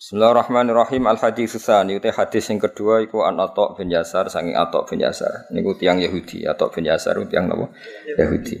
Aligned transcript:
Bismillahirrahmanirrahim. 0.00 1.12
Al 1.12 1.20
hadis 1.20 1.60
tsani 1.60 2.00
uti 2.00 2.08
hadis 2.08 2.48
yang 2.48 2.56
kedua 2.56 3.04
iku 3.04 3.20
an 3.20 3.36
Atok 3.36 3.76
bin 3.76 3.92
Yasar 3.92 4.32
sangi 4.32 4.56
Atok 4.56 4.88
bin 4.88 5.04
Yasar. 5.04 5.52
Niku 5.52 5.76
tiang 5.76 6.00
Yahudi, 6.00 6.48
Atok 6.48 6.72
bin 6.72 6.88
Yasar 6.88 7.20
tiang 7.28 7.52
napa? 7.52 7.68
Yahudi. 8.16 8.56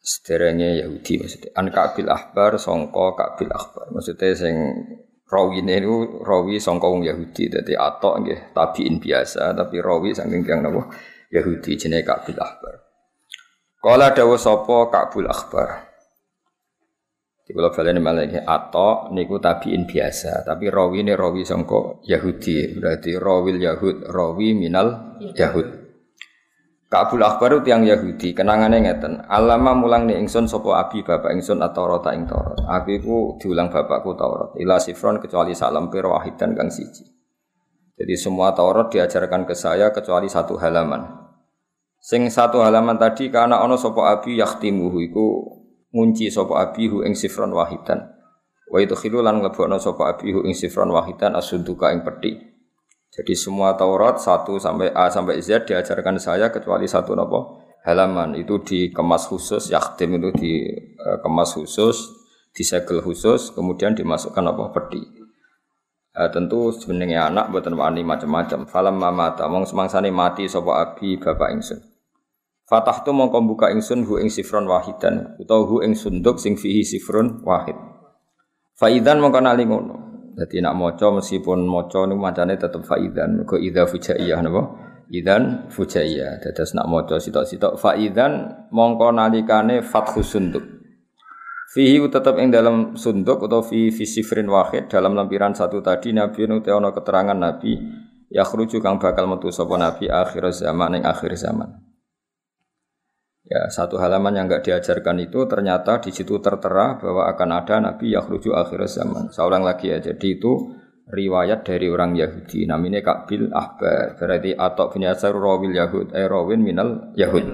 Sederenge 0.00 0.80
Yahudi 0.80 1.20
maksudnya. 1.20 1.52
An 1.52 1.68
Kabil 1.68 2.08
Ahbar 2.08 2.56
sangka 2.56 3.12
Kabil 3.12 3.52
Ahbar. 3.52 3.92
Maksudnya 3.92 4.32
sing 4.32 4.56
rawine 5.28 5.84
niku 5.84 6.24
rawi 6.24 6.56
sangka 6.64 6.88
wong 6.88 7.04
Yahudi. 7.04 7.52
Dadi 7.52 7.76
Atok 7.76 8.24
nggih 8.24 8.56
tabiin 8.56 8.96
biasa 8.96 9.52
tapi 9.52 9.84
rawi 9.84 10.16
saking 10.16 10.48
tiang 10.48 10.64
napa? 10.64 10.96
Yahudi 11.28 11.76
jenenge 11.76 12.08
Kabil 12.08 12.40
Ahbar. 12.40 12.88
Kala 13.84 14.16
dawuh 14.16 14.40
sapa 14.40 14.88
Kabul 14.88 15.28
Ahbar. 15.28 15.92
Di 17.46 17.54
kalau 17.54 17.70
balen 17.70 18.02
malah 18.02 18.26
ini 18.26 18.42
atau 18.42 19.06
niku 19.14 19.38
tabiin 19.38 19.86
biasa, 19.86 20.42
tapi 20.42 20.66
rawi 20.66 21.06
ini 21.06 21.14
rawi 21.14 21.46
sangko 21.46 22.02
Yahudi, 22.02 22.74
berarti 22.74 23.14
rawil 23.14 23.62
Yahud, 23.62 24.02
rawi 24.10 24.50
minal 24.50 25.14
Yahud. 25.22 25.86
Kabul 26.90 27.22
Akbar 27.22 27.62
itu 27.62 27.70
yang 27.70 27.86
Yahudi, 27.86 28.34
kenangannya 28.34 28.82
ngeten. 28.82 29.22
Alama 29.30 29.78
mulang 29.78 30.10
nih 30.10 30.18
ingsun 30.22 30.50
sopo 30.50 30.74
abi 30.74 31.06
bapak 31.06 31.38
ingsun 31.38 31.62
atau 31.62 31.86
rota 31.86 32.14
ing 32.14 32.26
Taurat. 32.26 32.62
Abi 32.66 32.98
ku 32.98 33.38
diulang 33.38 33.70
bapakku 33.70 34.18
Taurat. 34.18 34.54
Ila 34.58 34.82
sifron 34.82 35.22
kecuali 35.22 35.54
salam 35.54 35.86
pero 35.86 36.18
wahidan 36.18 36.50
kang 36.54 36.70
siji. 36.70 37.06
Jadi 37.94 38.14
semua 38.18 38.54
Taurat 38.54 38.90
diajarkan 38.90 39.46
ke 39.46 39.54
saya 39.54 39.94
kecuali 39.94 40.26
satu 40.26 40.58
halaman. 40.58 41.26
Sing 41.98 42.26
satu 42.30 42.62
halaman 42.62 42.98
tadi 42.98 43.34
karena 43.34 43.62
ono 43.62 43.74
sopo 43.74 44.06
abi 44.06 44.38
yaktimuhu 44.38 44.98
iku 45.10 45.26
ngunci 45.96 46.28
sapa 46.28 46.60
abihu 46.60 47.00
ing 47.00 47.16
sifron 47.16 47.56
wahidan. 47.56 48.12
Wa 48.68 48.84
khilu 48.84 49.24
lan 49.24 49.40
nglebokno 49.40 49.80
sapa 49.80 50.12
abihu 50.12 50.44
ing 50.44 50.52
sifron 50.52 50.92
wahidan 50.92 51.32
asunduka 51.32 51.88
ing 51.96 52.04
peti. 52.04 52.36
Jadi 53.16 53.32
semua 53.32 53.72
Taurat 53.80 54.20
1 54.20 54.44
sampai 54.60 54.92
A 54.92 55.08
sampai 55.08 55.40
Z 55.40 55.64
diajarkan 55.64 56.20
saya 56.20 56.52
kecuali 56.52 56.84
satu 56.84 57.16
nopo 57.16 57.64
halaman 57.86 58.36
itu 58.36 58.60
dikemas 58.60 59.30
khusus 59.30 59.72
yakhtim 59.72 60.20
itu 60.20 60.36
dikemas 60.36 61.56
khusus 61.56 61.96
disegel 62.52 63.00
khusus 63.00 63.56
kemudian 63.56 63.96
dimasukkan 63.96 64.44
apa 64.52 64.68
peti. 64.76 65.00
Uh, 66.16 66.32
tentu 66.32 66.72
sebenarnya 66.72 67.28
anak 67.28 67.52
buatan 67.52 67.76
wani 67.76 68.00
macam-macam. 68.00 68.64
Falam 68.64 68.96
mamata 68.96 69.44
mong 69.52 69.68
semangsane 69.68 70.08
mati 70.08 70.48
sapa 70.48 70.72
abi 70.80 71.20
bapak 71.20 71.52
ingsun. 71.56 71.95
Fatah 72.66 73.06
tu 73.06 73.14
mongko 73.14 73.46
buka 73.46 73.70
ingsun 73.70 74.02
hu 74.02 74.18
ing 74.18 74.26
sifron 74.26 74.66
wahidan 74.66 75.38
utawa 75.38 75.62
hu 75.70 75.86
ing 75.86 75.94
sunduk 75.94 76.42
sing 76.42 76.58
fihi 76.58 76.82
sifron 76.82 77.46
wahid. 77.46 77.78
Faidan 78.74 79.22
mongko 79.22 79.38
nali 79.38 79.62
ngono. 79.70 79.94
Dadi 80.34 80.58
nak 80.58 80.74
maca 80.74 81.14
meskipun 81.14 81.62
maca 81.62 82.10
niku 82.10 82.18
macane 82.18 82.58
tetep 82.58 82.82
faidan 82.82 83.38
mergo 83.38 83.54
idza 83.54 83.86
fujaiyah 83.86 84.42
napa? 84.42 84.62
Idan 85.14 85.70
fujaiyah. 85.70 86.42
Dados 86.42 86.74
nak 86.74 86.90
maca 86.90 87.22
sitok-sitok 87.22 87.78
faidan 87.78 88.66
mongko 88.74 89.14
nalikane 89.14 89.86
fathu 89.86 90.26
sunduk. 90.26 90.66
Fihi 91.70 92.02
tetap 92.10 92.34
ing 92.42 92.50
dalam 92.50 92.98
sunduk 92.98 93.46
atau 93.46 93.62
fi 93.62 93.94
fi 93.94 94.02
sifrin 94.02 94.50
wahid 94.50 94.90
dalam 94.90 95.14
lampiran 95.14 95.54
satu 95.54 95.78
tadi 95.86 96.10
Nabi 96.10 96.50
nu 96.50 96.58
keterangan 96.66 97.38
Nabi 97.38 97.78
yakhruju 98.26 98.82
kang 98.82 98.98
bakal 98.98 99.30
metu 99.30 99.54
sapa 99.54 99.78
Nabi 99.78 100.10
akhir 100.10 100.50
zaman 100.50 100.98
ing 100.98 101.02
akhir 101.06 101.30
zaman. 101.38 101.85
Ya, 103.46 103.70
satu 103.70 103.94
halaman 104.02 104.34
yang 104.34 104.50
enggak 104.50 104.66
diajarkan 104.66 105.22
itu 105.22 105.46
ternyata 105.46 106.02
di 106.02 106.10
situ 106.10 106.42
tertera 106.42 106.98
bahwa 106.98 107.30
akan 107.30 107.50
ada 107.54 107.78
nabi 107.78 108.10
yakhruju 108.10 108.50
akhir 108.50 108.90
zaman. 108.90 109.30
Seorang 109.30 109.62
lagi 109.62 109.94
ya. 109.94 110.02
Jadi 110.02 110.34
itu 110.34 110.74
riwayat 111.06 111.62
dari 111.62 111.86
orang 111.86 112.18
Yahudi 112.18 112.66
namanya 112.66 113.06
Kabil 113.06 113.54
Ahbar. 113.54 114.18
Berarti 114.18 114.50
atau 114.50 114.90
bin 114.90 115.06
Yasar 115.06 115.30
rawil 115.30 115.70
Yahud, 115.78 116.10
eh 116.10 116.26
rawin 116.26 116.58
minal 116.58 117.14
Yahud. 117.14 117.46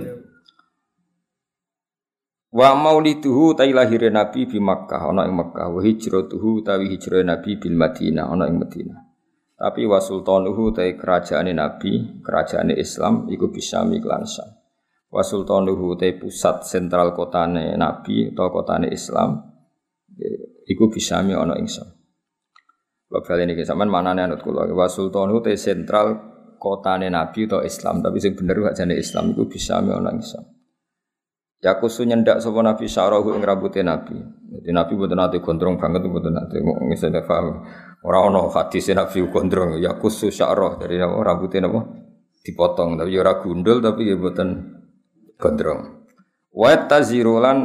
Wa 2.56 2.72
mauliduhu 2.72 3.52
tai 3.52 3.76
lahir 3.76 4.08
Nabi 4.08 4.48
di 4.48 4.60
Makkah 4.60 5.12
ana 5.12 5.28
ing 5.28 5.36
Makkah 5.36 5.72
wa 5.72 5.80
hijratuhu 5.80 6.64
tawi 6.64 6.88
hijrah 6.88 7.20
Nabi 7.20 7.60
bil 7.60 7.76
Madinah 7.76 8.32
ana 8.32 8.48
ing 8.48 8.56
Madinah. 8.56 9.12
Tapi 9.60 9.84
wa 9.84 10.00
sultanuhu 10.00 10.72
tai 10.72 10.96
kerajaan 10.96 11.52
Nabi, 11.52 12.24
kerajaan 12.24 12.72
Islam 12.72 13.28
iku 13.28 13.52
bisa 13.52 13.84
miklan 13.84 14.24
Syam 14.24 14.61
wa 15.12 15.20
sultanuhu 15.20 16.00
te 16.00 16.16
pusat 16.16 16.64
sentral 16.64 17.12
kotane 17.12 17.76
nabi 17.76 18.32
atau 18.32 18.48
kotane 18.48 18.88
Islam 18.88 19.44
iku 20.64 20.88
bisa 20.88 21.20
mi 21.20 21.36
ana 21.36 21.52
ing 21.60 21.68
Syam. 21.68 21.84
Bapak 23.12 23.44
ini 23.44 23.60
sampean 23.60 23.92
manane 23.92 24.24
anut 24.24 24.40
kula 24.40 24.64
wa 24.72 24.88
te 25.44 25.52
sentral 25.60 26.16
kotane 26.56 27.12
nabi 27.12 27.44
atau 27.44 27.60
Islam 27.60 28.00
tapi 28.00 28.16
sing 28.24 28.32
bener 28.32 28.56
gak 28.72 28.80
jane 28.80 28.96
Islam 28.96 29.36
iku 29.36 29.44
bisa 29.44 29.84
mi 29.84 29.92
ana 29.92 30.16
ing 30.16 30.24
Syam. 30.24 30.48
Ya 31.62 31.78
kusu 31.78 32.02
nyendak 32.02 32.42
sapa 32.42 32.58
Nabi 32.58 32.90
syarahu 32.90 33.38
ing 33.38 33.46
rambute 33.46 33.86
Nabi. 33.86 34.18
Jadi 34.50 34.74
Nabi 34.74 34.98
mboten 34.98 35.14
nate 35.14 35.38
gondrong 35.38 35.78
banget 35.78 36.02
mboten 36.10 36.34
nate 36.34 36.58
ngisene 36.58 37.22
paham. 37.22 37.62
Ora 38.02 38.18
ana 38.26 38.50
hadis 38.50 38.90
Nabi 38.90 39.22
gondrong 39.30 39.78
ya 39.78 39.94
kusu 39.94 40.34
syarah 40.34 40.74
dari 40.82 40.98
rambute 40.98 41.62
napa 41.62 41.86
dipotong 42.42 42.98
tapi 42.98 43.14
ya 43.14 43.22
ora 43.22 43.38
gundul 43.38 43.78
tapi 43.78 44.10
ya 44.10 44.18
mboten 44.18 44.81
gondrong. 45.42 46.06
Wa 46.54 46.86
tazirulan 46.86 47.58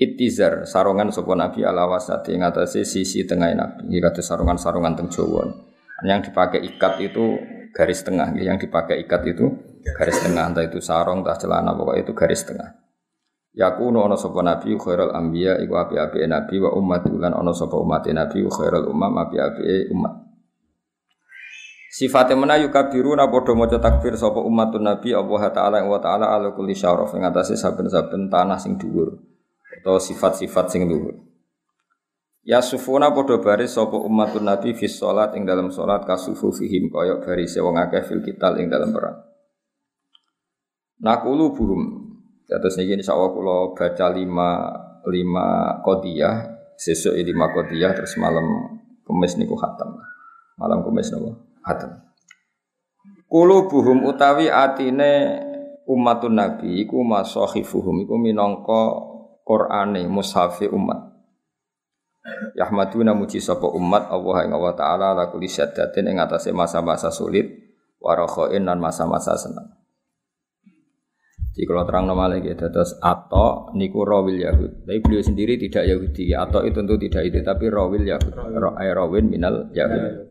itizar 0.00 0.64
sarungan 0.64 1.12
sapa 1.12 1.36
Nabi 1.36 1.68
ala 1.68 1.84
wasati 1.84 2.32
ing 2.32 2.46
atase 2.48 2.88
sisi 2.88 3.28
tengah 3.28 3.52
Nabi. 3.52 3.92
Iki 3.92 4.00
kados 4.00 4.24
sarungan-sarungan 4.24 4.96
teng 4.96 5.12
Jawa. 5.12 5.44
Yang 6.06 6.30
dipakai 6.30 6.64
ikat 6.64 6.94
itu 7.04 7.36
garis 7.74 8.00
tengah, 8.06 8.32
yang 8.38 8.56
dipakai 8.56 9.02
ikat 9.02 9.34
itu 9.34 9.50
garis 9.98 10.22
tengah, 10.22 10.46
entah 10.46 10.62
itu 10.62 10.78
sarung, 10.78 11.26
entah 11.26 11.34
celana, 11.34 11.74
pokoknya 11.74 12.06
itu 12.06 12.12
garis 12.14 12.46
tengah. 12.46 12.70
Yakunu 13.58 14.06
ana 14.06 14.14
sapa 14.14 14.38
nabi 14.46 14.78
khairul 14.78 15.10
anbiya 15.10 15.58
iku 15.58 15.74
api-api 15.82 16.30
nabi 16.30 16.62
wa 16.62 16.70
ummatulan 16.78 17.34
ana 17.34 17.50
sapa 17.50 17.74
umat 17.74 18.06
nabi 18.06 18.46
khairul 18.46 18.86
umam 18.86 19.10
api-api 19.18 19.90
umat. 19.90 20.27
Sifatnya 21.88 22.36
mana 22.36 22.60
na 22.60 23.24
podo 23.32 23.56
maca 23.56 23.80
takbir 23.80 24.12
sapa 24.12 24.44
umatun 24.44 24.84
nabi 24.84 25.16
Allah 25.16 25.42
taala 25.48 25.80
wa 25.88 25.96
taala 25.96 26.28
ala 26.36 26.52
kulli 26.52 26.76
syaraf 26.76 27.16
ing 27.16 27.24
atase 27.24 27.56
saben-saben 27.56 28.28
tanah 28.28 28.60
sing 28.60 28.76
dhuwur 28.76 29.16
atau 29.80 29.96
sifat-sifat 29.96 30.68
sing 30.68 30.84
dhuwur. 30.84 31.16
Ya 32.44 32.60
sufuna 32.60 33.08
podo 33.16 33.40
baris 33.40 33.72
sapa 33.72 33.96
umatun 33.96 34.44
nabi 34.44 34.76
fi 34.76 34.84
salat 34.84 35.32
ing 35.32 35.48
dalam 35.48 35.72
salat 35.72 36.04
kasufu 36.04 36.52
fihim 36.52 36.92
kaya 36.92 37.24
baris 37.24 37.56
wong 37.56 37.80
akeh 37.80 38.04
fil 38.04 38.20
kital 38.20 38.60
ing 38.60 38.68
dalam 38.68 38.92
perang. 38.92 39.24
Nakulu 41.00 41.56
buhum. 41.56 41.82
Terus 42.44 42.76
niki 42.80 43.00
insyaallah 43.00 43.32
kula 43.32 43.56
baca 43.72 44.06
lima 44.12 44.50
lima 45.08 45.80
kodiyah, 45.84 46.36
sesuk 46.76 47.16
lima 47.16 47.48
kodiyah 47.52 47.96
terus 47.96 48.16
malam 48.20 48.44
kemis 49.08 49.40
niku 49.40 49.56
khatam. 49.56 49.96
Malam 50.60 50.84
kemis 50.84 51.12
nopo? 51.12 51.47
Hatem. 51.64 51.92
Kulo 53.28 53.68
buhum 53.68 54.08
utawi 54.08 54.48
atine 54.48 55.42
umatun 55.84 56.36
nabi 56.36 56.84
iku 56.84 57.04
masahifuhum 57.04 58.04
iku 58.04 58.16
minangka 58.16 59.04
Qur'ane 59.44 60.04
mushafi 60.08 60.68
umat. 60.68 61.08
Yahmaduna 62.56 63.16
muji 63.16 63.40
sapa 63.40 63.64
umat 63.72 64.12
Allah 64.12 64.44
ing 64.44 64.52
Allah 64.52 64.74
taala 64.76 65.08
la 65.16 65.32
kulli 65.32 65.48
syaddatin 65.48 66.12
ing 66.12 66.20
atase 66.20 66.52
masa-masa 66.52 67.08
sulit 67.08 67.48
warakhain 67.96 68.68
dan 68.68 68.76
masa-masa 68.76 69.32
senang. 69.40 69.78
Jadi 71.56 71.64
kalau 71.66 71.82
terang 71.88 72.06
nama 72.06 72.30
lagi, 72.30 72.54
terus 72.54 72.94
atau 73.02 73.74
niku 73.74 74.06
rawil 74.06 74.38
Yahud. 74.38 74.86
Tapi 74.86 75.02
beliau 75.02 75.26
sendiri 75.26 75.58
tidak 75.58 75.90
Yahudi. 75.90 76.30
Atau 76.30 76.62
itu 76.62 76.78
tentu 76.78 76.94
tidak 77.02 77.22
itu, 77.26 77.42
tapi 77.42 77.66
rawil 77.66 78.06
Yahud. 78.06 78.30
Rawil 78.78 79.26
minal 79.26 79.66
Yahud. 79.74 80.27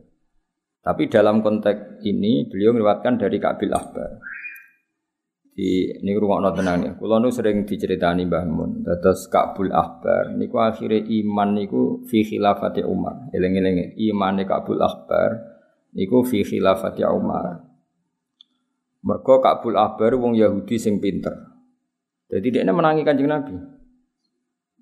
Tapi 0.88 1.12
dalam 1.12 1.44
konteks 1.44 2.00
ini 2.07 2.48
beliau 2.48 2.72
meriwayatkan 2.72 3.19
dari 3.19 3.44
Kabil 3.44 3.75
Ahbar. 3.75 4.24
Di 5.51 6.00
ini 6.00 6.16
rumah 6.16 6.54
tenang 6.56 6.80
ya. 6.80 6.92
Kulo 6.95 7.19
nu 7.19 7.28
sering 7.28 7.68
diceritani 7.68 8.24
Mbah 8.24 8.45
Mun. 8.48 8.88
Terus 8.88 9.28
Kabul 9.28 9.74
Ahbar. 9.75 10.31
Niku 10.31 10.63
akhirnya 10.63 11.04
iman 11.04 11.60
niku 11.60 12.07
fi 12.07 12.24
khilafati 12.24 12.88
Umar. 12.88 13.28
Eleng-eleng 13.36 14.00
iman 14.00 14.39
Kabul 14.48 14.80
Ahbar. 14.80 15.36
Niku 15.92 16.24
fi 16.24 16.48
khilafati 16.48 17.04
Umar. 17.04 17.68
Mergo 19.04 19.44
Kabul 19.44 19.75
Ahbar 19.75 20.16
wong 20.16 20.39
Yahudi 20.39 20.80
sing 20.80 21.04
pinter. 21.04 21.36
Jadi 22.31 22.48
dia 22.48 22.63
menangi 22.63 23.04
kanjeng 23.04 23.28
Nabi. 23.28 23.60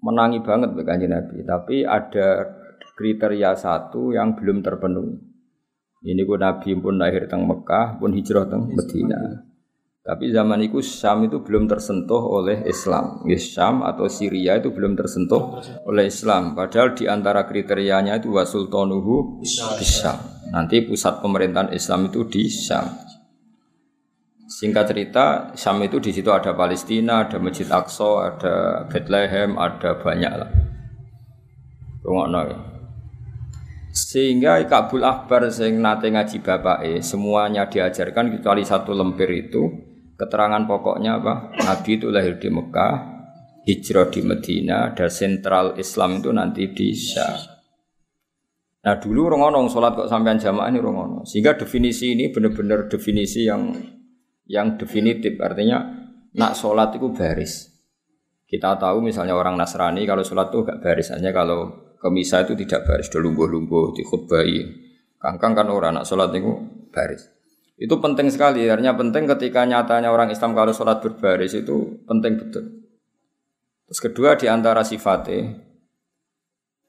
Menangi 0.05 0.37
banget 0.45 0.69
kanjeng 0.85 1.17
Nabi. 1.17 1.41
Tapi 1.41 1.81
ada 1.81 2.45
kriteria 2.93 3.57
satu 3.57 4.13
yang 4.13 4.37
belum 4.37 4.61
terpenuhi. 4.61 5.34
Ini 6.05 6.21
ku 6.21 6.37
Nabi 6.37 6.77
pun 6.77 7.01
lahir 7.01 7.25
teng 7.25 7.49
Mekah, 7.49 7.97
pun 7.97 8.13
hijrah 8.13 8.45
teng 8.45 8.69
Medina. 8.69 9.41
Tapi 10.05 10.29
zaman 10.29 10.61
itu 10.61 10.85
Syam 10.85 11.25
itu 11.25 11.41
belum 11.41 11.65
tersentuh 11.65 12.21
oleh 12.21 12.61
Islam. 12.69 13.25
Ya, 13.25 13.41
Syam 13.41 13.81
atau 13.81 14.05
Syria 14.05 14.61
itu 14.61 14.69
belum 14.69 14.93
tersentuh 14.93 15.57
oleh 15.81 16.05
Islam. 16.13 16.53
Padahal 16.53 16.93
di 16.93 17.09
antara 17.09 17.41
kriterianya 17.49 18.21
itu 18.21 18.29
wasultanuhu 18.29 19.41
Syam. 19.81 20.21
Nanti 20.53 20.85
pusat 20.85 21.25
pemerintahan 21.25 21.73
Islam 21.73 22.13
itu 22.13 22.21
di 22.29 22.45
Syam. 22.45 22.85
Singkat 24.45 24.85
cerita, 24.93 25.25
Syam 25.57 25.81
itu 25.81 25.97
di 25.97 26.13
situ 26.13 26.29
ada 26.29 26.53
Palestina, 26.53 27.25
ada 27.25 27.41
Masjid 27.41 27.65
Aqsa, 27.65 28.29
ada 28.29 28.85
Bethlehem, 28.85 29.57
ada 29.57 29.97
banyak 29.97 30.33
lah. 30.37 30.53
Rungokno 32.05 32.41
ya. 32.45 32.74
Sehingga 34.15 34.63
Kabul 34.63 35.03
Akbar 35.03 35.51
sing 35.51 35.83
nate 35.83 36.07
ngaji 36.07 36.39
bapak 36.39 37.03
semuanya 37.03 37.67
diajarkan 37.67 38.31
kecuali 38.31 38.63
satu 38.63 38.95
lemper 38.95 39.27
itu 39.27 39.67
keterangan 40.15 40.63
pokoknya 40.63 41.19
apa? 41.19 41.51
Nabi 41.59 41.99
itu 41.99 42.07
lahir 42.07 42.39
di 42.39 42.47
Mekah, 42.47 42.95
hijrah 43.67 44.07
di 44.07 44.23
Medina, 44.23 44.95
dan 44.95 45.11
sentral 45.11 45.75
Islam 45.75 46.23
itu 46.23 46.31
nanti 46.31 46.71
di 46.71 46.95
Syam. 46.95 47.35
Nah 48.87 48.95
dulu 48.95 49.35
rongono 49.35 49.67
sholat 49.67 49.99
kok 49.99 50.07
sampean 50.07 50.39
jamaah 50.39 50.71
ini 50.71 50.79
rongono. 50.79 51.27
Sehingga 51.27 51.59
definisi 51.59 52.15
ini 52.15 52.31
benar-benar 52.31 52.87
definisi 52.87 53.43
yang 53.43 53.75
yang 54.47 54.79
definitif. 54.79 55.35
Artinya 55.43 55.91
nak 56.39 56.55
sholat 56.55 56.95
itu 56.95 57.11
baris. 57.11 57.67
Kita 58.47 58.79
tahu 58.79 59.03
misalnya 59.03 59.35
orang 59.35 59.59
Nasrani 59.59 60.07
kalau 60.07 60.23
sholat 60.23 60.55
itu 60.55 60.63
gak 60.63 60.79
baris. 60.79 61.11
Hanya 61.11 61.35
kalau 61.35 61.84
ke 62.05 62.09
misa 62.13 62.45
itu 62.45 62.53
tidak 62.53 62.85
baris. 62.85 63.09
Udah 63.09 63.21
lumbuh-lumbuh, 63.25 63.97
dikhutbahi. 63.97 64.85
Kangkang 65.17 65.57
kan 65.57 65.65
orang 65.73 65.97
nak 65.97 66.05
sholat 66.05 66.29
itu 66.37 66.53
baris. 66.93 67.25
Itu 67.81 67.97
penting 67.97 68.29
sekali. 68.29 68.69
Artinya 68.69 68.93
penting 68.93 69.25
ketika 69.25 69.65
nyatanya 69.65 70.13
orang 70.13 70.29
Islam 70.29 70.53
kalau 70.53 70.69
sholat 70.69 71.01
berbaris 71.01 71.57
itu 71.57 72.05
penting 72.05 72.37
betul. 72.37 72.85
Terus 73.89 73.99
kedua 74.05 74.37
di 74.37 74.45
antara 74.45 74.85
sifatnya 74.85 75.65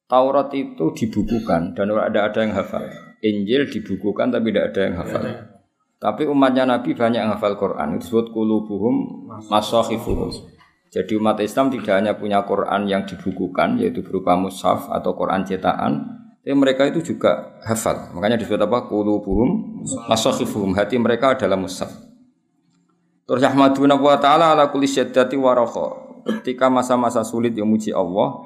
Taurat 0.06 0.54
itu 0.54 0.94
dibukukan 0.94 1.74
dan 1.74 1.90
ada 1.96 2.30
ada 2.30 2.38
yang 2.38 2.54
hafal. 2.54 2.86
Injil 3.24 3.66
dibukukan 3.66 4.30
tapi 4.30 4.52
tidak 4.54 4.70
ada 4.70 4.80
yang 4.84 4.96
hafal. 5.00 5.24
Tapi 5.96 6.22
umatnya 6.28 6.68
Nabi 6.68 6.92
banyak 6.94 7.24
yang 7.24 7.32
hafal 7.32 7.58
Quran. 7.58 7.96
Itu 7.96 8.06
disebut 8.06 8.30
kulubuhum 8.30 9.26
masahifuhum. 9.48 10.55
Jadi 10.96 11.12
umat 11.20 11.36
Islam 11.44 11.68
tidak 11.68 11.92
hanya 11.92 12.16
punya 12.16 12.40
Quran 12.48 12.88
yang 12.88 13.04
dibukukan 13.04 13.76
yaitu 13.76 14.00
berupa 14.00 14.32
mushaf 14.32 14.88
atau 14.88 15.12
Quran 15.12 15.44
cetakan, 15.44 16.24
tapi 16.40 16.56
mereka 16.56 16.88
itu 16.88 17.04
juga 17.04 17.58
hafal. 17.68 18.16
Makanya 18.16 18.40
disebut 18.40 18.64
apa? 18.64 18.88
Kulubuhum 18.88 19.82
masahifuhum. 20.08 20.72
Hati 20.72 20.96
mereka 20.96 21.36
adalah 21.36 21.60
mushaf. 21.60 21.90
Terus 23.26 23.42
Ahmaduna 23.44 23.98
wa 23.98 24.16
ta'ala 24.16 24.56
ala 24.56 24.72
kulli 24.72 24.88
syaddati 24.88 25.36
Ketika 26.26 26.70
masa-masa 26.72 27.26
sulit 27.26 27.52
yang 27.52 27.68
muji 27.68 27.92
Allah, 27.92 28.40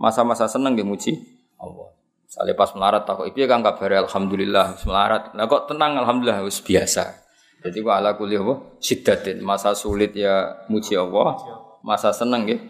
masa-masa 0.00 0.48
seneng 0.48 0.78
nggih 0.78 0.86
muji 0.86 1.18
Allah. 1.60 1.90
Misalnya 2.30 2.54
pas 2.54 2.70
melarat 2.78 3.02
takut 3.02 3.26
ibu 3.26 3.42
kan 3.50 3.60
kabar 3.66 4.06
alhamdulillah 4.06 4.78
melarat. 4.86 5.34
Nah 5.34 5.50
kok 5.50 5.66
tenang 5.66 5.98
alhamdulillah 5.98 6.46
wis 6.46 6.62
biasa. 6.62 7.18
Jadi 7.66 7.82
wa 7.82 7.98
ala 7.98 8.14
kulli 8.14 8.38
apa? 8.38 8.78
Siddatin. 8.78 9.42
Masa 9.42 9.74
sulit 9.74 10.14
ya 10.14 10.64
muji 10.70 10.94
Allah, 10.94 11.34
masa 11.80 12.12
seneng 12.12 12.46
nggih 12.46 12.60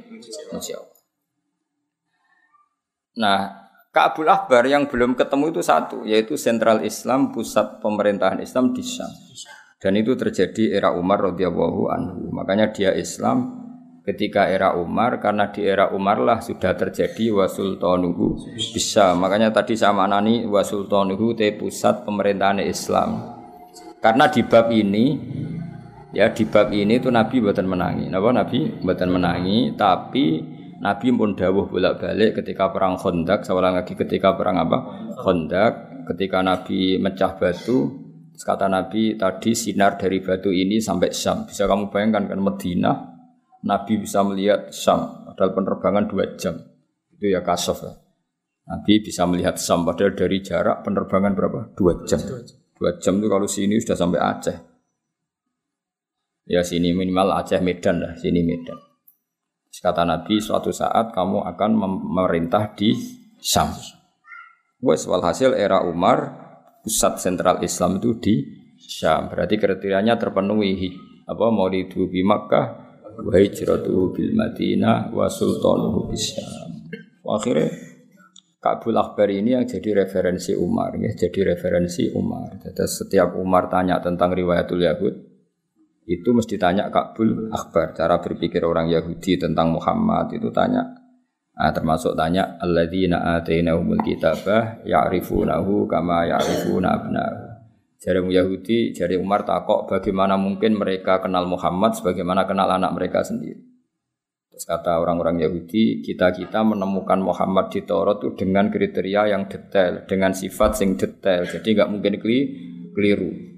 muji 0.53 0.73
Allah. 0.75 0.99
Nah, 3.21 3.39
Ka'bul 3.91 4.31
Akbar 4.31 4.63
yang 4.71 4.87
belum 4.87 5.19
ketemu 5.19 5.51
itu 5.51 5.61
satu, 5.67 6.07
yaitu 6.07 6.39
sentral 6.39 6.87
Islam, 6.87 7.35
pusat 7.35 7.83
pemerintahan 7.83 8.39
Islam 8.39 8.71
di 8.71 8.87
Syam. 8.87 9.11
Dan 9.83 9.99
itu 9.99 10.15
terjadi 10.15 10.79
era 10.79 10.95
Umar 10.95 11.35
radhiyallahu 11.35 11.91
anhu. 11.91 12.31
Makanya 12.31 12.71
dia 12.71 12.95
Islam 12.95 13.61
ketika 14.05 14.49
era 14.49 14.75
Umar 14.77 15.21
karena 15.21 15.53
di 15.53 15.61
era 15.65 15.93
Umar 15.93 16.19
lah 16.19 16.39
sudah 16.41 16.73
terjadi 16.73 17.31
wasultanuhu 17.31 18.43
bisa 18.73 19.13
makanya 19.13 19.53
tadi 19.53 19.77
sama 19.77 20.09
nani 20.09 20.49
wasultanuhu 20.49 21.37
te 21.37 21.53
pusat 21.53 22.09
pemerintahan 22.09 22.65
Islam 22.65 23.39
karena 24.01 24.33
di 24.33 24.41
bab 24.41 24.73
ini 24.73 25.21
ya 26.15 26.31
di 26.35 26.45
bab 26.47 26.71
ini 26.75 26.99
itu 26.99 27.09
Nabi 27.11 27.43
buatan 27.43 27.67
menangi 27.67 28.07
Napa 28.11 28.31
Nabi 28.35 28.83
buatan 28.83 29.11
menangi 29.11 29.75
tapi 29.75 30.43
Nabi 30.81 31.07
pun 31.13 31.37
dawuh 31.37 31.69
bolak-balik 31.69 32.41
ketika 32.41 32.73
perang 32.73 32.97
Khandaq 32.97 33.45
seorang 33.45 33.77
lagi 33.77 33.93
ketika 33.95 34.35
perang 34.35 34.57
apa 34.59 34.79
Khandaq 35.21 36.07
ketika 36.15 36.41
Nabi 36.41 36.97
mecah 36.97 37.37
batu 37.37 38.09
kata 38.41 38.73
Nabi 38.73 39.21
tadi 39.21 39.53
sinar 39.53 40.01
dari 40.01 40.25
batu 40.25 40.49
ini 40.49 40.81
sampai 40.81 41.13
Syam 41.13 41.45
bisa 41.45 41.69
kamu 41.69 41.93
bayangkan 41.93 42.25
kan 42.25 42.41
Madinah 42.41 43.11
Nabi 43.61 44.01
bisa 44.01 44.25
melihat 44.25 44.73
Syam, 44.73 45.29
padahal 45.29 45.53
penerbangan 45.53 46.09
dua 46.09 46.25
jam. 46.41 46.57
Itu 47.13 47.29
ya 47.29 47.45
kasof 47.45 47.85
ya. 47.85 47.93
Nabi 48.71 49.05
bisa 49.05 49.29
melihat 49.29 49.61
Syam, 49.61 49.85
padahal 49.85 50.17
dari 50.17 50.41
jarak 50.41 50.81
penerbangan 50.81 51.37
berapa? 51.37 51.61
Dua 51.77 52.01
jam. 52.09 52.21
Dua 52.81 52.97
jam 52.97 53.21
itu 53.21 53.29
kalau 53.29 53.45
sini 53.45 53.77
sudah 53.77 53.97
sampai 53.97 54.21
Aceh. 54.21 54.57
Ya 56.51 56.67
sini 56.67 56.91
minimal 56.91 57.39
Aceh 57.39 57.63
Medan 57.63 58.03
lah, 58.03 58.19
sini 58.19 58.43
Medan. 58.43 58.75
Kata 59.71 60.03
Nabi, 60.03 60.43
suatu 60.43 60.75
saat 60.75 61.15
kamu 61.15 61.47
akan 61.47 61.71
memerintah 61.79 62.75
di 62.75 62.91
Syam. 63.39 63.71
Wes 64.83 65.07
walhasil 65.07 65.55
era 65.55 65.87
Umar, 65.87 66.35
pusat 66.83 67.23
sentral 67.23 67.63
Islam 67.63 68.03
itu 68.03 68.19
di 68.19 68.35
Syam. 68.83 69.31
Berarti 69.31 69.63
kriterianya 69.63 70.19
terpenuhi. 70.19 70.91
Apa 71.31 71.55
mau 71.55 71.71
di 71.71 71.87
Makkah, 72.27 72.91
wa 73.23 73.37
hijratuhu 73.37 74.11
bil 74.11 74.33
Madinah 74.35 75.13
wa 75.13 75.31
sultanuhu 75.31 76.09
bisyam. 76.11 76.47
Akhirnya 77.23 77.71
Kabul 78.61 78.99
Akbar 78.99 79.31
ini 79.33 79.57
yang 79.57 79.65
jadi 79.65 80.05
referensi 80.05 80.53
Umar, 80.53 80.93
ya, 80.99 81.15
jadi 81.17 81.55
referensi 81.57 82.13
Umar. 82.13 82.61
Jadi 82.61 82.85
setiap 82.85 83.39
Umar 83.41 83.73
tanya 83.73 84.03
tentang 84.05 84.37
riwayatul 84.37 84.85
Yahud, 84.85 85.15
itu 86.11 86.35
mesti 86.35 86.59
tanya 86.59 86.91
Kabul 86.91 87.55
Akbar. 87.55 87.95
Cara 87.95 88.19
berpikir 88.19 88.67
orang 88.67 88.91
Yahudi 88.91 89.39
tentang 89.39 89.71
Muhammad 89.71 90.35
itu 90.35 90.51
tanya. 90.51 90.83
Nah, 91.55 91.71
termasuk 91.71 92.19
tanya 92.19 92.59
alladzina 92.59 93.39
atainahumul 93.39 94.03
kitabah 94.03 94.83
ya'rifunahu 94.83 95.87
kama 95.87 96.27
ya'rifuna 96.27 96.89
abnahu. 96.99 97.39
Jari 98.01 98.17
Yahudi, 98.33 98.97
jari 98.97 99.21
Umar 99.21 99.45
takok 99.45 99.87
bagaimana 99.87 100.35
mungkin 100.41 100.75
mereka 100.75 101.21
kenal 101.21 101.45
Muhammad 101.45 101.95
sebagaimana 101.95 102.49
kenal 102.49 102.67
anak 102.75 102.97
mereka 102.97 103.21
sendiri. 103.21 103.61
Terus 104.51 104.65
kata 104.65 105.05
orang-orang 105.05 105.45
Yahudi, 105.45 106.01
kita-kita 106.01 106.65
menemukan 106.65 107.21
Muhammad 107.21 107.71
di 107.71 107.85
Taurat 107.85 108.19
itu 108.25 108.35
dengan 108.35 108.73
kriteria 108.73 109.37
yang 109.37 109.47
detail, 109.47 110.09
dengan 110.09 110.33
sifat 110.33 110.81
yang 110.81 110.97
detail. 110.97 111.45
Jadi 111.45 111.69
nggak 111.77 111.91
mungkin 111.93 112.15
keliru. 112.97 113.50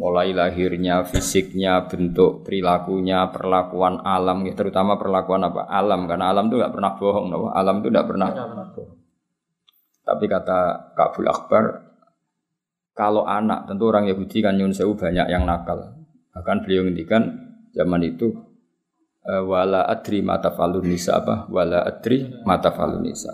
Mulai 0.00 0.32
lahirnya, 0.32 1.04
fisiknya, 1.04 1.84
bentuk 1.84 2.40
perilakunya, 2.48 3.28
perlakuan 3.28 4.00
alam, 4.00 4.48
ya, 4.48 4.56
terutama 4.56 4.96
perlakuan 4.96 5.44
apa? 5.44 5.68
Alam, 5.68 6.08
karena 6.08 6.32
alam 6.32 6.48
itu 6.48 6.56
nggak 6.56 6.72
pernah 6.72 6.92
bohong, 6.96 7.26
alam 7.52 7.84
itu 7.84 7.88
nggak 7.92 8.08
pernah. 8.08 8.28
bohong. 8.72 8.96
Tapi 10.00 10.24
kata 10.24 10.58
Kabul 10.96 11.28
Akbar, 11.28 11.64
kalau 12.96 13.24
anak, 13.28 13.70
tentu 13.70 13.88
orang 13.88 14.10
Yahudi 14.10 14.42
kan 14.42 14.58
nyun 14.58 14.74
sewu 14.74 14.98
banyak 14.98 15.30
yang 15.30 15.46
nakal. 15.46 15.94
Bahkan 16.34 16.66
beliau 16.66 16.84
ngendikan 16.84 17.22
zaman 17.70 18.02
itu 18.02 18.34
e, 19.22 19.32
wala 19.40 19.86
adri 19.86 20.20
mata 20.20 20.50
falun 20.50 20.84
nisa 20.84 21.22
apa? 21.22 21.46
Wala 21.48 21.86
adri 21.86 22.28
mata 22.42 22.74
falun 22.74 23.06
nisa. 23.06 23.30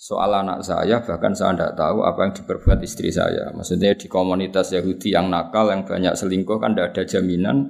Soal 0.00 0.32
anak 0.32 0.64
saya 0.64 1.04
bahkan 1.04 1.36
saya 1.36 1.52
tidak 1.52 1.76
tahu 1.76 2.08
apa 2.08 2.24
yang 2.24 2.32
diperbuat 2.32 2.80
istri 2.80 3.12
saya. 3.12 3.52
Maksudnya 3.52 3.92
di 3.92 4.08
komunitas 4.08 4.72
Yahudi 4.72 5.12
yang 5.12 5.28
nakal, 5.28 5.68
yang 5.68 5.84
banyak 5.84 6.16
selingkuh 6.16 6.56
kan 6.56 6.72
tidak 6.72 6.96
ada 6.96 7.02
jaminan 7.04 7.68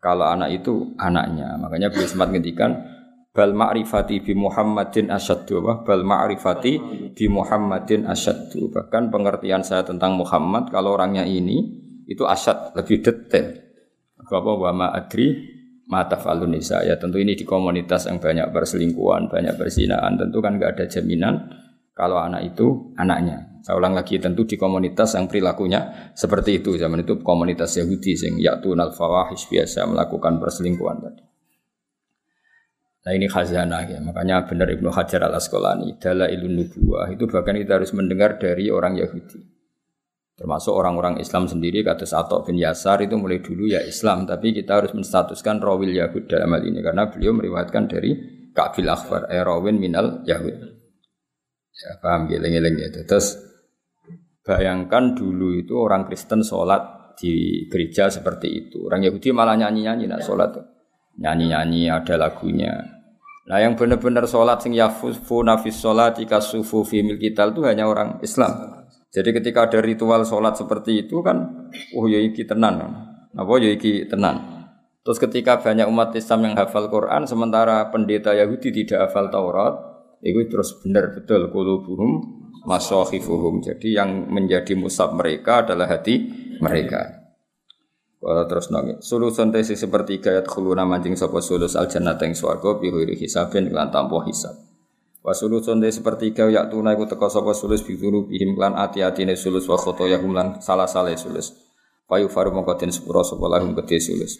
kalau 0.00 0.24
anak 0.24 0.56
itu 0.56 0.96
anaknya. 0.96 1.52
Makanya 1.60 1.92
beliau 1.92 2.08
sempat 2.08 2.32
ngendikan 2.32 2.80
bal 3.28 3.52
ma'rifati 3.52 4.24
bi 4.24 4.32
Muhammadin 4.32 5.12
asyaddu 5.12 5.60
bal 5.84 6.00
ma'rifati 6.00 6.72
bi 7.12 7.28
Muhammadin 7.28 8.08
asyaddu. 8.08 8.72
Bahkan 8.72 9.12
pengertian 9.12 9.60
saya 9.60 9.84
tentang 9.84 10.16
Muhammad 10.16 10.72
kalau 10.72 10.96
orangnya 10.96 11.28
ini 11.28 11.60
itu 12.08 12.24
asyad 12.24 12.72
lebih 12.72 13.04
detail. 13.04 13.52
Apa 14.16 14.40
wa 14.40 14.72
ma 14.72 14.86
adri 14.96 15.28
ma 15.92 16.08
tafalun 16.08 16.56
nisa. 16.56 16.80
Ya 16.88 16.96
tentu 16.96 17.20
ini 17.20 17.36
di 17.36 17.44
komunitas 17.44 18.08
yang 18.08 18.16
banyak 18.16 18.48
berselingkuhan 18.48 19.28
banyak 19.28 19.60
bersinaan 19.60 20.16
tentu 20.16 20.40
kan 20.40 20.56
nggak 20.56 20.80
ada 20.80 20.88
jaminan 20.88 21.65
kalau 21.96 22.20
anak 22.20 22.44
itu 22.44 22.92
anaknya 23.00 23.56
Saya 23.64 23.82
ulang 23.82 23.98
lagi 23.98 24.20
tentu 24.22 24.46
di 24.46 24.54
komunitas 24.54 25.18
yang 25.18 25.26
perilakunya 25.26 26.12
seperti 26.14 26.62
itu. 26.62 26.78
Zaman 26.78 27.02
itu 27.02 27.18
komunitas 27.18 27.74
Yahudi 27.82 28.14
sing 28.14 28.38
yatunal 28.38 28.94
fawahish 28.94 29.50
biasa 29.50 29.90
melakukan 29.90 30.38
perselingkuhan 30.38 31.02
tadi. 31.02 31.24
Nah 33.02 33.10
ini 33.10 33.26
khazanah 33.26 33.82
ya. 33.90 33.98
Makanya 33.98 34.46
benar 34.46 34.70
Ibnu 34.70 34.86
Hajar 34.94 35.26
al 35.26 35.34
Asqalani 35.34 35.98
dalam 35.98 36.30
ilmu 36.30 36.62
nubuah 36.62 37.10
itu 37.10 37.26
bahkan 37.26 37.58
kita 37.58 37.82
harus 37.82 37.90
mendengar 37.90 38.38
dari 38.38 38.70
orang 38.70 39.02
Yahudi. 39.02 39.42
Termasuk 40.38 40.70
orang-orang 40.70 41.18
Islam 41.18 41.50
sendiri 41.50 41.82
kata 41.82 42.06
Atok 42.06 42.46
bin 42.46 42.62
Yasar 42.62 43.02
itu 43.02 43.18
mulai 43.18 43.42
dulu 43.42 43.66
ya 43.66 43.82
Islam, 43.82 44.30
tapi 44.30 44.54
kita 44.54 44.78
harus 44.78 44.94
menstatuskan 44.94 45.58
rawil 45.58 45.90
Yahud 45.90 46.28
dalam 46.30 46.54
hal 46.54 46.62
ini 46.62 46.84
karena 46.86 47.08
beliau 47.08 47.34
meriwayatkan 47.34 47.88
dari 47.88 48.10
Ka'bil 48.52 48.86
Akhbar, 48.86 49.26
eh 49.32 49.40
rawin 49.40 49.80
minal 49.80 50.22
Yahud. 50.28 50.75
Ya 51.76 51.92
paham 52.00 52.24
geleng-geleng 52.24 52.80
ya. 52.80 52.88
Terus 53.04 53.36
bayangkan 54.40 55.12
dulu 55.12 55.52
itu 55.60 55.76
orang 55.76 56.08
Kristen 56.08 56.40
sholat 56.40 57.12
di 57.20 57.64
gereja 57.68 58.08
seperti 58.08 58.48
itu. 58.48 58.88
Orang 58.88 59.04
Yahudi 59.04 59.32
malah 59.32 59.56
nyanyi-nyanyi 59.60 60.08
nak 60.08 60.24
sholat. 60.24 60.56
Nyanyi-nyanyi 61.20 61.92
ada 61.92 62.14
lagunya. 62.16 62.96
Nah 63.46 63.62
yang 63.62 63.78
benar-benar 63.78 64.26
sholat 64.26 64.58
sing 64.64 64.74
yafufu 64.74 65.44
nafis 65.46 65.78
sholat 65.78 66.18
jika 66.18 66.42
sufu 66.42 66.82
fi 66.82 67.04
milkital 67.04 67.54
itu 67.54 67.62
hanya 67.62 67.86
orang 67.86 68.18
Islam. 68.24 68.82
Jadi 69.14 69.32
ketika 69.32 69.70
ada 69.70 69.78
ritual 69.80 70.26
sholat 70.26 70.58
seperti 70.58 71.06
itu 71.06 71.24
kan, 71.24 71.70
oh 71.96 72.04
ya 72.04 72.20
iki 72.20 72.44
tenan, 72.44 72.84
apa 73.32 73.52
ya 73.62 73.72
iki 73.72 74.04
tenan. 74.10 74.68
Terus 75.00 75.22
ketika 75.22 75.62
banyak 75.62 75.86
umat 75.86 76.12
Islam 76.18 76.50
yang 76.50 76.54
hafal 76.58 76.90
Quran, 76.90 77.24
sementara 77.24 77.86
pendeta 77.94 78.34
Yahudi 78.34 78.74
tidak 78.74 79.08
hafal 79.08 79.30
Taurat, 79.30 79.95
itu 80.24 80.46
terus 80.48 80.76
benar 80.80 81.12
betul 81.12 81.48
kulubuhum 81.52 82.10
masohifuhum. 82.66 83.62
Jadi 83.62 83.94
yang 83.94 84.28
menjadi 84.28 84.74
musab 84.74 85.14
mereka 85.14 85.64
adalah 85.64 85.86
hati 85.86 86.26
mereka. 86.60 87.26
Kalau 88.16 88.44
terus 88.50 88.72
nongi, 88.74 88.98
sulusun 88.98 89.54
tesis 89.54 89.78
seperti 89.78 90.18
gayat 90.18 90.50
khuluna 90.50 90.82
mancing 90.82 91.14
sopo 91.14 91.38
sulus 91.38 91.78
al 91.78 91.86
jannah 91.86 92.18
teng 92.18 92.34
swargo 92.34 92.80
bihuiri 92.82 93.14
hisabin 93.14 93.70
kelan 93.70 93.92
tanpa 93.94 94.24
hisab. 94.26 94.66
Wasulu 95.26 95.58
sonde 95.58 95.90
sepertiga 95.90 96.46
yak 96.46 96.70
tuna 96.70 96.94
iku 96.94 97.10
teka 97.10 97.26
sapa 97.26 97.50
sulus 97.50 97.82
biduru 97.82 98.30
bihim 98.30 98.54
lan 98.54 98.78
ati-atine 98.78 99.34
sulus 99.34 99.66
wa 99.66 99.74
khotoya 99.74 100.22
lan 100.22 100.62
salah-salah 100.62 101.18
sulus. 101.18 101.50
Payu 102.06 102.30
faru 102.30 102.54
mongko 102.54 102.78
den 102.78 102.94
sepura 102.94 103.26
sapa 103.26 103.42
lahum 103.50 103.74
gede 103.74 103.98
sulus. 103.98 104.38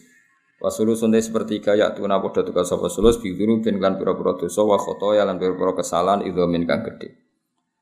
Wasulu 0.56 0.96
sonde 0.96 1.20
sepertiga 1.20 1.76
yak 1.76 2.00
tuna 2.00 2.16
padha 2.16 2.40
teka 2.40 2.64
sapa 2.64 2.88
sulus 2.88 3.20
biduru 3.20 3.60
bin 3.60 3.76
lan 3.76 4.00
pira-pira 4.00 4.40
dosa 4.40 4.64
wa 4.64 4.80
khotoya 4.80 5.28
lan 5.28 5.36
pira-pira 5.36 5.76
kesalahan 5.76 6.24
idzamin 6.24 6.64
gede. 6.64 7.12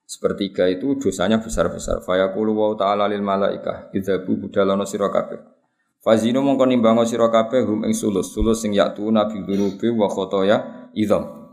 Sepertiga 0.05 0.67
itu 0.67 0.99
dosanya 0.99 1.39
besar-besar. 1.39 2.03
Fayaqulu 2.03 2.51
wa 2.53 2.75
ta'ala 2.75 3.07
lil 3.07 3.23
malaikah 3.23 3.95
idzabu 3.95 4.37
budalono 4.37 4.83
sira 4.85 5.07
kabeh. 5.07 5.39
Fazino 6.03 6.43
mongko 6.43 6.67
nimbango 6.69 7.07
sira 7.07 7.31
kabeh 7.31 7.65
hum 7.65 7.87
ing 7.87 7.95
sulus, 7.97 8.35
sulus 8.35 8.61
sing 8.61 8.75
yak 8.75 8.99
tuna 8.99 9.31
biduru 9.31 9.79
wa 9.95 10.11
khotoya 10.11 10.91
idzam. 10.99 11.47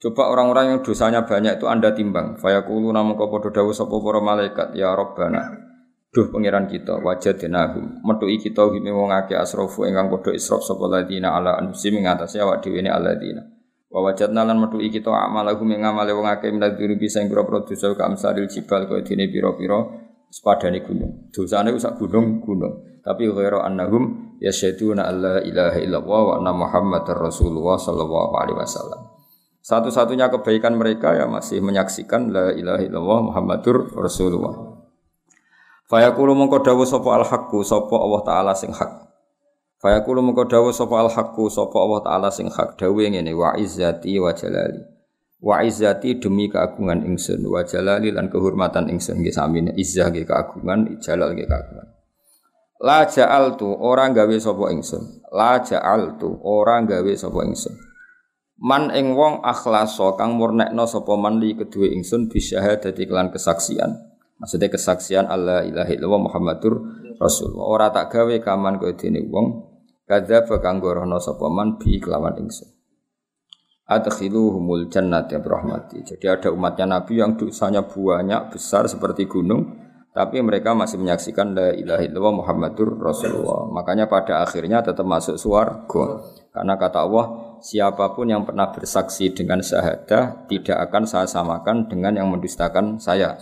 Coba 0.00 0.32
orang-orang 0.32 0.74
yang 0.74 0.80
dosanya 0.80 1.28
banyak 1.28 1.60
itu 1.60 1.68
Anda 1.68 1.92
timbang. 1.92 2.40
Fayaqulu 2.40 2.88
namun 2.88 3.20
kau 3.20 3.28
podo 3.28 3.52
dawu 3.52 3.72
sapa 3.72 3.94
para 4.00 4.20
malaikat 4.20 4.72
ya 4.76 4.92
Rabbana. 4.96 5.73
Duh 6.14 6.30
pangeran 6.30 6.70
kita 6.70 7.02
wajadnahum. 7.02 8.06
Metuki 8.06 8.38
kita 8.46 8.70
hime 8.70 8.94
wong 8.94 9.10
akeh 9.10 9.34
asrofu 9.34 9.82
ingkang 9.82 10.06
padha 10.14 10.30
israf 10.30 10.62
sapa 10.62 10.86
ladina 10.86 11.34
ala 11.34 11.58
anfusim 11.58 11.98
ing 11.98 12.06
awak 12.06 12.62
dhewe 12.62 12.86
ne 12.86 12.90
aladina. 12.94 13.42
Wa 13.90 13.98
wajadna 13.98 14.46
lan 14.46 14.62
metuki 14.62 14.94
kita 14.94 15.10
amalahum 15.10 15.74
ing 15.74 15.82
amale 15.82 16.14
wong 16.14 16.30
akeh 16.30 16.54
minadzuri 16.54 16.94
bisa 16.94 17.18
ing 17.18 17.26
pira-pira 17.26 17.66
dosa 17.66 17.90
ka 17.98 18.06
amsalil 18.06 18.46
jibal 18.46 18.86
kaya 18.86 19.02
dene 19.02 19.26
pira-pira 19.26 19.90
sepadane 20.30 20.86
gunung. 20.86 21.34
Dosane 21.34 21.74
sak 21.82 21.98
gunung-gunung. 21.98 23.02
Tapi 23.02 23.34
ghairu 23.34 23.58
annahum 23.66 24.38
yasyaduna 24.38 25.10
alla 25.10 25.42
ilaha 25.42 25.82
illallah 25.82 26.20
wa 26.30 26.32
anna 26.38 26.54
muhammadar 26.54 27.18
rasulullah 27.18 27.74
sallallahu 27.74 28.38
alaihi 28.38 28.62
wasallam. 28.62 29.14
Satu-satunya 29.64 30.30
kebaikan 30.30 30.78
mereka 30.78 31.16
ya 31.16 31.26
masih 31.26 31.58
menyaksikan 31.64 32.28
la 32.28 32.52
ilaha 32.52 32.84
illallah 32.84 33.20
Muhammadur 33.32 33.96
Rasulullah. 33.96 34.73
Fayaqulu 35.84 36.32
mongko 36.32 36.64
dawuh 36.64 36.88
sapa 36.88 37.20
al 37.20 37.24
haqqu 37.28 37.60
sapa 37.60 37.92
Allah 37.92 38.22
taala 38.24 38.52
sing 38.56 38.72
hak. 38.72 39.04
Fayaqulu 39.84 40.24
mongko 40.24 40.48
dawuh 40.48 40.72
sapa 40.72 40.96
al 41.04 41.12
haqqu 41.12 41.44
sapa 41.52 41.76
Allah 41.76 42.00
taala 42.00 42.28
sing 42.32 42.48
hak 42.48 42.80
dawuh 42.80 43.04
ngene 43.04 43.36
wa 43.36 43.52
izzati 43.52 44.16
wa 44.16 44.32
jalali. 44.32 44.80
Wa 45.44 45.60
izzati 45.60 46.16
demi 46.16 46.48
keagungan 46.48 47.04
ingsun 47.04 47.44
wa 47.44 47.60
jalali 47.68 48.08
lan 48.08 48.32
kehormatan 48.32 48.88
ingsun 48.88 49.20
nggih 49.20 49.34
sami 49.36 49.60
izzah 49.76 50.08
nggih 50.08 50.24
keagungan 50.24 51.04
jalal 51.04 51.36
nggih 51.36 51.44
keagungan. 51.44 51.88
La 52.80 53.04
ja'altu 53.04 53.68
orang 53.76 54.16
gawe 54.16 54.36
sapa 54.40 54.72
ingsun. 54.72 55.24
La 55.36 55.60
ja'altu 55.60 56.40
orang 56.44 56.88
gawe 56.88 57.12
sapa 57.12 57.44
ingsun. 57.44 57.76
Man 58.64 58.88
ing 58.88 59.12
wong 59.12 59.44
akhlaso 59.44 60.16
kang 60.16 60.40
murnekno 60.40 60.88
sapa 60.88 61.12
man 61.20 61.44
li 61.44 61.52
kedue 61.52 61.92
ingsun 61.92 62.32
bisyahadati 62.32 63.04
kelan 63.04 63.28
kesaksian. 63.28 64.13
Maksudnya 64.44 64.68
kesaksian 64.68 65.24
Allah 65.24 65.64
ilahi 65.64 65.96
illallah 65.96 66.28
Muhammadur 66.28 66.74
Rasulullah. 67.16 67.64
Ora 67.64 67.86
tak 67.88 68.12
gawe 68.12 68.36
kaman 68.44 68.76
kaya 68.76 68.92
dene 68.92 69.24
wong 69.24 69.72
kadzaba 70.04 70.60
kang 70.60 70.84
gorono 70.84 71.16
sapa 71.16 71.48
man 71.48 71.80
bi 71.80 71.96
kelawan 71.96 72.36
ingsun. 72.36 72.68
Adkhiluhumul 73.88 74.92
jannati 74.92 75.40
rahmati. 75.40 76.04
Jadi 76.04 76.28
ada 76.28 76.52
umatnya 76.52 77.00
Nabi 77.00 77.24
yang 77.24 77.40
dosanya 77.40 77.88
banyak 77.88 78.52
besar 78.52 78.84
seperti 78.84 79.24
gunung 79.24 79.80
tapi 80.12 80.38
mereka 80.44 80.76
masih 80.76 81.00
menyaksikan 81.00 81.56
la 81.56 81.72
ilaha 81.72 82.04
illallah 82.04 82.34
Muhammadur 82.44 83.00
Rasulullah. 83.00 83.64
Makanya 83.72 84.12
pada 84.12 84.44
akhirnya 84.44 84.84
tetap 84.84 85.08
masuk 85.08 85.40
surga. 85.40 86.04
Karena 86.52 86.76
kata 86.76 87.02
Allah, 87.02 87.58
siapa 87.64 88.12
pun 88.12 88.28
yang 88.28 88.46
pernah 88.46 88.70
bersaksi 88.70 89.32
dengan 89.32 89.58
syahadah 89.58 90.46
tidak 90.52 90.78
akan 90.86 91.02
saya 91.08 91.26
samakan 91.26 91.88
dengan 91.88 92.14
yang 92.14 92.28
mendustakan 92.28 93.00
saya. 93.00 93.40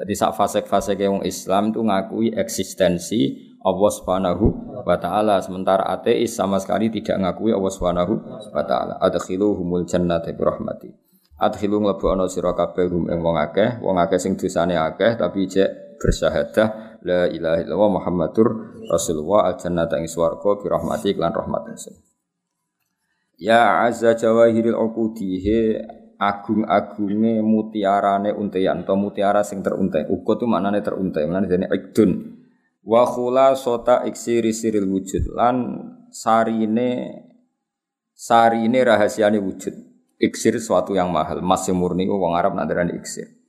Jadi 0.00 0.12
saat 0.16 0.32
fase-fase 0.32 0.96
yang 0.96 1.20
Islam 1.20 1.76
itu 1.76 1.84
ngakui 1.84 2.32
eksistensi 2.32 3.52
Allah 3.60 3.90
Subhanahu 3.92 4.44
wa 4.80 4.96
taala 4.96 5.36
sementara 5.44 5.84
ateis 5.92 6.32
sama 6.32 6.56
sekali 6.56 6.88
tidak 6.88 7.20
ngakui 7.20 7.52
Allah 7.52 7.68
Subhanahu 7.68 8.14
wa 8.56 8.64
taala. 8.64 8.96
Adkhiluhumul 8.96 9.84
jannata 9.84 10.32
bi 10.32 10.40
rahmati. 10.40 10.88
Adkhilu 11.36 11.84
mlebu 11.84 12.08
ana 12.08 12.24
sira 12.28 12.56
kabeh 12.56 12.88
hum 12.88 13.12
ing 13.12 13.20
wong 13.20 13.36
akeh, 13.36 13.80
wong 13.84 14.00
akeh 14.00 14.16
sing 14.16 14.40
dosane 14.40 14.76
akeh 14.76 15.20
tapi 15.20 15.44
cek 15.44 16.00
bersyahadah 16.00 17.00
la 17.04 17.28
ilaha 17.28 17.60
illallah 17.60 17.90
Muhammadur 18.00 18.48
Rasulullah 18.88 19.52
al 19.52 19.56
jannata 19.60 20.00
ing 20.00 20.08
swarga 20.08 20.56
bi 20.56 20.66
rahmati 20.68 21.12
lan 21.16 21.32
rahmat 21.32 21.76
ingsun. 21.76 21.96
Ya 23.40 23.84
azza 23.84 24.16
jawahiril 24.16 24.76
uqudi 24.76 25.40
agung-agunge 26.20 27.40
mutiarane 27.40 28.36
untean 28.36 28.84
atau 28.84 28.94
mutiara 29.00 29.40
sing 29.40 29.64
teruntai. 29.64 30.04
Ukut 30.12 30.36
itu 30.36 30.46
maknane 30.46 30.84
teruntai, 30.84 31.24
maknane 31.24 31.48
dene 31.48 31.66
ikdun. 31.72 32.36
Wa 32.84 33.08
sota 33.56 34.04
iksiri 34.04 34.52
siril 34.52 34.88
wujud 34.88 35.32
lan 35.32 35.56
sarine 36.12 37.24
sarine 38.12 38.80
rahasiane 38.84 39.40
wujud. 39.40 39.88
Iksir 40.20 40.60
suatu 40.60 40.92
yang 40.92 41.08
mahal, 41.08 41.40
masih 41.40 41.72
murni 41.72 42.04
wong 42.04 42.36
Arab 42.36 42.52
nandarani 42.52 42.92
iksir. 43.00 43.40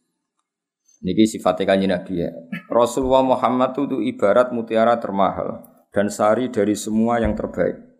Niki 1.03 1.27
sifatnya 1.27 1.67
kanji 1.67 1.87
Nabi 1.91 2.13
ya. 2.23 2.31
Rasulullah 2.71 3.27
Muhammad 3.27 3.75
itu 3.75 3.99
ibarat 3.99 4.55
mutiara 4.55 4.95
termahal 4.95 5.67
dan 5.91 6.07
sari 6.07 6.47
dari 6.47 6.71
semua 6.79 7.19
yang 7.19 7.35
terbaik. 7.35 7.90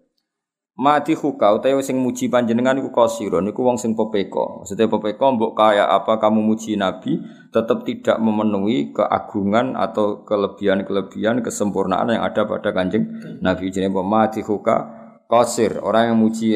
Mati 0.79 1.11
huka 1.19 1.51
utawa 1.51 1.83
sing 1.83 1.99
muji 1.99 2.31
panjenengan 2.31 2.79
iku 2.79 2.95
kosiro 2.95 3.43
niku 3.43 3.59
wong 3.59 3.75
sing 3.75 3.91
pepeko. 3.91 4.63
Maksudnya 4.63 4.87
pepeko 4.87 5.35
mbok 5.35 5.51
kaya 5.51 5.83
apa 5.83 6.15
kamu 6.15 6.39
muji 6.39 6.79
Nabi 6.79 7.19
tetap 7.51 7.83
tidak 7.83 8.15
memenuhi 8.23 8.95
keagungan 8.95 9.75
atau 9.75 10.23
kelebihan-kelebihan 10.23 11.43
kesempurnaan 11.43 12.15
yang 12.15 12.23
ada 12.23 12.47
pada 12.47 12.71
kanjeng 12.71 13.03
Nabi 13.43 13.67
jenenge 13.67 13.99
mati 13.99 14.39
huka 14.39 14.87
kosir. 15.27 15.75
Orang 15.83 16.15
yang 16.15 16.17
muji 16.17 16.55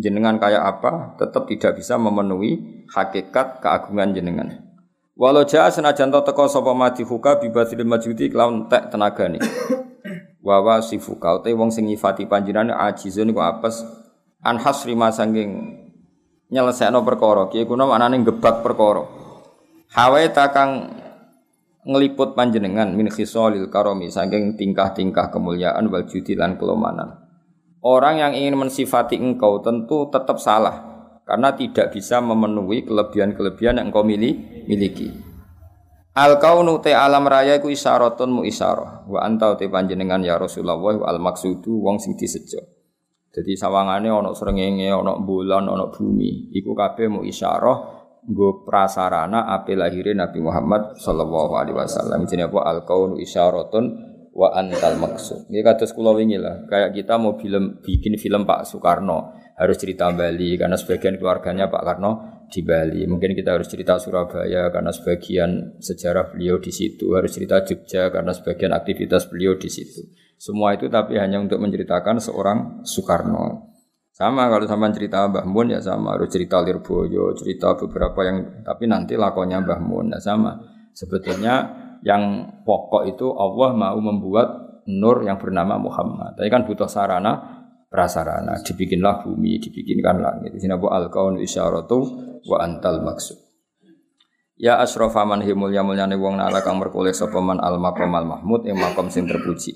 jenengan 0.00 0.40
kaya 0.40 0.64
apa 0.64 1.20
tetap 1.20 1.44
tidak 1.44 1.76
bisa 1.76 2.00
memenuhi 2.00 2.88
hakikat 2.88 3.60
keagungan 3.60 4.16
jenengan. 4.16 4.48
Walau 5.20 5.44
jaa 5.44 5.68
senajan 5.68 6.08
teko 6.08 6.48
sapa 6.48 6.72
mati 6.72 7.04
huka 7.04 7.36
bibatil 7.36 7.84
majudi 7.84 8.32
kelawan 8.32 8.72
tek 8.72 8.88
tenagane. 8.88 9.36
Wawa 10.40 10.80
sifuka 10.80 11.36
utai 11.36 11.52
wong 11.52 11.68
sing 11.68 11.84
nyifati 11.84 12.24
panjenengan 12.24 12.72
ajizun 12.72 13.28
iku 13.28 13.44
apes 13.44 13.84
an 14.40 14.56
hasri 14.56 14.96
masanging 14.96 15.76
nyelesekno 16.48 17.04
perkara. 17.04 17.52
Ki 17.52 17.68
kuna 17.68 17.84
maknane 17.84 18.24
gebak 18.24 18.64
perkara. 18.64 19.04
Hawe 19.92 20.22
takang 20.32 20.96
ngeliput 21.84 22.32
panjenengan 22.36 22.92
min 22.92 23.08
khisalil 23.08 23.68
karomi 23.72 24.08
saking 24.08 24.56
tingkah-tingkah 24.56 25.32
kemuliaan 25.32 25.88
wal 25.88 26.04
judi 26.08 26.36
lan 26.36 26.56
kelomanan. 26.56 27.20
Orang 27.80 28.20
yang 28.20 28.32
ingin 28.36 28.60
mensifati 28.60 29.16
engkau 29.16 29.64
tentu 29.64 30.12
tetap 30.12 30.36
salah 30.36 30.84
karena 31.24 31.56
tidak 31.56 31.96
bisa 31.96 32.20
memenuhi 32.20 32.84
kelebihan-kelebihan 32.84 33.80
yang 33.80 33.88
engkau 33.88 34.04
miliki. 34.04 35.29
Al 36.10 36.42
kaunu 36.42 36.82
te 36.82 36.90
alam 36.90 37.22
raya 37.30 37.54
iku 37.54 37.70
isyaratun 37.70 38.30
mu 38.34 38.42
isyarah. 38.42 39.06
Wa 39.06 39.22
anta 39.22 39.54
te 39.54 39.70
panjenengan 39.70 40.18
ya 40.26 40.34
Rasulullah 40.42 40.74
wa 40.74 41.06
al 41.06 41.22
maksudu 41.22 41.70
wong 41.70 42.02
sing 42.02 42.18
disejo. 42.18 42.58
Jadi 43.30 43.54
sawangane 43.54 44.10
ana 44.10 44.34
srengenge, 44.34 44.90
ana 44.90 45.14
bulan, 45.22 45.70
ana 45.70 45.86
bumi. 45.86 46.50
Iku 46.50 46.74
kabeh 46.74 47.06
mu 47.06 47.22
isyarah 47.22 48.02
nggo 48.26 48.66
prasarana 48.66 49.46
ape 49.54 49.78
lahire 49.78 50.10
Nabi 50.18 50.42
Muhammad 50.42 50.98
sallallahu 50.98 51.54
alaihi 51.54 51.78
wasallam. 51.78 52.26
Jenenge 52.26 52.50
apa 52.50 52.60
al 52.66 52.78
kaunu 52.82 53.14
isyaratun 53.14 53.84
wa 54.34 54.50
antal 54.50 54.98
maksud. 54.98 55.46
Ini 55.46 55.62
kados 55.62 55.94
kula 55.94 56.10
wingi 56.14 56.38
lah, 56.42 56.66
kayak 56.66 56.90
kita 56.94 57.18
mau 57.18 57.38
film 57.38 57.82
bikin 57.82 58.18
film 58.18 58.46
Pak 58.46 58.66
Soekarno 58.66 59.34
harus 59.58 59.76
cerita 59.76 60.08
Bali 60.10 60.56
karena 60.56 60.78
sebagian 60.78 61.20
keluarganya 61.20 61.68
Pak 61.68 61.82
Karno 61.84 62.39
di 62.50 62.60
Bali. 62.66 63.06
Mungkin 63.06 63.32
kita 63.38 63.56
harus 63.56 63.70
cerita 63.70 63.96
Surabaya 63.96 64.68
karena 64.74 64.90
sebagian 64.90 65.78
sejarah 65.78 66.34
beliau 66.34 66.58
di 66.58 66.74
situ, 66.74 67.14
harus 67.14 67.30
cerita 67.30 67.62
Jogja 67.62 68.10
karena 68.10 68.34
sebagian 68.34 68.74
aktivitas 68.74 69.30
beliau 69.30 69.54
di 69.54 69.70
situ. 69.70 70.02
Semua 70.34 70.74
itu 70.74 70.90
tapi 70.90 71.16
hanya 71.16 71.38
untuk 71.38 71.62
menceritakan 71.62 72.18
seorang 72.18 72.82
Soekarno. 72.82 73.70
Sama 74.10 74.52
kalau 74.52 74.66
sama 74.68 74.90
cerita 74.92 75.24
Mbah 75.30 75.46
Mun 75.48 75.72
ya 75.72 75.80
sama, 75.80 76.18
harus 76.18 76.28
cerita 76.28 76.60
Lirboyo, 76.60 77.32
cerita 77.38 77.72
beberapa 77.78 78.20
yang 78.26 78.60
tapi 78.66 78.84
nanti 78.84 79.16
lakonnya 79.16 79.62
Mbah 79.64 79.80
Mun 79.80 80.12
ya 80.12 80.20
sama. 80.20 80.60
Sebetulnya 80.92 81.54
yang 82.04 82.50
pokok 82.66 83.08
itu 83.08 83.32
Allah 83.32 83.72
mau 83.72 83.96
membuat 84.00 84.48
nur 84.88 85.22
yang 85.22 85.36
bernama 85.38 85.76
Muhammad. 85.76 86.36
Tapi 86.36 86.48
kan 86.48 86.66
butuh 86.66 86.88
sarana 86.88 87.59
prasarana, 87.90 88.62
dibikinlah 88.62 89.26
bumi, 89.26 89.58
dibikinkan 89.58 90.22
langit. 90.22 90.54
Sini 90.56 90.70
apa 90.70 90.86
al 90.94 91.10
kaun 91.10 91.42
isyaratu 91.42 91.98
wa 92.46 92.56
antal 92.62 93.02
maksud. 93.02 93.36
Ya 94.54 94.78
asrafa 94.78 95.26
man 95.26 95.42
himul 95.42 95.74
ya 95.74 95.82
mulyane 95.82 96.14
wong 96.14 96.38
nala 96.38 96.62
kang 96.62 96.78
merkoleh 96.78 97.10
sapa 97.10 97.42
man 97.42 97.58
al 97.58 97.82
maqam 97.82 98.12
al 98.14 98.28
mahmud 98.28 98.68
ing 98.68 98.78
makom 98.78 99.10
sing 99.10 99.26
terpuji. 99.26 99.74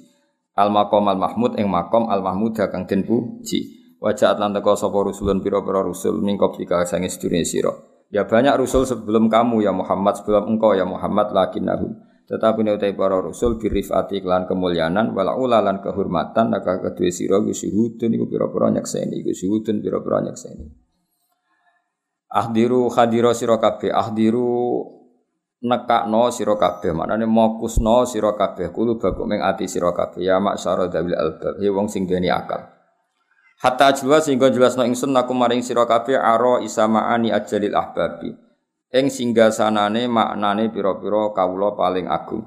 Al 0.54 0.70
maqam 0.70 1.10
al 1.10 1.18
mahmud 1.18 1.58
ing 1.58 1.66
makom 1.66 2.06
al 2.06 2.22
mahmud 2.22 2.54
kang 2.54 2.86
den 2.86 3.02
puji. 3.02 3.82
Wajah 3.98 4.36
atlan 4.36 4.52
teko 4.52 4.76
sapa 4.76 4.94
rusulun 5.00 5.40
pira-pira 5.40 5.80
rusul 5.80 6.20
mingkop 6.20 6.60
jika 6.60 6.84
sange 6.84 7.08
sedurunge 7.08 7.48
sira. 7.48 7.72
Ya 8.12 8.28
banyak 8.28 8.60
rusul 8.60 8.84
sebelum 8.84 9.32
kamu 9.32 9.64
ya 9.64 9.72
Muhammad 9.72 10.20
sebelum 10.20 10.54
engkau 10.54 10.76
ya 10.76 10.84
Muhammad 10.84 11.32
lakinnahum 11.32 11.96
tetapi 12.24 12.64
utai 12.64 12.96
para 12.96 13.20
rasul 13.20 13.60
birifati 13.60 14.24
klan 14.24 14.48
kemuliaan 14.48 15.12
wala 15.12 15.36
ulalan 15.36 15.84
kehormatan 15.84 16.56
naka 16.56 16.80
kedua 16.80 17.12
sira 17.12 17.36
syuhudun 17.40 18.16
iku 18.16 18.24
pira-pira 18.24 18.72
nyakseni 18.72 19.20
iku 19.20 19.36
syuhudun 19.36 19.84
pira-pira 19.84 20.24
ahdiru 22.34 22.90
hadira 22.90 23.30
sira 23.30 23.60
kabeh 23.62 23.94
ahdiru 23.94 24.82
nekakno 25.64 26.28
sira 26.28 26.58
kabeh 26.60 26.92
maknane 26.92 27.24
mokusno 27.24 28.04
sira 28.04 28.36
kabeh 28.36 28.74
kulo 28.74 29.00
baku 29.00 29.24
ming 29.24 29.40
ati 29.40 29.64
sira 29.64 29.96
kabeh. 29.96 30.20
Ya 30.20 30.36
maksara 30.36 30.92
dawil 30.92 31.16
albab 31.16 31.56
he 31.62 31.68
wong 31.72 31.88
sing 31.88 32.04
duweni 32.04 32.28
akal. 32.28 32.68
Hatta 33.64 33.96
jelas 33.96 34.28
sehingga 34.28 34.52
jelasno 34.52 34.84
ingsun 34.84 35.14
aku 35.16 35.32
maring 35.32 35.64
sira 35.64 35.88
kabeh 35.88 36.20
aro 36.20 36.60
isamaani 36.60 37.32
ajalil 37.32 37.72
ahbabi 37.72 38.43
ing 38.94 39.10
singgasanane 39.10 40.06
maknane 40.06 40.70
pira-pira 40.70 41.34
kawula 41.34 41.74
paling 41.74 42.06
agung. 42.06 42.46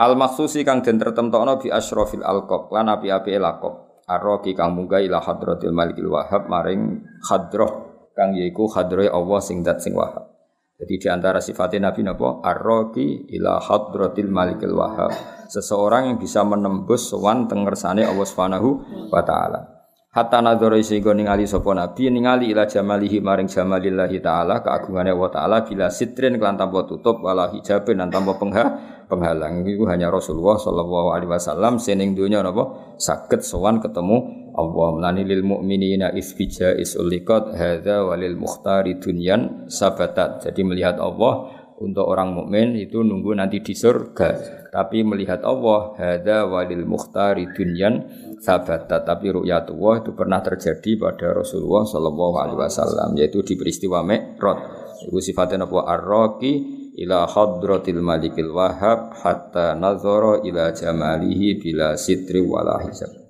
Al 0.00 0.16
maksusi 0.16 0.64
kang 0.64 0.80
den 0.80 0.96
tertemtokno 0.96 1.60
bi 1.60 1.68
asyrafil 1.68 2.24
alqab 2.24 2.72
lan 2.72 2.88
api-api 2.88 3.36
lakop. 3.36 4.02
Arroki 4.08 4.56
kang 4.56 4.74
munggah 4.74 4.98
ila 4.98 5.22
hadratil 5.22 5.70
malikil 5.70 6.10
wahab 6.10 6.50
maring 6.50 7.06
hadroh 7.22 8.02
kang 8.16 8.34
yaiku 8.34 8.66
hadrohe 8.66 9.06
Allah 9.06 9.38
sing 9.38 9.62
dat 9.62 9.78
sing 9.78 9.94
wahab. 9.94 10.26
Jadi 10.74 10.98
di 10.98 11.06
antara 11.06 11.38
sifatnya 11.38 11.92
Nabi 11.92 12.02
napa 12.02 12.42
arroki 12.42 13.30
ila 13.36 13.62
hadratil 13.62 14.26
malikil 14.26 14.74
wahab. 14.74 15.14
Seseorang 15.46 16.10
yang 16.10 16.18
bisa 16.18 16.42
menembus 16.42 17.12
sowan 17.12 17.46
tengersane 17.46 18.02
Allah 18.02 18.26
Subhanahu 18.26 18.68
wa 19.12 19.22
taala. 19.22 19.81
Hatta 20.12 20.44
nadzara 20.44 20.76
sehingga 20.84 21.16
ningali 21.16 21.48
sapa 21.48 21.72
nabi 21.72 22.12
ningali 22.12 22.52
ila 22.52 22.68
jamalihi 22.68 23.24
maring 23.24 23.48
jamalillahi 23.48 24.20
taala 24.20 24.60
keagungane 24.60 25.08
Allah 25.08 25.30
taala 25.32 25.56
bila 25.64 25.88
sitrin 25.88 26.36
kelan 26.36 26.60
tanpa 26.60 26.84
tutup 26.84 27.24
wala 27.24 27.48
hijabin 27.48 27.96
dan 27.96 28.12
tanpa 28.12 28.36
pengha, 28.36 28.64
penghalang. 29.08 29.64
Itu 29.64 29.88
hanya 29.88 30.12
Rasulullah 30.12 30.60
sallallahu 30.60 31.16
alaihi 31.16 31.32
wasallam 31.32 31.80
sening 31.80 32.12
dunya 32.12 32.44
napa? 32.44 32.92
Saged 33.00 33.40
sowan 33.40 33.80
ketemu 33.80 34.52
Allah. 34.52 34.88
Melani 35.00 35.24
lil 35.24 35.48
mukminina 35.48 36.12
isbija 36.12 36.76
isulikat 36.76 37.56
hadza 37.56 38.04
walil 38.04 38.36
mukhtari 38.36 39.00
dunyan 39.00 39.64
sabatat. 39.72 40.44
Jadi 40.44 40.60
melihat 40.60 41.00
Allah 41.00 41.61
untuk 41.80 42.04
orang 42.04 42.36
mukmin 42.36 42.76
itu 42.76 43.00
nunggu 43.00 43.32
nanti 43.38 43.62
di 43.62 43.72
surga. 43.72 44.60
Tapi 44.72 45.04
melihat 45.06 45.44
Allah 45.46 45.96
hadza 45.96 46.48
walil 46.48 46.84
mukhtari 46.84 47.48
dunyan 47.52 48.08
sabat 48.42 48.90
tapi 48.90 49.30
ru'yatullah 49.30 50.02
itu 50.02 50.10
pernah 50.12 50.42
terjadi 50.42 50.98
pada 50.98 51.32
Rasulullah 51.36 51.86
sallallahu 51.86 52.36
alaihi 52.42 52.58
wasallam 52.58 53.14
yaitu 53.16 53.40
di 53.46 53.54
peristiwa 53.54 54.02
Mi'raj. 54.02 54.58
Itu 55.06 55.18
sifatnya 55.22 55.64
apa? 55.64 55.78
Arraqi 55.86 56.52
ila 56.98 57.24
hadratil 57.24 58.02
malikil 58.04 58.52
wahab 58.52 59.16
hatta 59.16 59.78
nazara 59.78 60.44
ila 60.44 60.74
jamalihi 60.74 61.56
bila 61.56 61.96
sitri 61.96 62.42
wala 62.44 62.82
hisab 62.84 63.21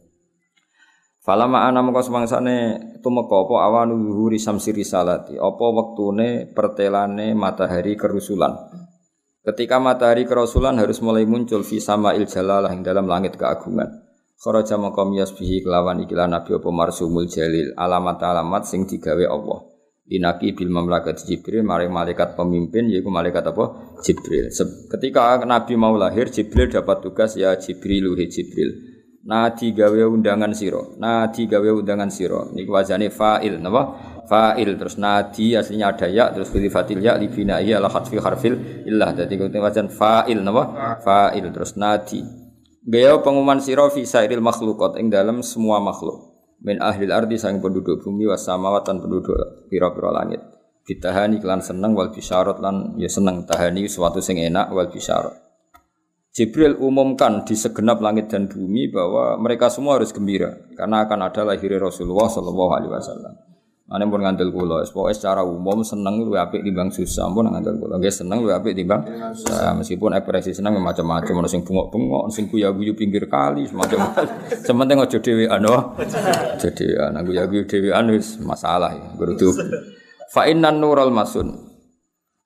Falama 1.22 1.70
ana 1.70 1.86
mengko 1.86 2.02
semangsane 2.02 2.82
tumeka 2.98 3.46
apa 3.46 3.54
awanu 3.70 3.94
zuhuri 3.94 4.42
samsi 4.42 4.74
risalati 4.74 5.38
apa 5.38 5.66
wektune 5.70 6.50
pertelane 6.50 7.30
matahari 7.38 7.94
kerusulan 7.94 8.58
Ketika 9.42 9.82
matahari 9.82 10.22
kerasulan 10.22 10.78
harus 10.78 11.02
mulai 11.02 11.26
muncul 11.26 11.66
fi 11.66 11.82
sama 11.82 12.14
il 12.14 12.30
jalalah 12.30 12.70
yang 12.70 12.86
dalam 12.86 13.10
langit 13.10 13.34
keagungan. 13.34 13.90
Kharaja 14.38 14.78
maqam 14.78 15.10
yasbihi 15.18 15.66
kelawan 15.66 15.98
ikilah 16.06 16.30
nabi 16.30 16.54
apa 16.54 16.70
marsumul 16.70 17.26
jalil 17.26 17.74
alamat-alamat 17.74 18.62
sing 18.62 18.86
digawe 18.86 19.26
Allah. 19.26 19.66
Inaki 20.14 20.54
bil 20.54 20.70
mamlakat 20.70 21.26
Jibril 21.26 21.66
maring 21.66 21.90
malaikat 21.90 22.38
pemimpin 22.38 22.86
yaitu 22.86 23.10
malaikat 23.10 23.42
apa? 23.50 23.98
Jibril. 24.06 24.50
Ketika 24.90 25.42
Nabi 25.42 25.74
mau 25.74 25.94
lahir 25.98 26.30
Jibril 26.30 26.70
dapat 26.70 27.02
tugas 27.02 27.34
ya 27.34 27.58
Jibril 27.58 28.14
he 28.14 28.30
Jibril. 28.30 28.91
Nadi 29.22 29.70
gawe 29.70 30.02
undangan 30.02 30.50
siro. 30.50 30.98
Nadi 30.98 31.46
gawe 31.46 31.68
undangan 31.70 32.10
siro. 32.10 32.50
Ini 32.50 32.66
wajane 32.66 33.06
fa'il 33.06 33.62
napa? 33.62 33.82
fa'il. 34.26 34.74
Terus 34.74 34.98
nadi 34.98 35.54
aslinya 35.54 35.94
ada 35.94 36.10
ya 36.10 36.32
terus 36.34 36.50
fatil 36.50 36.98
ya 36.98 37.14
li 37.14 37.30
bina'i 37.30 37.70
ala 37.70 37.86
khatfi 37.86 38.18
harfil 38.18 38.82
illah. 38.88 39.14
Dadi 39.14 39.38
wajan 39.38 39.86
fa'il 39.92 40.42
napa? 40.42 40.98
Fa'il. 41.06 41.46
Terus 41.54 41.78
nadi. 41.78 42.18
Gaya 42.82 43.14
pengumuman 43.22 43.62
sira 43.62 43.86
fi 43.94 44.02
sairil 44.02 44.42
makhluqat 44.42 44.98
ing 44.98 45.06
dalam 45.06 45.38
semua 45.46 45.78
makhluk. 45.78 46.34
Min 46.62 46.82
ahli 46.82 47.06
ardi 47.10 47.38
sang 47.38 47.62
penduduk 47.62 48.02
bumi 48.02 48.26
was 48.26 48.42
samawat 48.42 48.86
lan 48.90 49.02
penduduk 49.02 49.66
pira-pira 49.70 50.10
langit. 50.10 50.42
Ditahani 50.82 51.38
kelan 51.38 51.62
seneng 51.62 51.94
wal 51.94 52.10
bisyarat 52.10 52.58
lan 52.58 52.98
ya 52.98 53.06
seneng. 53.06 53.46
Tahani 53.46 53.86
suatu 53.86 54.18
sing 54.18 54.42
enak 54.42 54.74
wal 54.74 54.90
bisyarat 54.90 55.41
Jibril 56.32 56.80
umumkan 56.80 57.44
di 57.44 57.52
segenap 57.52 58.00
langit 58.00 58.32
dan 58.32 58.48
bumi 58.48 58.88
bahwa 58.88 59.36
mereka 59.36 59.68
semua 59.68 60.00
harus 60.00 60.16
gembira 60.16 60.64
karena 60.72 61.04
akan 61.04 61.28
ada 61.28 61.44
lahir 61.44 61.76
Rasulullah 61.76 62.24
Shallallahu 62.24 62.72
Alaihi 62.72 62.88
Wasallam. 62.88 63.34
Ane 63.92 64.08
pun 64.08 64.24
ngandel 64.24 64.48
kula, 64.48 64.80
pokoknya 64.88 65.12
secara 65.12 65.44
umum 65.44 65.84
seneng 65.84 66.24
lu 66.24 66.32
apik 66.32 66.64
timbang 66.64 66.88
susah, 66.88 67.28
pun 67.28 67.44
ngandel 67.44 67.76
kula. 67.76 68.00
Nggih 68.00 68.08
seneng 68.08 68.40
lu 68.40 68.48
apik 68.48 68.72
timbang 68.72 69.04
susah. 69.36 69.76
Meskipun 69.76 70.16
ekspresi 70.16 70.56
seneng 70.56 70.80
macam-macam, 70.80 71.44
ono 71.44 71.48
sing 71.52 71.60
bengok-bengok, 71.60 72.24
sing 72.32 72.48
guyu-guyu 72.48 72.96
pinggir 72.96 73.28
kali, 73.28 73.68
semacam. 73.68 74.16
Sementing 74.64 74.96
aja 74.96 75.18
dhewean, 75.20 75.68
oh. 75.68 75.92
Aja 76.00 76.68
dhewean, 76.72 77.12
guyu-guyu 77.20 77.68
dhewean 77.68 78.08
wis 78.16 78.40
masalah 78.40 78.96
ya, 78.96 79.12
kudu. 79.12 79.52
Fa 80.32 80.48
innan 80.48 80.80
nural 80.80 81.12
masun. 81.12 81.71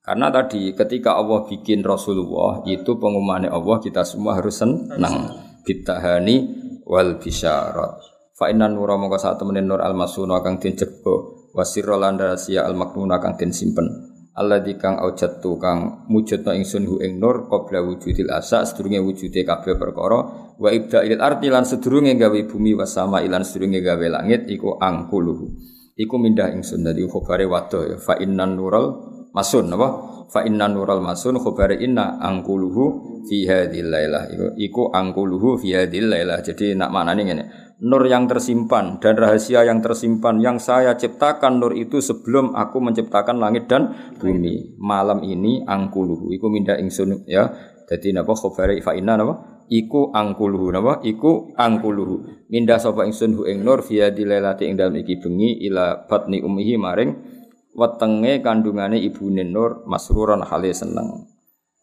Karena 0.06 0.30
tadi 0.30 0.70
ketika 0.70 1.18
Allah 1.18 1.42
bikin 1.50 1.82
Rasulullah 1.82 2.62
itu 2.62 2.94
pengumumannya 2.94 3.50
Allah 3.50 3.82
kita 3.82 4.06
semua 4.06 4.38
harus 4.38 4.62
senang. 4.62 5.34
Bitahani 5.66 6.46
wal 6.86 7.18
bisyarat. 7.18 7.98
Fa 8.38 8.46
inna 8.46 8.70
nura 8.70 8.94
mongko 8.94 9.18
sak 9.18 9.42
temene 9.42 9.66
nur 9.66 9.82
al 9.82 9.98
masuna 9.98 10.38
kang 10.46 10.62
den 10.62 10.78
jebo 10.78 11.50
wasirra 11.50 11.98
lan 11.98 12.22
rahasia 12.22 12.62
al 12.62 12.78
maknuna 12.78 13.18
kang 13.18 13.34
den 13.34 13.50
simpen. 13.50 13.90
Alladzi 14.38 14.78
kang 14.78 15.00
aujatu 15.02 15.58
kang 15.58 16.06
mujudna 16.06 16.54
ingsun 16.54 16.86
hu 16.86 17.02
ing 17.02 17.18
nur 17.18 17.50
qabla 17.50 17.82
wujudil 17.82 18.30
asa 18.30 18.62
sedurunge 18.62 19.02
wujude 19.02 19.42
kabeh 19.42 19.74
perkara 19.74 20.20
wa 20.54 20.68
ibda'il 20.70 21.18
arti 21.18 21.50
lan 21.50 21.64
sedurunge 21.66 22.14
gawe 22.14 22.40
bumi 22.46 22.78
wasama 22.78 23.24
ilan 23.26 23.42
sedurunge 23.42 23.82
gawe 23.82 24.06
langit 24.06 24.46
iku 24.46 24.78
angkuluhu. 24.78 25.50
Iku 25.96 26.14
mindah 26.20 26.52
ingsun 26.52 26.84
dadi 26.84 27.02
khobare 27.08 27.48
wadah 27.48 27.82
ya 27.90 27.96
fa 27.96 28.20
inna 28.20 28.44
nural 28.44 29.15
masun 29.36 29.68
apa? 29.76 29.88
Fa 30.32 30.42
inna 30.42 30.66
nural 30.66 31.04
masun 31.04 31.36
khobare 31.38 31.76
inna 31.78 32.16
angkuluhu 32.18 33.20
fi 33.28 33.44
hadhil 33.46 33.92
lailah. 33.92 34.26
Iku, 34.32 34.46
iku 34.56 34.82
angkuluhu 34.90 35.60
fi 35.60 35.76
hadhil 35.76 36.08
lailah. 36.08 36.40
Jadi 36.40 36.72
nak 36.72 36.90
maknane 36.90 37.22
ngene 37.22 37.44
nur 37.76 38.08
yang 38.08 38.24
tersimpan 38.24 38.96
dan 39.04 39.20
rahasia 39.20 39.68
yang 39.68 39.84
tersimpan 39.84 40.40
yang 40.40 40.56
saya 40.56 40.96
ciptakan 40.96 41.60
nur 41.60 41.76
itu 41.76 42.00
sebelum 42.00 42.56
aku 42.56 42.80
menciptakan 42.80 43.36
langit 43.36 43.68
dan 43.68 43.92
bumi. 44.16 44.80
Malam 44.80 45.20
ini 45.20 45.60
angkuluhu 45.68 46.32
iku 46.32 46.48
minda 46.48 46.80
ingsun 46.80 47.28
ya. 47.28 47.52
Jadi 47.86 48.16
napa 48.16 48.32
khabari 48.34 48.80
fa 48.80 48.96
inna 48.96 49.20
napa? 49.20 49.62
Iku 49.68 50.10
angkuluhu 50.10 50.72
napa? 50.72 51.04
Iku 51.04 51.52
angkuluhu. 51.54 52.48
Minda 52.48 52.80
sapa 52.80 53.04
ingsun 53.04 53.36
hu 53.36 53.42
ing 53.44 53.60
nur 53.60 53.84
via 53.84 54.08
dilelati 54.08 54.66
ing 54.66 54.80
dalem 54.80 55.04
iki 55.04 55.20
bengi 55.20 55.60
ila 55.68 56.08
batni 56.08 56.40
ummihi 56.40 56.74
maring 56.80 57.35
wetenge 57.76 58.40
kandungane 58.40 58.96
ibune 59.04 59.44
nur 59.44 59.84
masruran 59.84 60.42
hale 60.42 60.72
seneng. 60.72 61.36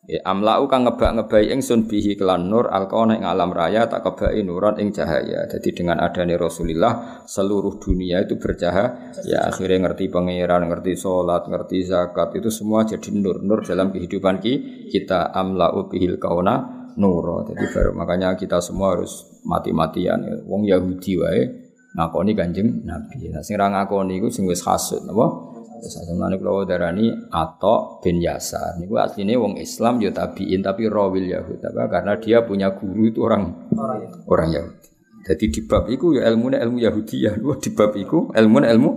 Ya, 0.04 0.20
amlau 0.28 0.68
kang 0.68 0.84
ngebak-ngebai 0.84 1.48
ingsun 1.56 1.88
bihi 1.88 2.20
kelan 2.20 2.52
nur 2.52 2.68
alqona 2.68 3.16
ing 3.16 3.24
alam 3.24 3.56
raya 3.56 3.88
tak 3.88 4.04
kebai 4.04 4.44
nuran 4.44 4.76
ing 4.76 4.92
cahaya. 4.92 5.48
Jadi 5.48 5.72
dengan 5.72 6.04
adanya 6.04 6.36
Rasulullah 6.36 7.24
seluruh 7.24 7.80
dunia 7.80 8.20
itu 8.20 8.36
bercahaya. 8.36 9.16
Ya 9.24 9.48
akhirnya 9.48 9.88
ngerti 9.88 10.12
pangeran, 10.12 10.68
ngerti 10.68 11.00
sholat, 11.00 11.48
ngerti 11.48 11.88
zakat 11.88 12.36
itu 12.36 12.52
semua 12.52 12.84
jadi 12.84 13.16
nur-nur 13.16 13.64
dalam 13.64 13.96
kehidupan 13.96 14.44
kita. 14.92 15.32
Amlau 15.32 15.88
bihil 15.88 16.20
kauna 16.20 16.84
nur. 17.00 17.48
Jadi 17.48 17.64
baru 17.72 17.96
makanya 17.96 18.36
kita 18.36 18.60
semua 18.60 19.00
harus 19.00 19.24
mati-matian. 19.48 20.44
Wong 20.44 20.68
Yahudi 20.68 21.16
wae 21.16 21.42
ngakoni 21.96 22.36
Kanjeng 22.36 22.84
Nabi. 22.84 23.32
Nah 23.32 23.40
sing 23.40 23.56
ra 23.56 23.72
ngakoni 23.72 24.20
iku 24.20 24.28
sing 24.28 24.44
wis 24.52 24.68
hasud 24.68 25.08
napa? 25.08 25.53
Samane 25.90 26.40
kula 26.40 26.64
darani 26.64 27.12
atau 27.32 28.00
bin 28.00 28.24
Yasar. 28.24 28.80
Niku 28.80 28.96
asline 28.96 29.36
wong 29.36 29.60
Islam 29.60 30.00
ya 30.00 30.16
tabiin 30.16 30.64
tapi 30.64 30.88
rawil 30.88 31.28
Yahud 31.28 31.60
apa 31.60 31.92
karena 31.92 32.14
dia 32.20 32.44
punya 32.48 32.72
guru 32.72 33.12
itu 33.12 33.20
orang 33.24 33.52
orang 34.28 34.50
Yahudi. 34.52 34.88
Jadi 35.24 35.46
di 35.56 35.62
bab 35.64 35.88
itu 35.88 36.20
ya 36.20 36.28
ilmu 36.28 36.52
ilmu 36.52 36.78
Yahudi 36.84 37.24
ya, 37.24 37.32
di 37.40 37.72
bab 37.72 37.96
itu 37.96 38.28
ilmu 38.36 38.58
ilmu, 38.60 38.92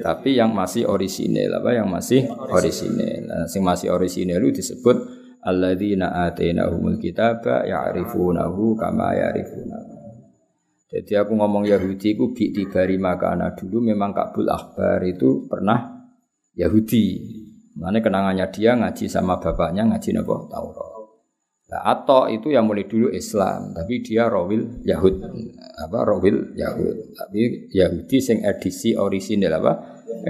tapi 0.00 0.32
yang 0.32 0.56
masih 0.56 0.88
orisinil 0.88 1.52
apa 1.52 1.76
yang 1.76 1.84
masih 1.92 2.24
orisinil. 2.48 3.28
Nah, 3.28 3.44
yang 3.44 3.60
masih 3.60 3.92
orisinil 3.92 4.40
itu 4.40 4.64
disebut 4.64 4.96
alladzina 5.44 6.32
atainahumul 6.32 6.96
kitaba 6.96 7.68
ya'rifunahu 7.68 8.72
kama 8.72 9.20
ya'rifunahu. 9.20 9.96
Jadi 10.86 11.12
aku 11.12 11.36
ngomong 11.36 11.68
Yahudi 11.68 12.16
ku 12.16 12.32
bi 12.32 12.56
tibari 12.56 12.96
makana 12.96 13.52
dulu 13.52 13.84
memang 13.84 14.16
Kabul 14.16 14.48
Akbar 14.48 15.04
itu 15.04 15.44
pernah 15.44 15.95
Yahudi. 16.56 17.06
Mana 17.76 18.00
kenangannya 18.00 18.48
dia 18.48 18.72
ngaji 18.72 19.04
sama 19.06 19.36
bapaknya 19.36 19.84
ngaji 19.84 20.16
napa 20.16 20.48
Taurat. 20.48 20.96
Nah, 21.66 21.82
atau 21.82 22.30
itu 22.30 22.54
yang 22.54 22.70
mulai 22.70 22.86
dulu 22.86 23.10
Islam, 23.10 23.74
tapi 23.74 23.98
dia 23.98 24.30
rawil 24.30 24.86
Yahud, 24.86 25.18
apa 25.82 25.98
rawil 26.06 26.54
Yahud, 26.54 27.10
tapi 27.18 27.66
Yahudi 27.74 28.22
sing 28.22 28.46
edisi 28.46 28.94
orisinal 28.94 29.58
apa? 29.58 29.72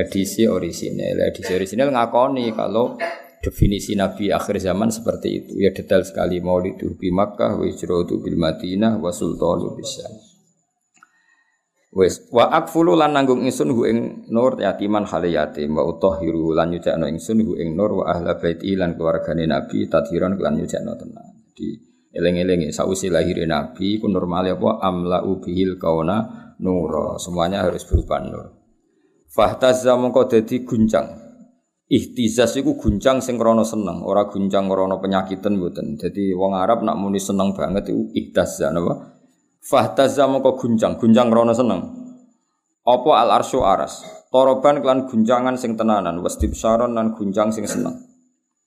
Edisi 0.00 0.48
orisinal, 0.48 1.20
edisi 1.28 1.52
orisinal 1.52 1.92
ngakoni 1.92 2.56
kalau 2.56 2.96
definisi 3.44 3.92
Nabi 3.94 4.32
akhir 4.32 4.58
zaman 4.58 4.88
seperti 4.88 5.28
itu. 5.44 5.52
Ya 5.60 5.76
detail 5.76 6.08
sekali 6.08 6.40
Maulidu 6.40 6.96
bi 6.96 7.12
Makkah, 7.12 7.60
wa 7.60 7.68
bil 8.02 8.38
Madinah, 8.40 8.96
wa 8.96 9.12
sultanu 9.12 9.76
bisa. 9.76 10.08
Wes 11.96 12.28
wa 12.28 12.52
akfulu 12.52 12.92
lan 12.92 13.16
nanggung 13.16 13.40
ingsun 13.48 13.72
hu 13.72 13.88
ing 13.88 14.28
nur 14.28 14.60
yatiman 14.60 15.08
hale 15.08 15.32
yatim 15.32 15.72
wa 15.72 15.88
utahhiru 15.88 16.52
lan 16.52 16.68
nyucakno 16.68 17.08
ingsun 17.08 17.40
hu 17.40 17.56
ing 17.56 17.72
nur 17.72 18.04
wa 18.04 18.12
ahla 18.12 18.36
baiti 18.36 18.76
lan 18.76 19.00
keluargane 19.00 19.48
nabi 19.48 19.88
tadhiran 19.88 20.36
lan 20.36 20.60
nyucakno 20.60 20.92
tenan. 20.92 21.24
Jadi 21.56 21.68
eling-eling 22.12 22.68
sausi 22.68 23.08
lahir 23.08 23.40
nabi 23.48 23.96
ku 23.96 24.12
normal 24.12 24.44
apa 24.44 24.84
amla 24.84 25.24
ubihil 25.24 25.80
kauna 25.80 26.52
nur. 26.60 27.16
Semuanya 27.16 27.64
harus 27.64 27.88
berupa 27.88 28.20
nur. 28.20 28.52
Fahtazza 29.32 29.96
mongko 29.96 30.28
dadi 30.28 30.68
guncang. 30.68 31.24
Ihtizaz 31.88 32.60
iku 32.60 32.76
guncang 32.76 33.24
sing 33.24 33.40
krana 33.40 33.64
seneng, 33.64 34.04
ora 34.04 34.28
guncang 34.28 34.68
krana 34.68 35.00
penyakitan 35.00 35.56
mboten. 35.56 35.96
Jadi 35.96 36.36
wong 36.36 36.52
Arab 36.60 36.84
nak 36.84 37.00
muni 37.00 37.16
seneng 37.16 37.56
banget 37.56 37.88
iku 37.88 38.12
ihtazza 38.12 38.68
napa? 38.68 39.15
Fahtaza 39.66 40.30
moko 40.30 40.54
guncang, 40.54 40.94
guncang 40.94 41.26
rono 41.26 41.50
seneng. 41.50 41.82
Apa 42.86 43.10
al 43.18 43.34
arsyu 43.34 43.66
aras? 43.66 44.06
Toroban 44.30 44.78
klan 44.78 45.10
guncangan 45.10 45.58
sing 45.58 45.74
tenanan, 45.74 46.22
wastibsaron 46.22 46.94
lan 46.94 47.18
guncang 47.18 47.50
sing 47.50 47.66
seneng. 47.66 47.98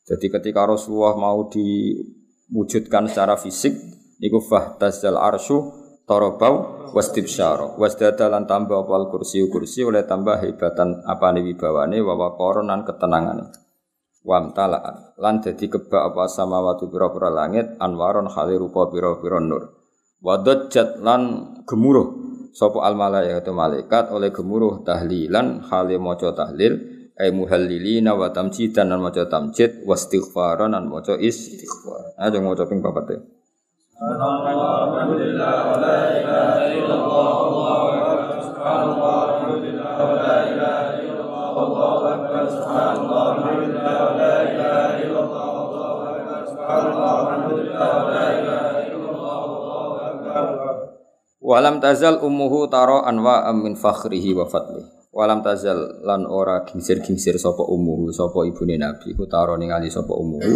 Jadi 0.04 0.28
ketika 0.28 0.68
Rasulullah 0.68 1.16
mau 1.16 1.48
diwujudkan 1.48 3.08
secara 3.08 3.40
fisik, 3.40 3.80
iku 4.20 4.44
fahtazal 4.44 5.16
arsyu 5.16 5.72
torobau 6.04 6.92
wastibsyara. 6.92 7.80
Wasdada 7.80 8.28
lan 8.28 8.44
tambah 8.44 8.84
apa 8.84 8.94
al 9.00 9.08
kursi 9.08 9.40
kursi 9.48 9.88
oleh 9.88 10.04
tambah 10.04 10.36
hebatan 10.36 11.08
apa 11.08 11.32
nih 11.32 11.56
wibawane 11.56 12.04
wa 12.04 12.36
koronan 12.36 12.84
ketenangan. 12.84 13.48
Wam 14.28 14.52
talaan 14.52 15.16
lan 15.16 15.40
dadi 15.40 15.72
kebak 15.72 16.12
apa 16.12 16.28
sama 16.28 16.60
watu 16.60 16.92
pira-pira 16.92 17.32
langit 17.32 17.80
anwaron 17.80 18.28
khali 18.28 18.60
rupa 18.60 18.92
pira-pira 18.92 19.40
nur. 19.40 19.79
Wadajjat 20.20 21.00
lan 21.00 21.48
gemuruh 21.64 22.12
sapa 22.52 22.84
al 22.84 23.00
malaikatu 23.00 23.56
malaikat 23.56 24.12
oleh 24.12 24.36
gemuruh 24.36 24.84
tahlilan 24.84 25.64
hale 25.72 25.96
maca 25.96 26.36
tahlil 26.36 26.76
ay 27.16 27.32
muhallilina 27.32 28.20
wa 28.20 28.28
tamjidan 28.28 28.92
lan 28.92 29.00
maca 29.00 29.32
tamjid 29.32 29.80
wastighfaran 29.88 30.76
lan 30.76 30.92
maca 30.92 31.16
istighfar. 31.16 32.20
Aja 32.20 32.36
maca 32.44 32.68
ping 32.68 32.84
papat 32.84 33.16
e. 33.16 33.18
Alhamdulillah 34.00 35.56
wa 35.72 35.88
wa 37.00 37.24
wa 37.48 37.80
wa 39.00 39.20
Walam 51.40 51.80
tazal 51.80 52.20
ummuhu 52.20 52.68
taro 52.68 53.00
anwa 53.08 53.48
min 53.56 53.80
fakhrihi 53.80 54.36
wa 54.36 54.44
fadli. 54.44 54.84
Walam 55.16 55.40
tazal 55.40 56.04
lan 56.04 56.28
ora 56.28 56.68
gingsir-gingsir 56.68 57.40
sapa 57.40 57.64
ummuhu 57.64 58.12
sapa 58.12 58.44
ibune 58.44 58.76
Nabi 58.76 59.16
ku 59.16 59.24
taro 59.24 59.56
ningali 59.56 59.88
sapa 59.88 60.12
ummuhu 60.12 60.52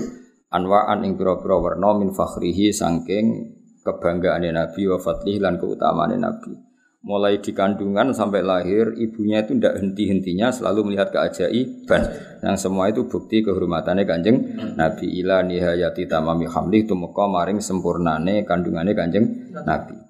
anwaan 0.52 1.08
ing 1.08 1.16
pira-pira 1.16 1.56
warna 1.56 1.96
min 1.96 2.12
fakhrihi 2.12 2.76
saking 2.76 3.56
kebanggaane 3.80 4.52
Nabi 4.52 4.92
wa 4.92 5.00
fadlihi 5.00 5.40
lan 5.40 5.56
keutamaane 5.56 6.20
Nabi. 6.20 6.52
Mulai 7.04 7.44
di 7.44 7.52
kandungan 7.52 8.16
sampai 8.16 8.44
lahir, 8.44 8.96
ibunya 8.96 9.44
itu 9.44 9.60
tidak 9.60 9.76
henti-hentinya 9.76 10.56
selalu 10.56 10.88
melihat 10.88 11.12
keajaiban. 11.12 12.00
Yang 12.40 12.58
semua 12.64 12.88
itu 12.88 13.08
bukti 13.12 13.44
kehormatannya 13.44 14.08
kanjeng 14.08 14.56
Nabi 14.80 15.12
ila 15.20 15.44
nihayati 15.44 16.08
tamami 16.08 16.48
hamli 16.48 16.88
tumeka 16.88 17.28
maring 17.28 17.60
sempurnane 17.60 18.48
kandungannya 18.48 18.96
kanjeng 18.96 19.52
Nabi. 19.52 20.03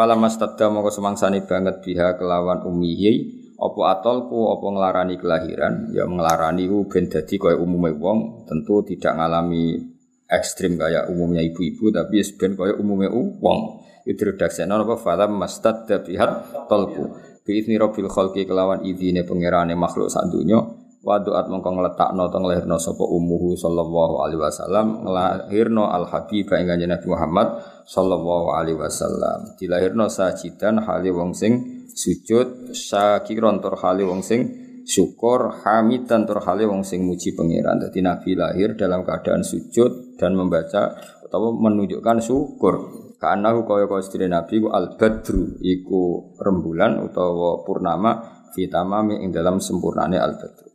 Fala 0.00 0.16
mastadda 0.16 0.72
mongko 0.72 0.88
semangsani 0.96 1.44
banget 1.44 1.84
biha 1.84 2.16
kelawan 2.16 2.64
umihi 2.64 3.36
apa 3.60 4.00
atolku 4.00 4.48
apa 4.48 4.64
ngelarani 4.72 5.20
kelahiran? 5.20 5.92
Ya 5.92 6.08
ngelarani 6.08 6.64
ku 6.72 6.88
ben 6.88 7.12
dadi 7.12 7.36
kaya 7.36 7.60
umume 7.60 7.92
wong 7.92 8.48
tentu 8.48 8.80
tidak 8.80 9.20
ngalami 9.20 9.76
ekstrim 10.24 10.80
kayak 10.80 11.12
umumnya 11.12 11.44
ibu-ibu 11.44 11.92
tapi 11.92 12.24
ben 12.32 12.56
kaya 12.56 12.80
umume 12.80 13.12
wong. 13.12 13.60
Itu 14.08 14.24
redaksi 14.24 14.64
apa? 14.64 14.96
Fala 14.96 15.28
mastadda 15.28 16.00
biha 16.00 16.64
tolku. 16.64 17.20
Bi 17.44 17.60
khalqi 17.60 18.48
kelawan 18.48 18.80
idine 18.88 19.28
pangerane 19.28 19.76
makhluk 19.76 20.08
sak 20.08 20.32
donya 20.32 20.79
wa 21.00 21.16
doat 21.16 21.48
mongko 21.48 21.80
ngletakno 21.80 22.28
to 22.28 22.36
nglahirno 22.44 22.76
sapa 22.76 23.00
ummuhu 23.08 23.56
sallallahu 23.56 24.20
alaihi 24.20 24.40
wasallam 24.44 25.00
nglahirno 25.00 25.88
al 25.88 26.04
habib 26.04 26.44
ing 26.52 26.68
Nabi 26.68 27.06
Muhammad 27.08 27.48
sallallahu 27.88 28.52
alaihi 28.52 28.76
wasallam. 28.76 29.56
Dilahirno 29.56 30.12
sajidan 30.12 30.84
hale 30.84 31.08
wong 31.08 31.32
sing 31.32 31.86
sujud 31.88 32.76
syakiron 32.76 33.64
tur 33.64 33.80
hale 33.80 34.04
wong 34.04 34.20
sing 34.20 34.44
syukur 34.84 35.64
hamidan 35.64 36.28
tur 36.28 36.44
hale 36.44 36.68
wong 36.68 36.84
sing 36.84 37.08
muji 37.08 37.32
pangeran. 37.32 37.80
Dadi 37.80 38.04
nabi 38.04 38.36
lahir 38.36 38.76
dalam 38.76 39.00
keadaan 39.00 39.40
sujud 39.40 40.20
dan 40.20 40.36
membaca 40.36 41.00
atau 41.24 41.56
menunjukkan 41.56 42.20
syukur. 42.20 43.08
Karena 43.16 43.56
kaya 43.56 43.88
kaya 43.88 44.00
istri 44.04 44.28
nabi 44.28 44.60
ku 44.60 44.68
al 44.68 45.00
badru 45.00 45.56
iku 45.64 46.36
rembulan 46.36 47.00
utawa 47.04 47.64
purnama 47.64 48.44
fitamami 48.52 49.24
ing 49.24 49.32
dalam 49.32 49.60
sempurnane 49.60 50.16
al 50.16 50.36
badru 50.36 50.69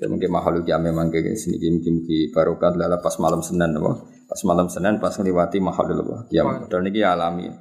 Ya 0.00 0.08
mungkin 0.08 0.32
makhluk 0.32 0.64
ya 0.64 0.80
memang 0.80 1.12
kayak 1.12 1.36
sini 1.36 1.60
mungkin 1.60 2.00
mungkin 2.00 2.32
barokah 2.32 2.72
lala 2.72 3.04
pas 3.04 3.20
malam 3.20 3.44
Senin 3.44 3.76
apa? 3.76 4.00
Pas 4.24 4.40
malam 4.48 4.72
Senin 4.72 4.96
pas 4.96 5.12
ngliwati 5.12 5.60
makhluk 5.60 6.08
apa? 6.08 6.16
Ya 6.32 6.48
dan 6.72 6.88
ini 6.88 7.04
alami. 7.04 7.52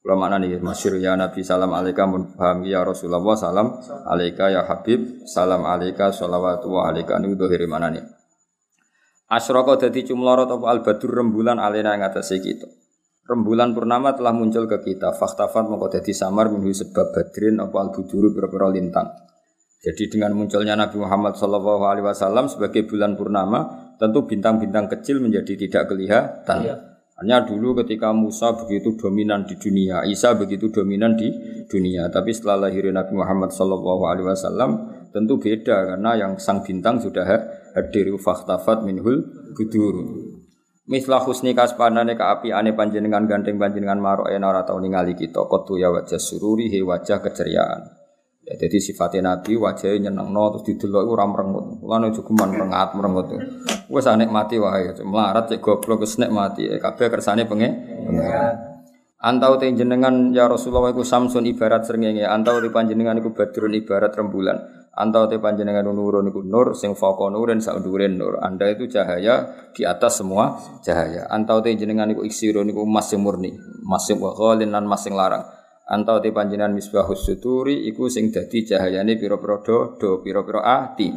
Kalau 0.00 0.16
mana 0.16 0.36
nih 0.36 0.60
masyur 0.60 1.00
ya 1.00 1.16
Nabi 1.16 1.40
salam 1.40 1.72
alaika 1.72 2.04
paham 2.36 2.68
ya 2.68 2.84
Rasulullah 2.84 3.36
salam 3.36 3.80
alaika 4.04 4.52
ya 4.52 4.68
Habib 4.68 5.24
salam 5.24 5.64
alaika 5.64 6.12
sholawatu 6.12 6.68
wa 6.68 6.88
alaika 6.92 7.16
ini 7.16 7.32
dohiri 7.32 7.64
mana 7.64 7.88
nih? 7.88 8.04
Asroko 9.32 9.80
dadi 9.80 10.04
cumlorot 10.04 10.52
apa 10.52 10.66
al 10.68 10.84
badur 10.84 11.16
rembulan 11.16 11.56
alena 11.56 11.96
yang 11.96 12.04
atas 12.04 12.32
kita. 12.36 12.68
rembulan 13.30 13.70
purnama 13.70 14.10
telah 14.18 14.34
muncul 14.34 14.66
ke 14.66 14.82
kita. 14.82 15.14
Faktafat 15.14 15.70
mongko 15.70 15.86
dadi 15.86 16.10
samar 16.10 16.50
minhu 16.50 16.74
sebab 16.74 17.14
badrin 17.14 17.62
apa 17.62 17.78
al-buduru 17.78 18.34
lintang. 18.74 19.29
Jadi 19.80 20.12
dengan 20.12 20.36
munculnya 20.36 20.76
Nabi 20.76 21.00
Muhammad 21.00 21.40
SAW 21.40 21.80
Alaihi 21.80 22.04
Wasallam 22.04 22.52
sebagai 22.52 22.84
bulan 22.84 23.16
purnama, 23.16 23.92
tentu 23.96 24.28
bintang-bintang 24.28 24.92
kecil 24.92 25.24
menjadi 25.24 25.56
tidak 25.56 25.88
kelihatan. 25.88 26.58
Iya. 26.68 26.76
Hanya 27.20 27.44
dulu 27.44 27.76
ketika 27.84 28.12
Musa 28.16 28.56
begitu 28.56 28.96
dominan 28.96 29.44
di 29.44 29.56
dunia, 29.56 30.04
Isa 30.08 30.36
begitu 30.36 30.72
dominan 30.72 31.16
di 31.16 31.28
dunia. 31.68 32.08
Tapi 32.08 32.32
setelah 32.32 32.68
lahir 32.68 32.88
Nabi 32.92 33.12
Muhammad 33.12 33.52
SAW 33.52 33.80
Alaihi 34.08 34.28
Wasallam, 34.28 34.70
tentu 35.12 35.36
beda 35.36 35.96
karena 35.96 36.16
yang 36.16 36.36
sang 36.40 36.64
bintang 36.64 37.00
sudah 37.00 37.24
hadir 37.76 38.08
faktafat 38.20 38.84
minhul 38.84 39.20
budur. 39.52 39.96
Mislah 40.90 41.22
husni 41.22 41.52
kaspanane 41.54 42.18
ka 42.18 42.40
api 42.40 42.50
ane 42.50 42.74
panjenengan 42.74 43.28
gandeng 43.28 43.60
panjenengan 43.60 44.00
maro 44.00 44.26
ena 44.26 44.50
ora 44.50 44.64
tau 44.64 44.80
ningali 44.80 45.14
kita. 45.14 45.44
Kotu 45.46 45.78
ya 45.78 45.92
wajah 45.92 46.18
sururi 46.18 46.66
he 46.72 46.82
wajah 46.82 47.22
keceriaan. 47.22 47.99
Ya, 48.50 48.66
jadi 48.66 48.82
sifatnya 48.82 49.30
Nabi 49.30 49.54
wajahnya 49.54 50.10
nyenengno 50.10 50.50
terus 50.50 50.66
didelok 50.66 51.06
ora 51.06 51.22
merengut. 51.22 51.86
Lan 51.86 52.10
aja 52.10 52.18
kuman 52.18 52.50
merengat 52.50 52.98
merengut. 52.98 53.30
Wis 53.86 54.10
mati 54.26 54.58
wae, 54.58 54.90
melarat 55.06 55.54
cek 55.54 55.62
goblok 55.62 56.02
wis 56.02 56.18
mati. 56.18 56.66
Eh, 56.66 56.82
kabeh 56.82 57.06
kersane 57.14 57.46
penge. 57.46 57.70
Antau 59.22 59.54
te 59.54 59.70
jenengan 59.70 60.34
ya 60.34 60.50
Rasulullah 60.50 60.90
iku 60.90 61.06
samsun 61.06 61.46
ibarat 61.46 61.86
srengenge, 61.86 62.26
antau 62.26 62.58
te 62.58 62.74
panjenengan 62.74 63.22
iku 63.22 63.30
badrun 63.30 63.70
ibarat 63.76 64.18
rembulan. 64.18 64.58
Antau 64.98 65.30
te 65.30 65.38
panjenengan 65.38 65.86
nurun 65.86 66.26
iku 66.34 66.42
nur 66.42 66.74
sing 66.74 66.98
foko 66.98 67.30
nurin 67.30 67.62
sak 67.62 67.78
nur. 67.86 68.42
Anda 68.42 68.66
itu 68.74 68.90
cahaya 68.90 69.70
di 69.70 69.86
atas 69.86 70.18
semua 70.18 70.58
cahaya. 70.82 71.30
Antau 71.30 71.62
te 71.62 71.70
jenengan 71.78 72.10
iku 72.10 72.26
iksirun 72.26 72.66
iku 72.74 72.82
emas 72.82 73.14
murni, 73.14 73.54
emas 73.86 74.10
wa 74.10 74.58
lan 74.58 74.74
emas 74.74 75.06
larang 75.06 75.59
antau 75.90 76.22
te 76.22 76.30
panjenengan 76.30 76.70
misbahus 76.70 77.26
suturi 77.26 77.90
iku 77.90 78.06
sing 78.06 78.30
dadi 78.30 78.62
cahayane 78.62 79.18
pira-pira 79.18 79.58
do 79.98 80.22
pira-pira 80.22 80.62
ati. 80.62 81.10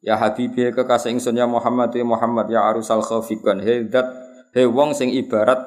Ya 0.00 0.16
habibi 0.16 0.72
kekasih 0.72 1.16
ingsun 1.16 1.36
ya 1.36 1.44
Muhammad 1.44 1.92
ya 1.92 2.04
Muhammad 2.04 2.48
ya 2.48 2.64
arusal 2.64 3.04
khafiqan 3.04 3.60
he 3.60 3.88
dat 3.88 4.08
he 4.56 4.64
wong 4.64 4.96
sing 4.96 5.12
ibarat 5.12 5.60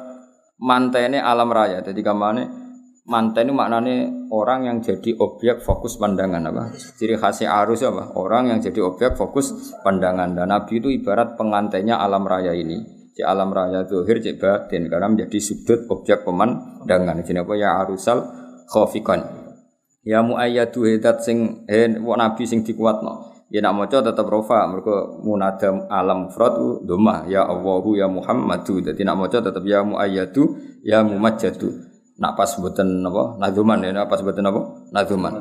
mantene 0.58 1.22
alam 1.22 1.54
raya. 1.54 1.86
Dadi 1.86 2.02
kamane 2.02 2.44
manten 3.08 3.56
maknane 3.56 4.28
orang 4.30 4.68
yang 4.68 4.78
jadi 4.84 5.16
objek 5.18 5.64
fokus 5.64 5.96
pandangan 5.98 6.44
apa? 6.54 6.76
Ciri 6.76 7.16
khasnya 7.16 7.56
arus 7.64 7.82
apa? 7.82 8.14
Orang 8.18 8.52
yang 8.52 8.60
jadi 8.60 8.84
objek 8.84 9.16
fokus 9.16 9.54
pandangan. 9.82 10.34
Dan 10.34 10.52
nabi 10.52 10.82
itu 10.84 10.92
ibarat 10.92 11.40
pengantennya 11.40 11.98
alam 11.98 12.28
raya 12.28 12.52
ini. 12.52 12.84
Di 13.18 13.26
alam 13.26 13.50
raya 13.50 13.90
zuhir 13.90 14.22
cek 14.22 14.38
batin. 14.38 14.86
Karena 14.92 15.10
menjadi 15.10 15.40
sudut 15.42 15.90
objek 15.90 16.22
pemandangan. 16.28 17.26
Ini 17.26 17.42
apa? 17.42 17.54
Ya 17.58 17.80
arusal 17.82 18.47
khafiqan. 18.68 19.24
Ya 20.08 20.24
muayyadu 20.24 20.88
hidat 20.88 21.24
sing 21.24 21.68
eh 21.68 21.88
nabi 21.92 22.44
sing 22.48 22.64
dikuatno. 22.64 23.36
Ya 23.48 23.64
nak 23.64 23.80
maca 23.80 24.04
tetep 24.04 24.28
rofa 24.28 24.68
mergo 24.68 25.24
munadam 25.24 25.88
alam 25.88 26.28
mufrad 26.28 26.84
dhamma 26.84 27.28
ya 27.32 27.48
Allahu 27.48 27.96
ya 27.96 28.12
Muhammadu. 28.12 28.84
Dadi 28.84 29.08
nak 29.08 29.20
maca 29.20 29.40
tetep 29.40 29.64
ya 29.64 29.84
muayyadu 29.88 30.56
ya 30.84 31.04
mumajjadu. 31.04 31.72
Nak 32.20 32.34
pas 32.36 32.50
mboten 32.60 33.04
napa 33.04 33.40
nadzuman 33.40 33.84
ya 33.84 34.04
pas 34.04 34.20
mboten 34.20 34.44
napa 34.44 34.62
nadzuman. 34.92 35.34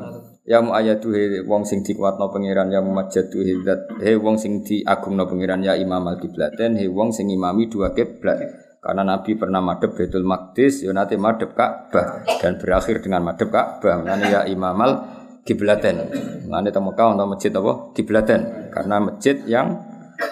Ya 0.47 0.63
muayyadu 0.63 1.11
he 1.11 1.43
wong 1.43 1.67
sing 1.67 1.83
dikuatno 1.83 2.31
pangeran 2.31 2.71
ya 2.71 2.79
mumajjadu 2.79 3.43
hidat 3.43 3.99
he 3.99 4.15
wong 4.15 4.39
sing 4.39 4.63
diagungno 4.63 5.27
pangeran 5.27 5.59
ya 5.63 5.75
imam 5.75 6.07
al-qiblaten 6.07 6.79
he 6.79 6.87
wong 6.87 7.11
sing 7.11 7.27
imami 7.27 7.67
dua 7.67 7.91
kiblat. 7.91 8.66
Karena 8.77 9.03
Nabi 9.03 9.33
pernah 9.33 9.59
madep 9.59 9.97
Baitul 9.97 10.23
Maqdis, 10.23 10.85
ya 10.85 10.93
nanti 10.93 11.17
madep 11.17 11.57
Ka'bah 11.57 12.23
dan 12.39 12.61
berakhir 12.61 13.01
dengan 13.01 13.25
madep 13.25 13.49
Ka'bah. 13.49 14.05
Nanti 14.05 14.29
ya 14.29 14.45
imamal 14.45 15.03
kiblaten. 15.43 16.07
Nanti 16.45 16.69
temu 16.69 16.93
kau 16.93 17.11
untuk 17.11 17.27
masjid 17.27 17.51
apa? 17.51 17.91
Kiblaten. 17.97 18.71
Karena 18.71 19.01
masjid 19.01 19.35
yang 19.49 19.81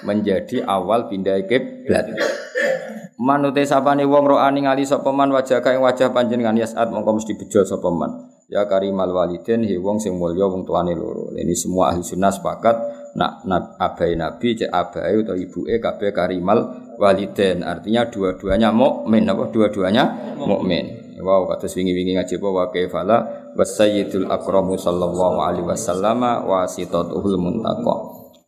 menjadi 0.05 0.61
awal 0.65 1.09
pindah 1.09 1.41
kiblat. 1.49 2.05
Manute 3.15 3.63
sapane 3.63 4.03
wong 4.03 4.27
roani 4.27 4.67
ngali 4.67 4.83
sapa 4.83 5.07
man 5.15 5.31
wajah 5.31 5.63
kae 5.63 5.79
wajah 5.79 6.11
panjenengan 6.11 6.51
yasat 6.59 6.91
mongko 6.91 7.15
mesti 7.15 7.33
bejo 7.39 7.63
sapa 7.63 7.87
man. 7.87 8.27
Ya 8.51 8.67
karimal 8.67 9.09
waliden 9.09 9.63
hi 9.65 9.79
wong 9.79 9.97
sing 9.97 10.19
mulya 10.19 10.45
wong 10.51 10.67
tuane 10.67 10.93
loro. 10.93 11.31
Ini 11.31 11.55
semua 11.55 11.95
ahli 11.95 12.03
sunnah 12.03 12.29
sepakat 12.29 12.75
nak 13.15 13.47
nak 13.47 13.79
abai 13.79 14.19
nabi 14.19 14.59
cek 14.59 14.69
abai 14.69 15.23
atau 15.23 15.39
ibuke 15.39 15.79
kabeh 15.79 16.11
karimal 16.11 16.91
waliden 16.99 17.63
artinya 17.63 18.07
dua-duanya 18.07 18.75
mukmin 18.75 19.23
apa? 19.27 19.51
Dua-duanya 19.51 20.35
mukmin. 20.39 21.15
Wow 21.15 21.47
kata 21.47 21.71
wingi-wingi 21.71 22.19
ngaji 22.19 22.35
apa? 22.37 22.47
Wa 22.51 22.65
kaifala 22.75 23.17
wasayyidul 23.55 24.27
akramu 24.27 24.75
sallallahu 24.75 25.39
alaihi 25.39 25.63
wasallam 25.63 26.21
wasitatuhul 26.43 27.39
muntaqa. 27.39 27.95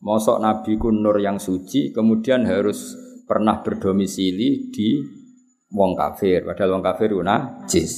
Mosok 0.04 0.38
nabi 0.44 0.76
ku 0.76 0.92
nur 0.92 1.18
yang 1.18 1.40
suci 1.40 1.96
kemudian 1.96 2.44
harus 2.46 2.94
pernah 3.24 3.64
berdomisili 3.64 4.70
di 4.70 5.00
wong 5.72 5.96
kafir. 5.96 6.44
Padahal 6.44 6.80
wong 6.80 6.84
kafir 6.84 7.12
najis. 7.24 7.92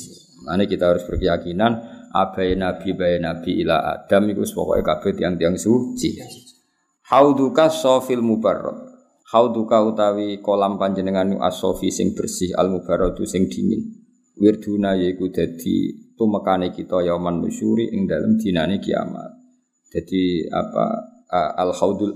Nah, 0.48 0.56
kita 0.64 0.96
harus 0.96 1.04
berkeyakinan 1.06 2.00
abai 2.16 2.58
nabi 2.58 2.96
bayi 2.98 3.22
nabi 3.22 3.62
ila 3.62 3.86
adam 3.86 4.34
itu 4.34 4.42
pokoknya 4.50 4.82
kafir 4.86 5.14
tiang-tiang 5.14 5.54
suci. 5.60 6.18
Hauduka 7.10 7.74
sofil 7.74 8.22
mubarrad 8.22 8.86
Hauduka 9.34 9.82
utawi 9.82 10.46
kolam 10.46 10.78
panjenengan 10.78 11.42
asofi 11.42 11.90
sing 11.90 12.14
bersih 12.14 12.54
al 12.54 12.70
mubaradu 12.70 13.26
sing 13.26 13.50
dingin. 13.50 13.82
Wirduna 14.38 14.94
yaiku 14.94 15.34
dadi 15.34 15.90
tumekane 16.14 16.70
kita 16.70 17.02
yauman 17.02 17.42
nusyuri 17.42 17.90
ing 17.98 18.06
dalam 18.06 18.38
dinane 18.38 18.78
kiamat. 18.78 19.42
Jadi 19.90 20.54
apa 20.54 20.86
al 21.58 21.74
haudul 21.74 22.14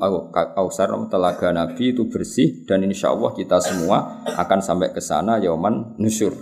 ausar 0.54 0.94
telaga 1.10 1.50
nabi 1.50 1.98
itu 1.98 2.06
bersih 2.06 2.62
dan 2.70 2.86
insya 2.86 3.18
Allah 3.18 3.34
kita 3.34 3.58
semua 3.66 4.22
akan 4.30 4.62
sampai 4.62 4.94
ke 4.94 5.02
sana 5.02 5.42
yauman 5.42 5.98
nusyur. 5.98 6.38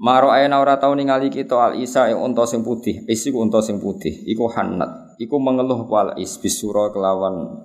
Maro 0.00 0.32
ayana 0.32 0.64
ora 0.64 0.80
tau 0.80 0.96
ningali 0.96 1.28
kita 1.28 1.60
al 1.60 1.72
isa 1.76 2.08
yang 2.08 2.24
unta 2.24 2.48
sing 2.48 2.64
putih, 2.64 3.04
isi 3.04 3.28
unta 3.30 3.60
sing 3.60 3.78
putih, 3.78 4.24
iku 4.26 4.48
hanat, 4.48 5.11
iku 5.18 5.36
mengeluh 5.40 5.84
wal 5.88 6.14
is 6.20 6.36
bisura 6.38 6.92
kelawan 6.92 7.64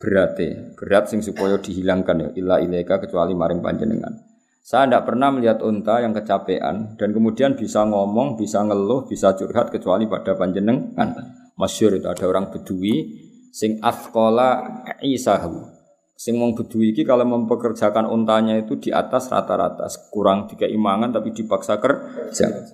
berate, 0.00 0.74
berat 0.80 1.12
sing 1.12 1.20
supaya 1.20 1.60
dihilangkan 1.60 2.16
ya 2.16 2.28
illa 2.40 2.56
ilaika 2.58 3.04
kecuali 3.04 3.36
maring 3.36 3.60
panjenengan. 3.60 4.16
Saya 4.64 4.86
tidak 4.86 5.12
pernah 5.12 5.28
melihat 5.34 5.60
unta 5.66 5.98
yang 5.98 6.14
kecapean 6.14 6.94
dan 6.94 7.08
kemudian 7.10 7.58
bisa 7.58 7.82
ngomong, 7.84 8.38
bisa 8.38 8.62
ngeluh, 8.64 9.04
bisa 9.04 9.34
curhat 9.34 9.68
kecuali 9.68 10.06
pada 10.06 10.38
panjenengan. 10.38 11.36
Masyur 11.58 11.98
itu 11.98 12.06
ada 12.08 12.24
orang 12.24 12.48
bedui 12.48 13.28
sing 13.50 13.82
afkola 13.82 14.80
isahu. 15.02 15.66
Sing 16.14 16.36
wong 16.36 16.52
bedui 16.52 16.92
iki 16.92 17.02
kalau 17.02 17.24
mempekerjakan 17.24 18.04
untanya 18.08 18.56
itu 18.60 18.76
di 18.76 18.92
atas 18.92 19.32
rata-rata, 19.32 19.88
kurang 20.12 20.46
tiga 20.48 20.68
imangan 20.68 21.16
tapi 21.16 21.32
dipaksa 21.32 21.80
kerja. 21.80 22.68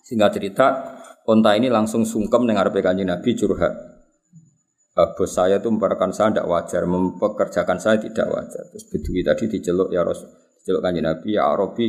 Sehingga 0.00 0.32
cerita 0.32 0.95
unta 1.26 1.58
ini 1.58 1.66
langsung 1.66 2.06
sungkem 2.06 2.46
dengar 2.46 2.70
kanjeng 2.70 3.10
Nabi 3.10 3.34
curhat 3.34 3.96
uh, 4.96 5.08
bos 5.12 5.30
saya 5.30 5.60
itu 5.60 5.68
memperlakukan 5.68 6.12
saya 6.16 6.32
tidak 6.32 6.48
wajar, 6.48 6.82
mempekerjakan 6.88 7.78
saya 7.78 8.00
tidak 8.00 8.26
wajar. 8.32 8.64
Terus 8.72 8.84
Bedui 8.88 9.20
tadi 9.20 9.44
diceluk 9.46 9.92
ya 9.92 10.02
Rasul, 10.02 10.32
diceluk 10.58 10.82
kanjeng 10.82 11.04
Nabi 11.04 11.36
ya 11.36 11.52
Arabi, 11.52 11.86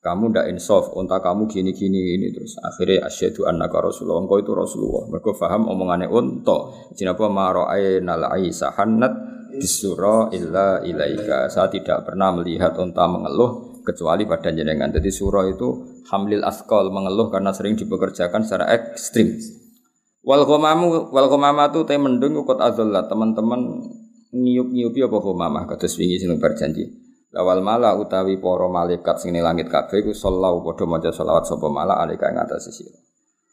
kamu 0.00 0.32
tidak 0.32 0.46
insaf, 0.54 0.94
unta 0.96 1.20
kamu 1.20 1.50
gini 1.50 1.76
gini 1.76 2.16
ini 2.16 2.32
terus 2.32 2.56
akhirnya 2.62 3.10
asyhadu 3.10 3.44
annaka 3.44 3.84
Rasulullah, 3.84 4.22
engkau 4.24 4.40
itu 4.40 4.52
Rasulullah. 4.54 5.04
Mereka 5.10 5.36
faham 5.36 5.68
omongannya 5.68 6.08
unta. 6.08 6.72
Jenapa 6.96 7.28
mara'aina 7.28 8.16
al-aisa 8.16 8.72
hannat 8.72 9.12
bisura 9.52 10.32
illa 10.32 10.80
ilaika. 10.80 11.52
Saya 11.52 11.68
tidak 11.68 12.08
pernah 12.08 12.32
melihat 12.32 12.72
unta 12.80 13.04
mengeluh 13.10 13.69
kecuali 13.90 14.22
pada 14.24 14.54
jenengan. 14.54 14.94
Jadi 14.94 15.10
surah 15.10 15.50
itu 15.50 16.00
hamlil 16.06 16.46
askol 16.46 16.94
mengeluh 16.94 17.26
karena 17.28 17.50
sering 17.50 17.74
dipekerjakan 17.74 18.46
secara 18.46 18.70
ekstrim. 18.70 19.34
Wal 20.22 20.46
komamu 20.46 21.10
wal 21.10 21.26
komamatu 21.26 21.82
te 21.82 21.98
mendung 21.98 22.38
kot 22.46 22.62
azallah 22.62 23.10
teman-teman 23.10 23.90
ngiup-ngiupi 24.30 25.02
apa 25.02 25.18
komamah 25.18 25.66
kados 25.66 25.98
wingi 25.98 26.22
sing 26.22 26.30
berjanji. 26.38 26.86
Lawal 27.30 27.62
mala 27.62 27.94
utawi 27.98 28.38
para 28.38 28.66
malaikat 28.66 29.16
sing 29.22 29.34
langit 29.38 29.70
kabeh 29.70 30.02
iku 30.02 30.14
sallallahu 30.14 30.66
padha 30.66 30.84
maca 30.86 31.10
selawat 31.10 31.46
sapa 31.46 31.66
mala 31.70 31.98
alika 31.98 32.30
ing 32.30 32.38
sira. 32.58 33.09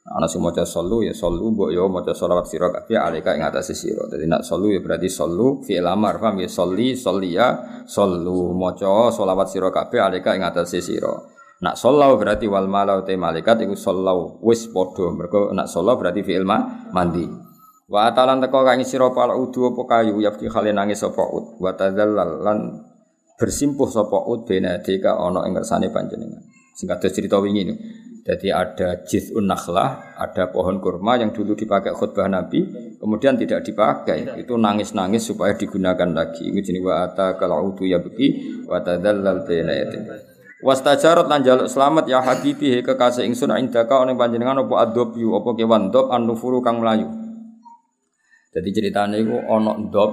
Ana 0.08 0.24
sing 0.24 0.40
maca 0.40 0.64
sallu 0.64 1.04
ya 1.04 1.12
sallu 1.12 1.52
mbok 1.52 1.68
ya 1.68 1.84
maca 1.84 2.16
selawat 2.16 2.48
sira 2.48 2.72
kabeh 2.72 2.96
alika 2.96 3.36
ing 3.36 3.44
atas 3.44 3.76
sira. 3.76 4.08
Dadi 4.08 4.24
nak 4.24 4.48
sallu 4.48 4.72
ya 4.72 4.80
berarti 4.80 5.12
sallu 5.12 5.60
fi'il 5.68 5.84
amar 5.84 6.16
paham 6.24 6.40
ya 6.40 6.48
salli 6.48 6.96
salliya 6.96 7.84
sallu 7.84 8.56
maca 8.56 9.12
selawat 9.12 9.52
sira 9.52 9.68
kabeh 9.68 10.00
alika 10.00 10.32
ing 10.32 10.48
atas 10.48 10.80
sira. 10.80 11.12
Nak 11.60 11.76
sallau 11.76 12.16
berarti 12.16 12.48
wal 12.48 12.72
malau 12.72 13.04
te 13.04 13.20
malaikat 13.20 13.68
iku 13.68 13.76
sallau 13.76 14.40
wis 14.48 14.72
padha. 14.72 15.12
Mergo 15.12 15.52
nak 15.52 15.68
sallau 15.68 16.00
berarti 16.00 16.24
fi'il 16.24 16.48
ma 16.48 16.88
mandi. 16.96 17.28
Wa 17.92 18.08
atalan 18.08 18.40
teko 18.40 18.64
kang 18.64 18.80
sira 18.88 19.12
pal 19.12 19.36
udu 19.36 19.76
apa 19.76 19.82
kayu 19.92 20.24
yafti 20.24 20.48
khale 20.48 20.72
nangis 20.72 21.04
apa 21.04 21.24
ud. 21.36 21.60
Wa 21.60 21.76
tadzallal 21.76 22.48
lan 22.48 22.58
bersimpuh 23.36 23.92
sapa 23.92 24.24
ud 24.24 24.48
benadika 24.48 25.20
ana 25.20 25.44
ing 25.44 25.52
kersane 25.52 25.92
panjenengan. 25.92 26.48
Sing 26.80 26.88
kados 26.88 27.12
cerita 27.12 27.44
wingi 27.44 27.62
ini. 27.68 27.76
Jadi 28.28 28.52
ada 28.52 29.08
jiz'un 29.08 29.48
nakhlah, 29.48 30.20
ada 30.20 30.52
pohon 30.52 30.84
kurma 30.84 31.16
yang 31.16 31.32
dulu 31.32 31.56
dipakai 31.56 31.96
khutbah 31.96 32.28
Nabi, 32.28 32.60
kemudian 33.00 33.40
tidak 33.40 33.64
dipakai. 33.64 34.36
Itu 34.36 34.60
nangis-nangis 34.60 35.32
supaya 35.32 35.56
digunakan 35.56 36.12
lagi. 36.12 36.52
Ini 36.52 36.60
jenis 36.60 36.84
wa 36.84 37.08
ata 37.08 37.40
kalau 37.40 37.72
utu 37.72 37.88
ya 37.88 38.04
beki 38.04 38.68
wa 38.68 38.84
tadallal 38.84 39.48
baina 39.48 39.72
yatim. 39.72 40.12
Wastajarot 40.60 41.32
lan 41.32 41.40
jaluk 41.40 41.72
selamat 41.72 42.12
ya 42.12 42.20
habibi 42.20 42.68
he 42.68 42.80
kekasih 42.84 43.24
ingsun 43.24 43.56
indaka 43.56 44.04
ning 44.04 44.20
panjenengan 44.20 44.60
apa 44.60 44.92
adobyu 44.92 45.32
apa 45.40 45.56
kewan 45.56 45.88
dob 45.88 46.12
an 46.12 46.28
nufuru 46.28 46.60
kang 46.60 46.84
melayu. 46.84 47.08
Jadi 48.52 48.70
ceritanya 48.76 49.16
itu 49.16 49.40
ono 49.40 49.88
dob 49.88 50.12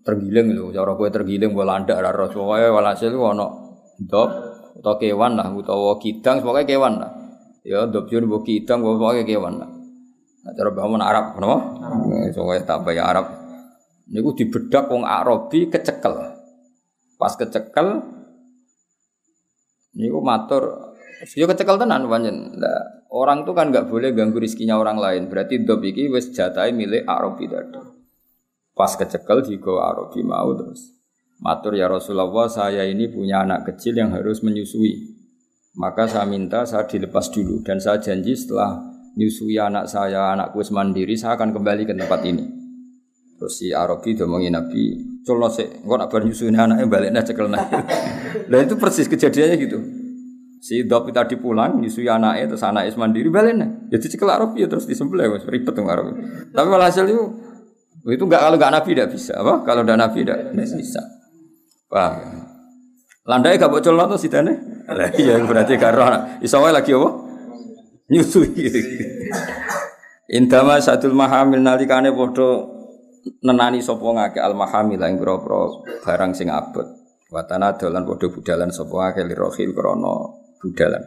tergiling 0.00 0.56
lho, 0.56 0.72
cara 0.72 0.96
kowe 0.96 1.12
tergiling 1.12 1.52
mbok 1.52 1.66
landak 1.68 2.00
ora 2.00 2.08
ros. 2.08 2.32
Pokoke 2.32 2.72
walhasil 2.72 3.12
ono 3.12 3.46
dob 4.00 4.30
utawa 4.80 4.96
kewan 4.96 5.36
lah 5.36 5.52
utawa 5.52 6.00
kidang 6.00 6.40
pokoke 6.40 6.64
kewan 6.64 6.96
lah. 6.96 7.19
Ya 7.60 7.84
dobjun 7.84 8.24
mbok 8.24 8.48
kidang 8.48 8.80
pokoke 8.80 9.28
kewan 9.28 9.60
lah. 9.60 9.70
Nah, 10.40 10.52
cara 10.56 10.70
bangun 10.72 11.02
Arab, 11.04 11.36
kenapa? 11.36 11.58
Soalnya 12.32 12.64
tak 12.64 12.88
bayar 12.88 13.12
Arab. 13.12 13.26
Niku 14.08 14.32
dibedak 14.32 14.88
wong 14.88 15.04
Arabi 15.04 15.68
kecekel. 15.68 16.16
Pas 17.20 17.36
kecekel, 17.36 18.00
niku 19.92 20.24
matur, 20.24 20.96
yo 21.36 21.44
kecekel 21.44 21.76
tenan 21.76 22.08
panjen. 22.08 22.56
Nah, 22.56 23.04
orang 23.12 23.44
tuh 23.44 23.52
kan 23.52 23.68
nggak 23.68 23.92
boleh 23.92 24.16
ganggu 24.16 24.40
rizkinya 24.40 24.80
orang 24.80 24.96
lain. 24.96 25.28
Berarti 25.28 25.60
dob 25.60 25.84
iki 25.84 26.08
wis 26.08 26.32
jatai 26.32 26.72
milik 26.72 27.04
Arabi 27.04 27.44
tadi. 27.44 27.76
Pas 28.72 28.96
kecekel 28.96 29.44
digo 29.44 29.76
Arabi 29.84 30.24
mau 30.24 30.56
terus. 30.56 30.96
Matur 31.44 31.76
ya 31.76 31.88
Rasulullah, 31.88 32.48
saya 32.48 32.88
ini 32.88 33.12
punya 33.12 33.44
anak 33.44 33.68
kecil 33.68 33.96
yang 33.96 34.16
harus 34.16 34.40
menyusui. 34.40 35.19
Maka 35.78 36.10
saya 36.10 36.26
minta 36.26 36.66
saya 36.66 36.82
dilepas 36.82 37.30
dulu 37.30 37.62
dan 37.62 37.78
saya 37.78 38.02
janji 38.02 38.34
setelah 38.34 38.74
nyusui 39.14 39.54
anak 39.54 39.86
saya, 39.86 40.34
anakku 40.34 40.58
mandiri, 40.74 41.14
saya 41.14 41.38
akan 41.38 41.54
kembali 41.54 41.86
ke 41.86 41.94
tempat 41.94 42.26
ini. 42.26 42.42
Terus 43.38 43.54
si 43.54 43.70
Arabi 43.70 44.18
ngomongin 44.18 44.52
Nabi, 44.52 44.98
colno 45.22 45.46
sik, 45.46 45.86
engko 45.86 45.94
nak 45.94 46.10
bar 46.10 46.26
nyusui 46.26 46.50
anaknya 46.50 46.84
baliknya 46.90 47.22
cekel 47.22 47.46
naik. 47.46 47.70
Dan 48.50 48.58
itu 48.66 48.74
persis 48.76 49.06
kejadiannya 49.06 49.56
gitu. 49.56 49.78
Si 50.60 50.84
Dopi 50.84 51.08
tadi 51.14 51.40
pulang, 51.40 51.80
nyusui 51.80 52.04
anaknya, 52.04 52.50
terus 52.50 52.66
anaknya 52.66 52.92
mandiri 52.98 53.30
baliknya. 53.32 53.88
Jadi 53.94 54.18
cekel 54.18 54.28
Arabi 54.28 54.66
ya 54.66 54.68
terus 54.68 54.84
disembelih, 54.84 55.40
ribet 55.48 55.72
tuh 55.72 55.86
Arabi. 55.86 56.12
Tapi 56.52 56.66
hasil 56.68 57.04
itu 57.08 57.24
itu 58.10 58.24
enggak 58.26 58.42
kalau 58.42 58.56
enggak 58.58 58.72
Nabi 58.74 58.90
tidak 58.92 59.08
bisa, 59.14 59.32
apa? 59.38 59.54
Kalau 59.64 59.80
enggak 59.86 59.98
Nabi 60.02 60.18
tidak 60.20 60.38
bisa. 60.52 61.00
Paham? 61.88 62.44
Landai 63.24 63.60
gak 63.60 63.70
bocor 63.70 63.94
tuh 63.94 64.20
sidane? 64.20 64.69
Lah 64.88 65.10
iya 65.18 65.36
berarti 65.44 65.74
karo 65.76 66.04
iso 66.40 66.62
lagi 66.62 66.94
apa? 66.96 67.30
nyusui. 68.10 68.50
Indama 70.30 70.78
satul 70.82 71.14
mahamil 71.14 71.62
nalikane 71.62 72.10
padha 72.10 72.66
nenani 73.42 73.82
sapa 73.82 74.02
ngake 74.02 74.38
al 74.42 74.54
mahamil 74.54 74.98
ing 75.02 75.18
pira-pira 75.18 75.62
barang 76.02 76.32
sing 76.34 76.50
abot. 76.50 76.86
Watana 77.30 77.78
dolan 77.78 78.06
padha 78.06 78.26
budalan 78.30 78.70
sapa 78.74 78.94
ngake 79.10 79.26
lirohil 79.26 79.70
krana 79.74 80.14
budalan. 80.58 81.02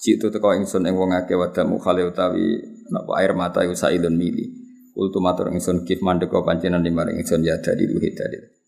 Citu 0.00 0.32
teko 0.32 0.56
ingsun 0.56 0.88
ing 0.88 0.96
wong 0.96 1.12
akeh 1.12 1.36
wadamu 1.36 1.76
khale 1.76 2.08
utawi 2.08 2.56
napa 2.88 3.20
air 3.20 3.36
mata 3.36 3.60
iku 3.64 3.76
sailun 3.76 4.16
mili. 4.16 4.48
Kultu 4.96 5.20
matur 5.20 5.52
ingsun 5.52 5.84
kif 5.84 6.00
mandeka 6.00 6.40
panjenengan 6.40 6.84
limaring 6.84 7.20
ingsun 7.20 7.44
ya 7.44 7.60
dadi 7.60 7.84
luhit 7.84 8.16
dadi. 8.16 8.59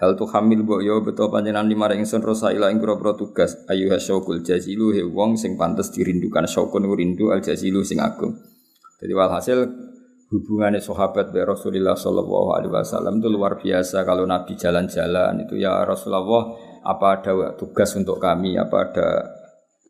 Hal 0.00 0.16
tu 0.16 0.24
hamil 0.24 0.64
mbok 0.64 0.80
yo 0.80 1.04
beto 1.04 1.28
panjenengan 1.28 1.68
lima 1.68 1.92
ingsun 1.92 2.24
rosa 2.24 2.48
ila 2.56 2.72
ing 2.72 2.80
pira 2.80 2.96
tugas. 3.12 3.68
Ayu 3.68 3.92
syaukul 3.92 4.40
jazilu 4.40 4.96
he 4.96 5.04
wong 5.04 5.36
sing 5.36 5.60
pantes 5.60 5.92
dirindukan. 5.92 6.48
Syaukun 6.48 6.88
rindu 6.88 7.28
al 7.28 7.44
jazilu 7.44 7.84
sing 7.84 8.00
agung. 8.00 8.32
Jadi 8.96 9.12
walhasil 9.12 9.60
hubungannya 10.32 10.80
sahabat 10.80 11.36
be 11.36 11.44
Rasulullah 11.44 12.00
sallallahu 12.00 12.48
alaihi 12.56 12.72
wasallam 12.72 13.20
itu 13.20 13.28
luar 13.28 13.60
biasa. 13.60 14.00
Kalau 14.08 14.24
Nabi 14.24 14.56
jalan-jalan 14.56 15.44
itu 15.44 15.60
ya 15.60 15.84
Rasulullah 15.84 16.48
apa 16.80 17.06
ada 17.20 17.32
tugas 17.60 17.92
untuk 17.92 18.16
kami? 18.16 18.56
Apa 18.56 18.76
ada 18.88 19.08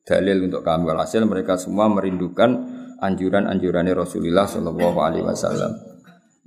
dalil 0.03 0.43
untuk 0.43 0.67
kami? 0.67 0.91
Walhasil 0.91 1.23
mereka 1.23 1.55
semua 1.55 1.87
merindukan 1.87 2.51
anjuran-anjurannya 2.99 3.95
Rasulullah 3.95 4.51
sallallahu 4.51 4.99
alaihi 4.99 5.23
wasallam. 5.23 5.90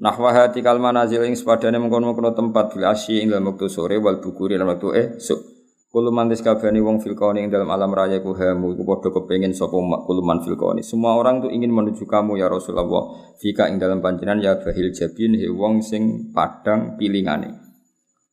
Nahwa 0.02 0.34
hati 0.34 0.66
kal 0.66 0.82
manazil 0.82 1.22
ing 1.22 1.38
sepadane 1.38 1.78
mengkono-mengkono 1.78 2.34
tempat 2.34 2.74
bil 2.74 2.90
asyi 2.90 3.22
ing 3.22 3.30
dalam 3.30 3.54
waktu 3.54 3.70
sore 3.70 4.02
wal 4.02 4.18
bukuri 4.18 4.58
dalam 4.58 4.74
waktu 4.74 5.22
suk. 5.22 5.54
Kulo 5.94 6.10
mantis 6.10 6.42
kabehane 6.42 6.82
wong 6.82 7.06
fil 7.06 7.14
ing 7.14 7.54
dalam 7.54 7.70
alam 7.70 7.94
raya 7.94 8.18
ku 8.18 8.34
hamu 8.34 8.74
iku 8.74 8.82
padha 8.82 9.14
kepengin 9.14 9.54
sapa 9.54 9.78
kulo 9.78 10.26
man 10.26 10.42
fil 10.42 10.58
Semua 10.82 11.14
orang 11.14 11.46
tuh 11.46 11.54
ingin 11.54 11.70
menuju 11.70 12.10
kamu 12.10 12.42
ya 12.42 12.50
Rasulullah. 12.50 13.38
Fika 13.38 13.70
ing 13.70 13.78
dalam 13.78 14.02
panjenengan 14.02 14.42
ya 14.42 14.58
bahil 14.58 14.90
jabin 14.90 15.38
he 15.38 15.46
wong 15.46 15.86
sing 15.86 16.34
padang 16.34 16.98
pilingane. 16.98 17.54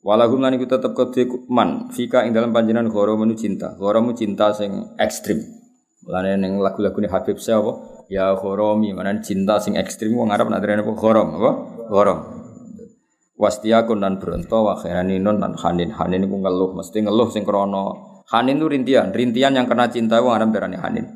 Walahum 0.01 0.41
lan 0.41 0.57
iku 0.57 0.65
tetep 0.65 0.97
kedhe 0.97 1.29
man 1.53 1.93
fika 1.93 2.25
ing 2.25 2.33
dalam 2.33 2.57
panjenengan 2.57 2.89
ghoro 2.89 3.21
menu 3.21 3.37
cinta. 3.37 3.77
Ghoro 3.77 4.01
cinta 4.17 4.57
sing 4.57 4.97
ekstrim. 4.97 5.60
Mulane 6.11 6.43
ning 6.43 6.59
lagu-lagune 6.59 7.07
Habib 7.07 7.39
saya 7.39 7.63
apa? 7.63 8.03
ya 8.11 8.35
khoromi 8.35 8.91
mana 8.91 9.15
cinta 9.23 9.63
sing 9.63 9.79
ekstrim 9.79 10.19
wong 10.19 10.35
Arab 10.35 10.51
nak 10.51 10.67
apa 10.67 10.93
khorom 10.99 11.39
apa? 11.39 11.51
Khorom 11.87 12.41
wastiakun 13.41 14.03
dan 14.03 14.19
bronto 14.19 14.67
wa 14.67 14.75
khairanun 14.75 15.39
dan 15.41 15.55
hanin. 15.57 15.95
Hanin 15.95 16.27
iku 16.29 16.37
ngeluh. 16.43 16.77
Mesti 16.77 17.07
ngeluh 17.09 17.31
sing 17.33 17.47
krana. 17.47 17.95
Hanin 18.29 18.61
itu 18.61 18.67
rintian. 18.69 19.15
Rintian 19.15 19.57
yang 19.57 19.71
kena 19.71 19.89
cinta 19.89 20.21
wong 20.21 20.37
Arab 20.37 20.51
derane 20.53 20.77
hanin. 20.77 21.07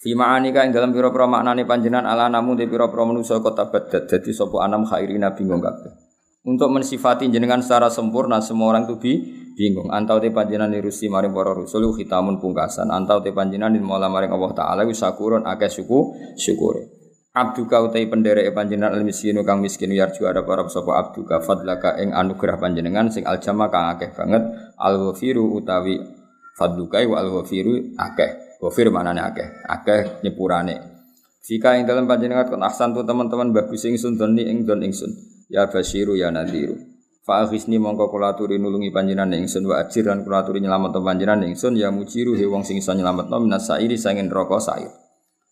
Fi 0.00 0.16
ma'anika 0.16 0.64
ing 0.64 0.72
dalam 0.72 0.96
pira-pira 0.96 1.28
maknane 1.28 1.68
panjenengan 1.68 2.08
ala 2.08 2.32
namu 2.32 2.56
de 2.56 2.64
pira-pira 2.64 3.04
manusa 3.04 3.36
kota 3.44 3.68
badat 3.68 4.08
dadi 4.08 4.32
sapa 4.32 4.64
anam 4.64 4.88
khairina 4.88 5.36
bingung 5.36 5.60
kabeh. 5.60 5.99
Untuk 6.40 6.72
mensifati 6.72 7.28
jenengan 7.28 7.60
secara 7.60 7.92
sempurna 7.92 8.40
semua 8.40 8.72
orang 8.72 8.88
itu 8.88 8.96
bingung. 9.52 9.92
Antau 9.92 10.16
te 10.24 10.32
panjenengan 10.32 10.72
nirusi 10.72 11.12
maring 11.12 11.36
para 11.36 11.52
rasul 11.52 11.92
khitamun 11.92 12.40
pungkasan. 12.40 12.88
Antau 12.88 13.20
te 13.20 13.28
panjenengan 13.28 13.76
mola 13.84 14.08
maring 14.08 14.32
Allah 14.32 14.52
taala 14.56 14.82
wis 14.88 15.04
sakurun 15.04 15.44
akeh 15.44 15.68
suku 15.68 16.16
syukure 16.40 17.00
abduka 17.30 17.78
utai 17.78 18.10
penderek 18.10 18.50
panjenengan 18.50 18.98
al 18.98 19.06
miskinu 19.06 19.46
kang 19.46 19.62
miskin 19.62 19.94
yarju 19.94 20.26
ada 20.26 20.42
para 20.42 20.66
sapa 20.66 20.98
abduka 20.98 21.38
fadlaka 21.38 21.94
ing 22.02 22.10
anugerah 22.10 22.58
panjenengan 22.58 23.06
sing 23.06 23.22
aljama 23.22 23.70
kang 23.70 23.94
akeh 23.94 24.10
banget. 24.16 24.42
Al 24.80 24.98
ghafiru 24.98 25.60
utawi 25.60 26.00
fadluka 26.58 26.98
wa 27.06 27.16
al 27.22 27.28
ghafiru 27.30 27.94
akeh. 27.94 28.58
Ghafir 28.58 28.90
manane 28.90 29.22
akeh. 29.22 29.48
Akeh 29.68 30.24
nyepurane. 30.26 30.76
Jika 31.40 31.78
ing 31.78 31.88
dalam 31.88 32.04
panjenengan 32.04 32.48
kon 32.52 32.60
ahsan 32.60 32.92
tu 32.92 33.00
teman-teman 33.00 33.52
bagus 33.56 33.88
ingsun 33.88 34.20
doni 34.20 34.44
ing 34.44 34.68
don 34.68 34.84
ingsun 34.84 35.08
ya 35.50 35.66
basiru 35.66 36.14
ya 36.14 36.30
nadiru 36.30 36.90
Fa 37.20 37.44
akhisni 37.46 37.76
mongko 37.76 38.08
kula 38.10 38.32
aturi 38.32 38.56
nulungi 38.56 38.90
panjenengan 38.90 39.36
ingsun 39.36 39.68
wa 39.68 39.78
ajir 39.84 40.08
lan 40.08 40.24
kula 40.24 40.40
aturi 40.42 40.58
nyelamet 40.64 40.96
panjenengan 40.96 41.46
ingsun 41.46 41.76
ya 41.76 41.92
mujiru 41.92 42.32
he 42.34 42.42
wong 42.42 42.64
sing 42.66 42.80
iso 42.80 42.90
nyelametno 42.90 43.38
minas 43.38 43.70
sairi 43.70 43.94
sangin 44.00 44.32
neraka 44.32 44.58
sair. 44.58 44.90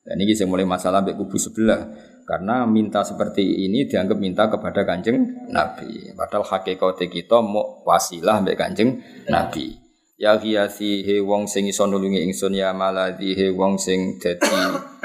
Dan 0.03 0.19
ini 0.19 0.33
mulai 0.49 0.67
masalah 0.67 1.05
mbek 1.05 1.21
kubu 1.21 1.37
sebelah 1.37 1.87
karena 2.25 2.65
minta 2.65 3.05
seperti 3.05 3.69
ini 3.69 3.87
dianggap 3.87 4.19
minta 4.19 4.49
kepada 4.49 4.83
kanjeng 4.83 5.23
Nabi. 5.53 6.17
Padahal 6.17 6.49
hakikat 6.49 6.99
kita 7.05 7.45
mau 7.45 7.87
wasilah 7.87 8.43
mbek 8.43 8.57
kanjeng 8.59 8.99
Nabi. 9.31 9.77
Ya 10.19 10.35
hiasi 10.35 11.07
he 11.07 11.23
wong 11.23 11.47
sing 11.47 11.71
iso 11.71 11.87
nulungi 11.87 12.27
ingsun 12.27 12.59
ya 12.59 12.75
maladi 12.75 13.39
he 13.39 13.55
wong 13.55 13.79
sing 13.79 14.19
dadi 14.19 14.51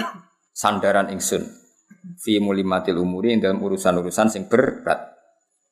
sandaran 0.63 1.11
ingsun. 1.13 1.62
Fi 2.03 2.39
mulimatil 2.43 2.99
umuri 2.99 3.39
dalam 3.39 3.63
urusan-urusan 3.63 4.27
sing 4.27 4.51
berat. 4.51 5.15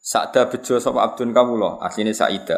Sakda 0.02 0.48
bejo 0.48 0.80
sapa 0.80 1.04
abdun 1.04 1.36
kawula, 1.36 1.78
asline 1.84 2.16
Saida. 2.16 2.58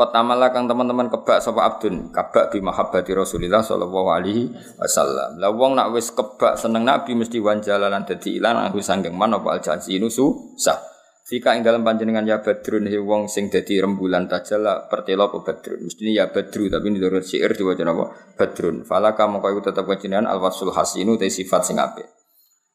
Kota 0.00 0.24
kang 0.48 0.64
teman-teman 0.64 1.12
kebak 1.12 1.44
sapa 1.44 1.60
abdun, 1.66 2.08
kabak 2.08 2.48
bi 2.54 2.64
mahabbati 2.64 3.12
Rasulillah 3.12 3.60
sallallahu 3.60 4.08
alaihi 4.08 4.48
wasallam. 4.80 5.36
Lah 5.36 5.52
wong 5.52 5.76
nak 5.76 5.92
wis 5.92 6.14
kebak 6.16 6.56
seneng 6.56 6.88
Nabi 6.88 7.12
mesti 7.12 7.36
wanjalalan 7.36 8.08
dadi 8.08 8.40
ilang 8.40 8.64
aku 8.64 8.80
sanggeng 8.80 9.12
man 9.12 9.36
apa 9.36 9.60
aljansi 9.60 10.00
nusu 10.00 10.56
sah. 10.56 10.80
Fika 11.28 11.52
ing 11.52 11.60
dalam 11.60 11.84
panjenengan 11.84 12.24
ya 12.24 12.40
badrun 12.40 12.88
he 12.88 12.96
wong 12.96 13.28
sing 13.28 13.52
dadi 13.52 13.76
rembulan 13.76 14.24
tajala 14.24 14.88
pertelo 14.88 15.28
apa 15.28 15.44
badrun. 15.44 15.84
Mesti 15.84 16.16
ya 16.16 16.32
badru 16.32 16.72
tapi 16.72 16.86
dari 16.96 17.20
syair 17.20 17.52
diwaca 17.52 17.84
apa 17.84 18.04
badrun. 18.40 18.88
Falaka 18.88 19.28
mongko 19.28 19.52
iku 19.52 19.60
tetep 19.68 19.84
panjenengan 19.84 20.32
alwasul 20.32 20.72
hasinu 20.72 21.20
te 21.20 21.28
sifat 21.28 21.62
sing 21.68 21.76
apik. 21.76 22.19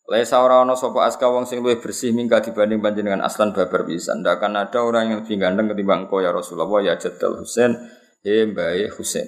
Laisa 0.06 0.38
ora 0.38 0.62
ana 0.62 0.78
sapa 0.78 1.10
aska 1.10 1.26
wong 1.26 1.50
sing 1.50 1.66
luwih 1.66 1.82
bersih 1.82 2.14
mingga 2.14 2.38
dibanding 2.38 2.78
panjenengan 2.78 3.26
aslan 3.26 3.58
babar 3.58 3.90
pisan. 3.90 4.22
Ndak 4.22 4.38
akan 4.38 4.54
ada 4.62 4.80
orang 4.86 5.04
yang 5.10 5.18
lebih 5.26 5.42
ganteng 5.42 5.74
ketimbang 5.74 6.06
engkau 6.06 6.22
ya 6.22 6.30
Rasulullah 6.30 6.70
ya 6.86 6.94
Jaddal 6.94 7.42
Husain 7.42 7.74
he 8.22 8.46
mbae 8.46 8.94
Husain. 8.94 9.26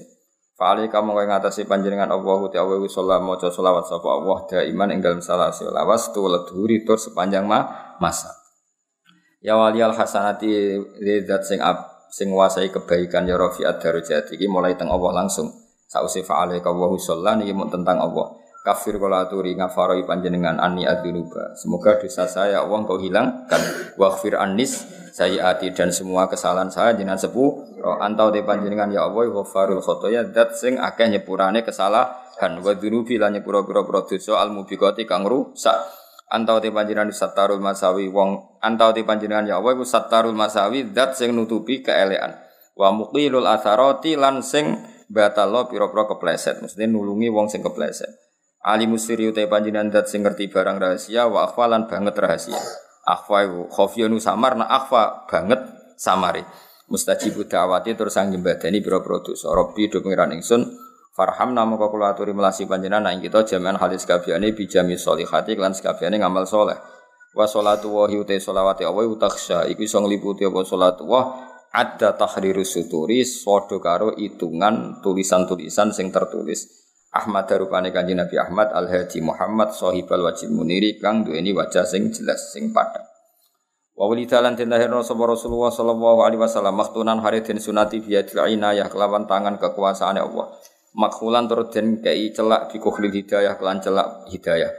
Fali 0.54 0.86
kamu 0.86 1.18
kau 1.18 1.26
ngatasi 1.26 1.66
panjenengan 1.66 2.10
Allah 2.14 2.50
ti 2.54 2.62
Allah 2.62 2.82
sallallahu 2.82 3.26
maca 3.26 3.50
selawat 3.50 3.90
sapa 3.90 4.06
Allah 4.06 4.38
iman 4.70 4.90
ing 4.94 5.02
dalem 5.02 5.22
salah 5.22 5.50
lawas 5.54 6.14
tu 6.14 6.22
ledhuri 6.26 6.86
tur 6.86 7.02
sepanjang 7.02 7.50
ma 7.50 7.94
masa. 7.98 8.30
Ya 9.42 9.58
wali 9.58 9.82
al 9.82 9.98
hasanati 9.98 10.78
zat 11.26 11.42
sing 11.46 11.58
ab 11.58 12.10
sing 12.14 12.30
nguasai 12.30 12.70
kebaikan 12.70 13.26
ya 13.26 13.38
rafi'at 13.38 13.82
darajat 13.82 14.34
iki 14.34 14.46
mulai 14.46 14.78
teng 14.78 14.94
Allah 14.94 15.26
langsung. 15.26 15.50
Sause 15.90 16.22
fa'alaika 16.22 16.70
wa 16.70 16.86
husallan 16.90 17.42
iki 17.42 17.54
tentang 17.74 17.98
Allah. 17.98 18.46
Kafir 18.68 19.00
kala 19.00 19.24
aturi 19.24 19.56
ngafaroi 19.56 20.04
panjenengan 20.04 20.60
ani 20.60 20.84
adzunuba. 20.84 21.56
Semoga 21.56 21.96
dosa 22.04 22.28
saya 22.28 22.68
Allah 22.68 22.84
kau 22.84 23.00
hilangkan. 23.00 23.96
Waghfir 23.96 24.36
anis 24.36 24.84
saya 25.16 25.56
ati 25.56 25.72
dan 25.72 25.96
semua 25.96 26.28
kesalahan 26.28 26.68
saya 26.68 26.92
jenengan 26.92 27.16
sepuh. 27.16 27.80
Antau 28.04 28.28
te 28.28 28.44
panjenengan 28.44 28.92
ya 28.92 29.08
Allah 29.08 29.32
ghafarul 29.32 29.80
khotoya 29.80 30.28
dat 30.36 30.60
sing 30.60 30.76
akeh 30.84 31.08
nyepurane 31.08 31.64
kesalahan. 31.64 32.60
Wa 32.60 32.76
dzunubi 32.76 33.16
lan 33.16 33.40
nyepura-pura 33.40 34.04
dosa 34.04 34.36
al 34.36 34.52
mubiqati 34.52 35.08
kang 35.08 35.24
rusak. 35.24 35.80
Antau 36.28 36.60
te 36.60 36.68
panjenengan 36.68 37.08
satarul 37.16 37.64
masawi 37.64 38.12
wong 38.12 38.60
antau 38.60 38.92
te 38.92 39.08
panjenengan 39.08 39.48
ya 39.48 39.64
Allah 39.64 39.80
satarul 39.88 40.36
masawi 40.36 40.92
dat 40.92 41.16
sing 41.16 41.32
nutupi 41.32 41.80
keelean. 41.80 42.36
Wa 42.76 42.92
muqilul 42.92 43.48
atharati 43.48 44.20
lan 44.20 44.44
sing 44.44 44.76
batalo 45.08 45.72
pira-pira 45.72 46.04
kepleset. 46.04 46.60
Maksudnya 46.60 46.92
nulungi 46.92 47.32
wong 47.32 47.48
sing 47.48 47.64
kepleset. 47.64 48.27
Alimus 48.64 49.06
siri 49.06 49.30
utai 49.30 49.46
panjinan 49.46 49.94
dat 49.94 50.10
sing 50.10 50.26
ngerti 50.26 50.50
barang 50.50 50.82
rahasia 50.82 51.30
wa 51.30 51.46
akhfalan 51.46 51.86
banget 51.86 52.18
rahasia. 52.18 52.58
Akhfa 53.08 53.48
iku 53.48 53.72
khofiyanu 53.72 54.18
samar 54.18 54.58
na 54.58 54.66
akhfa 54.68 55.30
banget 55.30 55.62
samari. 55.96 56.44
Mustajibu 56.88 57.44
da'wati 57.48 57.96
terus 58.00 58.16
sang 58.16 58.32
jembadani 58.32 58.80
biro-biro 58.80 59.20
dosa. 59.20 59.52
Do 59.52 59.98
pengiran 60.00 60.32
ingsun 60.32 60.88
Farham 61.18 61.58
namu 61.58 61.82
kula 61.82 62.14
aturi 62.14 62.30
melasi 62.30 62.70
panjenengan 62.70 63.10
nang 63.10 63.18
kita 63.18 63.42
jaman 63.42 63.74
halis 63.82 64.06
kabehane 64.06 64.54
bijami 64.54 65.02
sholihati 65.02 65.58
lan 65.58 65.74
sakabehane 65.74 66.22
ngamal 66.22 66.46
soleh. 66.46 66.78
Wa 67.34 67.50
sholatu 67.50 67.90
wa 67.90 68.06
utai 68.06 68.38
sholawati 68.38 68.86
Allah 68.86 69.10
utaksya 69.10 69.66
iku 69.66 69.82
iso 69.82 69.98
ngliputi 69.98 70.46
apa 70.46 70.62
sholatu 70.62 71.10
wa 71.10 71.22
ada 71.74 72.14
tahriru 72.14 72.62
suturi 72.62 73.26
sodo 73.26 73.82
karo 73.82 74.14
hitungan 74.14 75.02
tulisan-tulisan 75.02 75.90
sing 75.90 76.14
tertulis. 76.14 76.87
Ahmad 77.18 77.50
darupane 77.50 77.90
kanjeng 77.90 78.22
Nabi 78.22 78.38
Ahmad 78.38 78.70
Al 78.70 78.86
Haji 78.86 79.26
Muhammad 79.26 79.74
sahibal 79.74 80.22
wajib 80.22 80.54
muniri 80.54 81.02
kang 81.02 81.26
duweni 81.26 81.50
wajah 81.58 81.84
sing 81.84 82.14
jelas 82.14 82.54
sing 82.54 82.70
padang. 82.70 83.04
Wa 83.98 84.06
walidalan 84.06 84.54
den 84.54 84.70
lahirna 84.70 85.02
sapa 85.02 85.26
Rasulullah 85.26 85.74
sallallahu 85.74 86.22
alaihi 86.22 86.38
wasallam 86.38 86.78
maktunan 86.78 87.18
hari 87.18 87.42
den 87.42 87.58
sunati 87.58 87.98
biadil 87.98 88.46
inayah 88.46 88.86
kelawan 88.94 89.26
tangan 89.26 89.58
kekuasaane 89.58 90.22
Allah. 90.22 90.54
Makhulan 90.94 91.50
tur 91.50 91.66
den 91.74 91.98
kei 92.06 92.30
celak 92.30 92.70
bi 92.70 92.78
kukhlil 92.78 93.10
hidayah 93.10 93.58
kelan 93.58 93.82
celak 93.82 94.30
hidayah. 94.30 94.70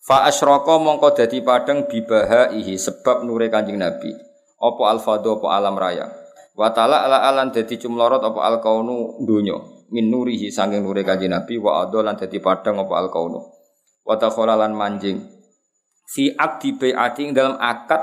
Fa 0.00 0.24
asyraka 0.24 0.80
mongko 0.80 1.12
dadi 1.12 1.44
padang 1.44 1.84
bibahaihi 1.84 2.80
sebab 2.80 3.28
nure 3.28 3.52
Kanjeng 3.52 3.80
Nabi. 3.80 4.12
Apa 4.60 4.82
alfado 4.88 5.40
apa 5.40 5.48
alam 5.60 5.76
raya. 5.76 6.08
Wa 6.56 6.72
ala 6.72 7.20
alan 7.28 7.52
dadi 7.52 7.76
cumlorot 7.76 8.24
apa 8.24 8.40
alkaunu 8.48 9.20
min 9.94 10.10
nurihi 10.10 10.50
sanging 10.50 10.82
nure 10.82 11.06
kanjeng 11.06 11.30
Nabi 11.30 11.54
wa 11.62 11.86
adha 11.86 12.02
lan 12.02 12.18
dadi 12.18 12.42
padang 12.42 12.82
apa 12.82 12.94
al 12.98 13.08
kaunu. 13.14 13.38
Wa 14.02 14.18
lan 14.58 14.74
manjing 14.74 15.22
fi 16.10 16.34
akdi 16.34 16.74
bai'ati 16.74 17.30
dalam 17.30 17.54
akad 17.62 18.02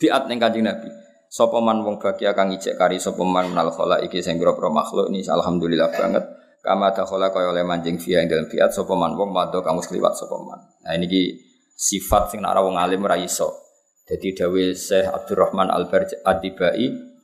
biat 0.00 0.32
ning 0.32 0.40
kanjeng 0.40 0.64
Nabi. 0.64 0.88
Sapa 1.28 1.60
man 1.60 1.84
wong 1.84 2.00
bagi 2.00 2.24
akan 2.24 2.56
ijek 2.56 2.80
kari 2.80 2.96
sapa 2.96 3.20
man 3.20 3.52
khala 3.52 4.00
iki 4.00 4.24
sing 4.24 4.40
pira 4.40 4.56
makhluk 4.56 5.12
ini 5.12 5.20
alhamdulillah 5.28 5.92
banget. 5.92 6.24
Kama 6.64 6.90
dakhala 6.96 7.28
kaya 7.30 7.52
oleh 7.52 7.62
manjing 7.62 8.00
fiya 8.00 8.24
ing 8.24 8.32
dalam 8.32 8.48
biat 8.48 8.72
sapa 8.72 8.96
man 8.96 9.12
wong 9.12 9.30
mado 9.36 9.60
kamu 9.60 9.84
kliwat 9.84 10.16
sapa 10.16 10.34
man. 10.40 10.64
Nah 10.88 10.96
ini 10.96 11.36
sifat 11.76 12.32
sing 12.32 12.40
nara 12.40 12.64
wong 12.64 12.80
alim 12.80 13.04
ra 13.04 13.20
iso. 13.20 13.52
Jadi 14.06 14.38
dawe 14.38 14.64
Syekh 14.70 15.10
Abdurrahman 15.10 15.66
Al-Adibai 15.66 17.15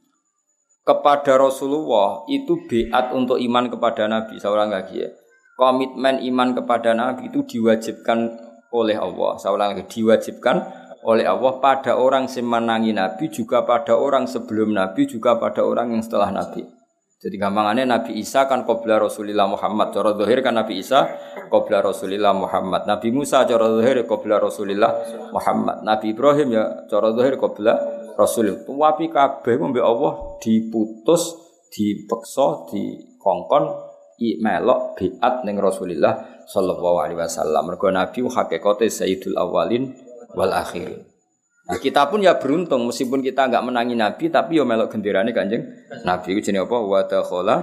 kepada 0.82 1.38
Rasulullah 1.38 2.26
itu 2.26 2.58
beat 2.66 2.90
untuk 3.14 3.38
iman 3.38 3.70
kepada 3.70 4.10
Nabi. 4.10 4.38
Saya 4.42 4.54
ulang 4.54 4.70
lagi 4.74 5.02
ya. 5.02 5.10
Komitmen 5.54 6.18
iman 6.32 6.58
kepada 6.58 6.90
Nabi 6.92 7.30
itu 7.30 7.46
diwajibkan 7.46 8.34
oleh 8.74 8.98
Allah. 8.98 9.38
Saya 9.38 9.54
ulang 9.54 9.78
lagi, 9.78 9.86
diwajibkan 9.86 10.56
oleh 11.06 11.26
Allah 11.26 11.58
pada 11.62 11.98
orang 11.98 12.26
semenangi 12.26 12.90
Nabi, 12.94 13.30
juga 13.30 13.62
pada 13.62 13.94
orang 13.94 14.26
sebelum 14.26 14.74
Nabi, 14.74 15.06
juga 15.06 15.38
pada 15.38 15.62
orang 15.62 15.94
yang 15.94 16.02
setelah 16.02 16.34
Nabi. 16.34 16.66
Jadi 17.22 17.38
gampangannya 17.38 17.86
Nabi 17.86 18.18
Isa 18.18 18.50
kan 18.50 18.66
qobla 18.66 18.98
Rasulillah 18.98 19.46
Muhammad. 19.46 19.94
Cara 19.94 20.10
zahir 20.18 20.42
kan 20.42 20.58
Nabi 20.58 20.82
Isa 20.82 21.06
qobla 21.54 21.78
Rasulillah 21.78 22.34
Muhammad. 22.34 22.82
Nabi 22.82 23.14
Musa 23.14 23.46
cara 23.46 23.70
zahir 23.78 24.02
qobla 24.10 24.42
Rasulillah 24.42 24.90
Muhammad. 25.30 25.86
Nabi 25.86 26.18
Ibrahim 26.18 26.50
ya 26.50 26.82
cara 26.90 27.14
zahir 27.14 27.38
qobla 27.38 27.78
Rasul 28.16 28.52
tapi 28.64 29.08
kabeh 29.08 29.54
mbek 29.58 29.84
Allah 29.84 30.36
diputus, 30.42 31.34
dipeksa, 31.72 32.68
dikongkon 32.68 33.64
i 34.22 34.38
melok 34.38 34.94
biat 34.98 35.42
ning 35.42 35.58
Rasulillah 35.58 36.46
sallallahu 36.46 36.98
alaihi 37.02 37.18
wasallam. 37.18 37.62
Mergo 37.66 37.90
Nabi 37.90 38.22
hakikate 38.22 38.86
sayyidul 38.86 39.34
awalin 39.34 39.90
wal 40.36 40.52
akhirin. 40.52 41.02
Nah, 41.62 41.78
kita 41.78 42.10
pun 42.10 42.20
ya 42.20 42.36
beruntung 42.36 42.90
meskipun 42.90 43.22
kita 43.22 43.46
enggak 43.46 43.62
menangi 43.62 43.94
Nabi 43.94 44.28
tapi 44.28 44.58
yo 44.58 44.66
melok 44.66 44.92
genderane 44.92 45.30
Kanjeng 45.30 45.62
Nabi 46.02 46.34
itu 46.36 46.50
jenenge 46.50 46.66
apa? 46.66 46.76
Wa 46.82 47.00
dakhala 47.06 47.56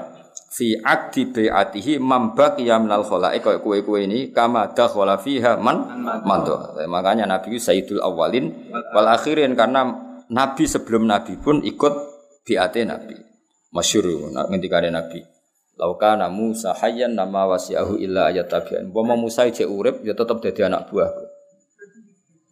fi 0.50 0.80
akdi 0.80 1.30
bi'atihi 1.30 2.00
mambak 2.00 2.58
ya 2.64 2.80
minal 2.80 3.04
khalaik 3.04 3.43
kaya 3.43 3.60
kue-kue 3.60 4.08
ini 4.08 4.32
kama 4.32 4.72
dakhala 4.72 5.20
fiha 5.20 5.60
man 5.60 5.84
mantu. 6.24 6.58
Makanya 6.88 7.28
Nabi 7.28 7.60
itu 7.60 7.60
sayyidul 7.60 8.00
awalin 8.00 8.72
wal 8.95 9.08
akhirin 9.12 9.54
karena 9.54 10.09
Nabi 10.30 10.64
sebelum 10.70 11.10
Nabi 11.10 11.38
pun 11.42 11.62
ikut 11.66 11.94
biate 12.46 12.86
Nabi. 12.86 13.18
Masyur 13.74 14.06
ngendikane 14.50 14.90
Nabi. 14.94 15.22
Lauka 15.80 16.20
namu 16.20 16.52
sahayan 16.52 17.16
nama 17.16 17.48
wasiahu 17.48 17.96
illa 18.04 18.28
ayat 18.28 18.52
tabian. 18.52 18.92
Bama 18.92 19.16
Musa 19.16 19.48
cek 19.48 19.64
urip 19.64 20.04
ya 20.04 20.12
tetap 20.12 20.44
jadi 20.44 20.68
anak 20.68 20.92
buah. 20.92 21.08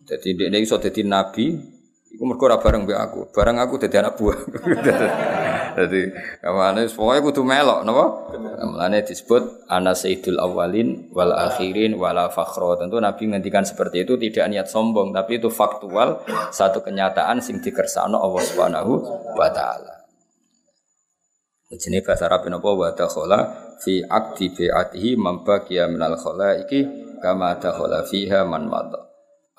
Jadi 0.07 0.47
dia 0.47 0.59
iso 0.63 0.80
jadi 0.80 1.03
nabi, 1.03 1.59
Iku 2.15 2.23
mergo 2.23 2.47
bareng 2.47 2.88
mbek 2.88 2.95
aku. 2.95 3.21
Bareng 3.36 3.59
aku 3.59 3.75
dadi 3.75 3.99
anak 3.99 4.15
buah. 4.15 4.39
Dadi 5.78 6.09
kamane 6.41 6.89
pokoke 6.89 7.21
kudu 7.21 7.45
melok 7.45 7.86
napa? 7.86 8.34
Mulane 8.65 9.05
disebut 9.05 9.69
ana 9.69 9.93
sayyidul 9.93 10.41
awalin 10.41 11.13
wal 11.13 11.30
akhirin 11.30 11.93
wala 12.01 12.34
fakhra. 12.34 12.82
Tentu 12.82 12.97
Nabi 12.97 13.30
ngendikan 13.30 13.61
seperti 13.61 14.01
itu 14.01 14.17
tidak 14.17 14.49
niat 14.49 14.65
sombong, 14.73 15.13
tapi 15.13 15.38
itu 15.38 15.53
faktual 15.53 16.25
satu 16.49 16.82
kenyataan 16.82 17.45
sing 17.45 17.61
dikersakno 17.61 18.17
Allah 18.17 18.41
Subhanahu 18.41 18.93
wa 19.38 19.49
taala. 19.53 20.09
Jenenge 21.69 22.01
bahasa 22.01 22.25
Arab 22.25 22.49
napa 22.49 22.69
wa 22.73 22.89
dakhala 22.97 23.39
fi 23.78 24.01
aqdi 24.01 24.57
bi'atihi 24.57 25.13
mambaqiya 25.13 25.86
minal 25.93 26.17
khalaiki 26.17 26.89
kama 27.21 27.53
dakhala 27.61 28.01
fiha 28.01 28.49
man 28.49 28.65
madha. 28.65 29.05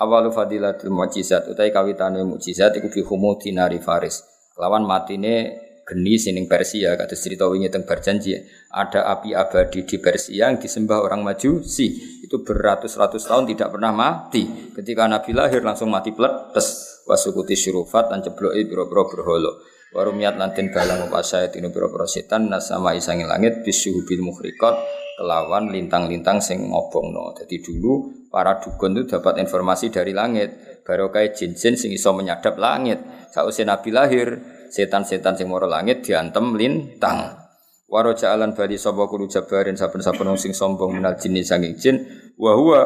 Awalu 0.03 0.35
fadilatul 0.35 0.91
mukjizat 0.91 1.47
utai 1.47 1.71
kawitane 1.71 2.27
mukjizat 2.27 2.75
iku 2.75 2.91
fi 2.91 3.07
dinari 3.39 3.79
faris. 3.79 4.27
Lawan 4.59 4.83
matine 4.83 5.68
geni 5.89 6.20
sining 6.20 6.45
Persia 6.45 6.93
kata 7.01 7.16
cerita 7.16 7.49
wingi 7.49 7.72
teng 7.72 7.89
berjanji 7.89 8.36
ada 8.68 9.09
api 9.09 9.32
abadi 9.32 9.89
di 9.89 9.97
Persia 9.97 10.53
yang 10.53 10.61
disembah 10.61 11.01
orang 11.01 11.24
Majusi 11.24 12.20
itu 12.20 12.45
beratus-ratus 12.45 13.24
tahun 13.24 13.49
tidak 13.49 13.72
pernah 13.72 13.89
mati. 13.89 14.45
Ketika 14.76 15.09
Nabi 15.09 15.32
lahir 15.32 15.64
langsung 15.64 15.89
mati 15.89 16.12
pletes 16.12 17.01
wasukuti 17.09 17.57
syurufat 17.57 18.12
dan 18.12 18.20
cebloki 18.20 18.68
biro-biro 18.68 19.09
berholo 19.09 19.64
warumiat 19.97 20.36
lantin 20.36 20.68
balang 20.68 21.09
upasaya 21.09 21.49
tinu 21.49 21.72
biro-biro 21.72 22.05
setan 22.05 22.53
nasama 22.53 22.93
isangi 22.93 23.24
langit 23.24 23.64
bisuhubil 23.64 24.20
muhrikot 24.20 24.76
kelawan 25.18 25.72
lintang-lintang 25.72 26.39
sing 26.39 26.68
ngobongno. 26.68 27.34
Jadi 27.34 27.64
dulu 27.64 28.28
para 28.30 28.61
dukun 28.62 28.95
itu 28.95 29.18
dapat 29.18 29.43
informasi 29.43 29.91
dari 29.91 30.14
langit. 30.14 30.82
Baru 30.86 31.11
kayak 31.11 31.34
jin-jin 31.34 31.74
sing 31.74 31.91
iso 31.91 32.14
menyadap 32.14 32.55
langit. 32.55 33.03
Sausai 33.34 33.66
Nabi 33.66 33.91
lahir, 33.91 34.39
setan-setan 34.71 35.35
sing 35.35 35.49
moro 35.49 35.66
langit 35.66 36.05
diantem 36.05 36.55
lintang. 36.55 37.49
Waro 37.89 38.12
jalan 38.12 38.53
bali 38.53 38.77
sapa 38.77 39.09
kulo 39.09 39.25
jabarin 39.25 39.73
saben-saben 39.73 40.37
sing 40.37 40.53
sombong 40.53 41.01
minal 41.01 41.16
jinni 41.16 41.41
sanging 41.41 41.73
jin. 41.73 41.97
Wa 42.37 42.53
huwa 42.53 42.81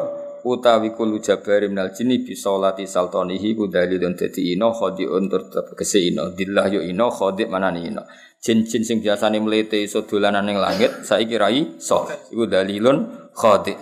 utawi 0.46 0.94
kulo 0.94 1.18
jabarin 1.18 1.74
minal 1.74 1.90
jinni 1.90 2.22
bi 2.22 2.38
salati 2.38 2.86
saltanihi 2.86 3.58
ku 3.58 3.66
dalilun 3.66 4.14
dadi 4.14 4.54
ino 4.54 4.70
khadiun 4.70 5.26
tur 5.26 5.50
tegese 5.50 5.98
ino 6.06 6.30
dillah 6.30 6.70
yo 6.70 6.80
ino 6.86 7.10
khadi 7.10 7.50
manani 7.50 7.90
ino 7.90 8.06
jin-jin 8.38 8.86
sing 8.86 9.02
biasane 9.02 9.42
mlete 9.42 9.82
iso 9.82 10.06
dolanan 10.06 10.46
ning 10.46 10.62
langit 10.62 11.02
saiki 11.02 11.34
rai 11.34 11.82
so 11.82 12.06
iku 12.30 12.46
dalilun 12.46 13.30
khadi. 13.34 13.74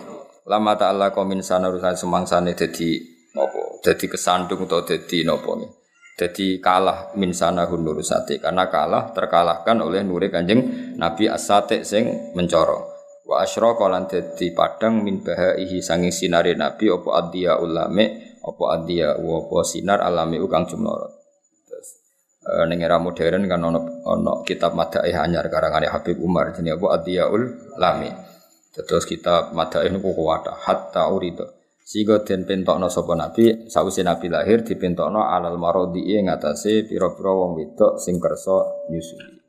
Lama 0.49 0.73
ta'ala 0.73 1.13
komin 1.13 1.45
sana 1.45 1.69
urusan 1.69 1.93
semangsane 1.93 2.57
dadi 2.57 2.97
nopo? 3.37 3.77
Dadi 3.85 4.09
kesandung 4.09 4.65
atau 4.65 4.81
dadi 4.81 5.21
nopo? 5.21 5.53
nih 5.53 5.80
jadi 6.19 6.59
kalah 6.61 7.15
min 7.17 7.31
sana 7.31 7.65
hunurusate 7.65 8.37
karena 8.37 8.67
kalah 8.67 9.15
terkalahkan 9.15 9.77
oleh 9.81 10.03
nure 10.05 10.27
kanjeng 10.27 10.93
Nabi 10.99 11.31
Asate 11.31 11.81
sing 11.87 12.33
mencoro 12.37 12.91
wa 13.25 13.41
asyraka 13.41 13.87
lan 13.87 14.09
dadi 14.11 14.51
padang 14.51 15.01
min 15.01 15.23
bahaihi 15.23 15.79
sanging 15.79 16.11
sinare 16.11 16.53
Nabi 16.57 16.91
apa 16.91 17.09
adiya 17.25 17.57
ulame 17.63 18.37
apa 18.41 18.63
adiya 18.75 19.17
wa 19.21 19.45
apa 19.45 19.57
sinar 19.63 20.03
alame 20.03 20.41
kang 20.49 20.67
jumlorot 20.67 21.13
terus 21.69 21.87
e, 22.43 22.51
ning 22.67 22.81
era 22.81 22.97
modern 22.97 23.47
kan 23.47 23.61
ono 23.61 23.79
ono 24.05 24.41
kitab 24.41 24.73
madaih 24.73 25.13
anyar 25.13 25.45
karangane 25.47 25.87
Habib 25.87 26.17
Umar 26.19 26.51
jenenge 26.51 26.77
apa 26.77 26.87
Adiyaul 27.01 27.43
Lami. 27.77 28.09
Terus 28.71 29.03
kitab 29.03 29.51
madaih 29.51 29.91
niku 29.91 30.15
kuwata 30.15 30.55
hatta 30.55 31.11
urido. 31.11 31.60
Sigo 31.91 32.23
den 32.23 32.47
pentokno 32.47 32.87
sapa 32.87 33.19
nabi 33.19 33.67
sawise 33.67 33.99
nabi 33.99 34.31
lahir 34.31 34.63
dipentokno 34.63 35.27
alal 35.27 35.59
marodi 35.59 36.15
ing 36.15 36.31
atase 36.31 36.87
pira-pira 36.87 37.31
wong 37.35 37.51
wedok 37.59 37.99
sing 37.99 38.15
kersa 38.15 38.87
nyusui. 38.87 39.40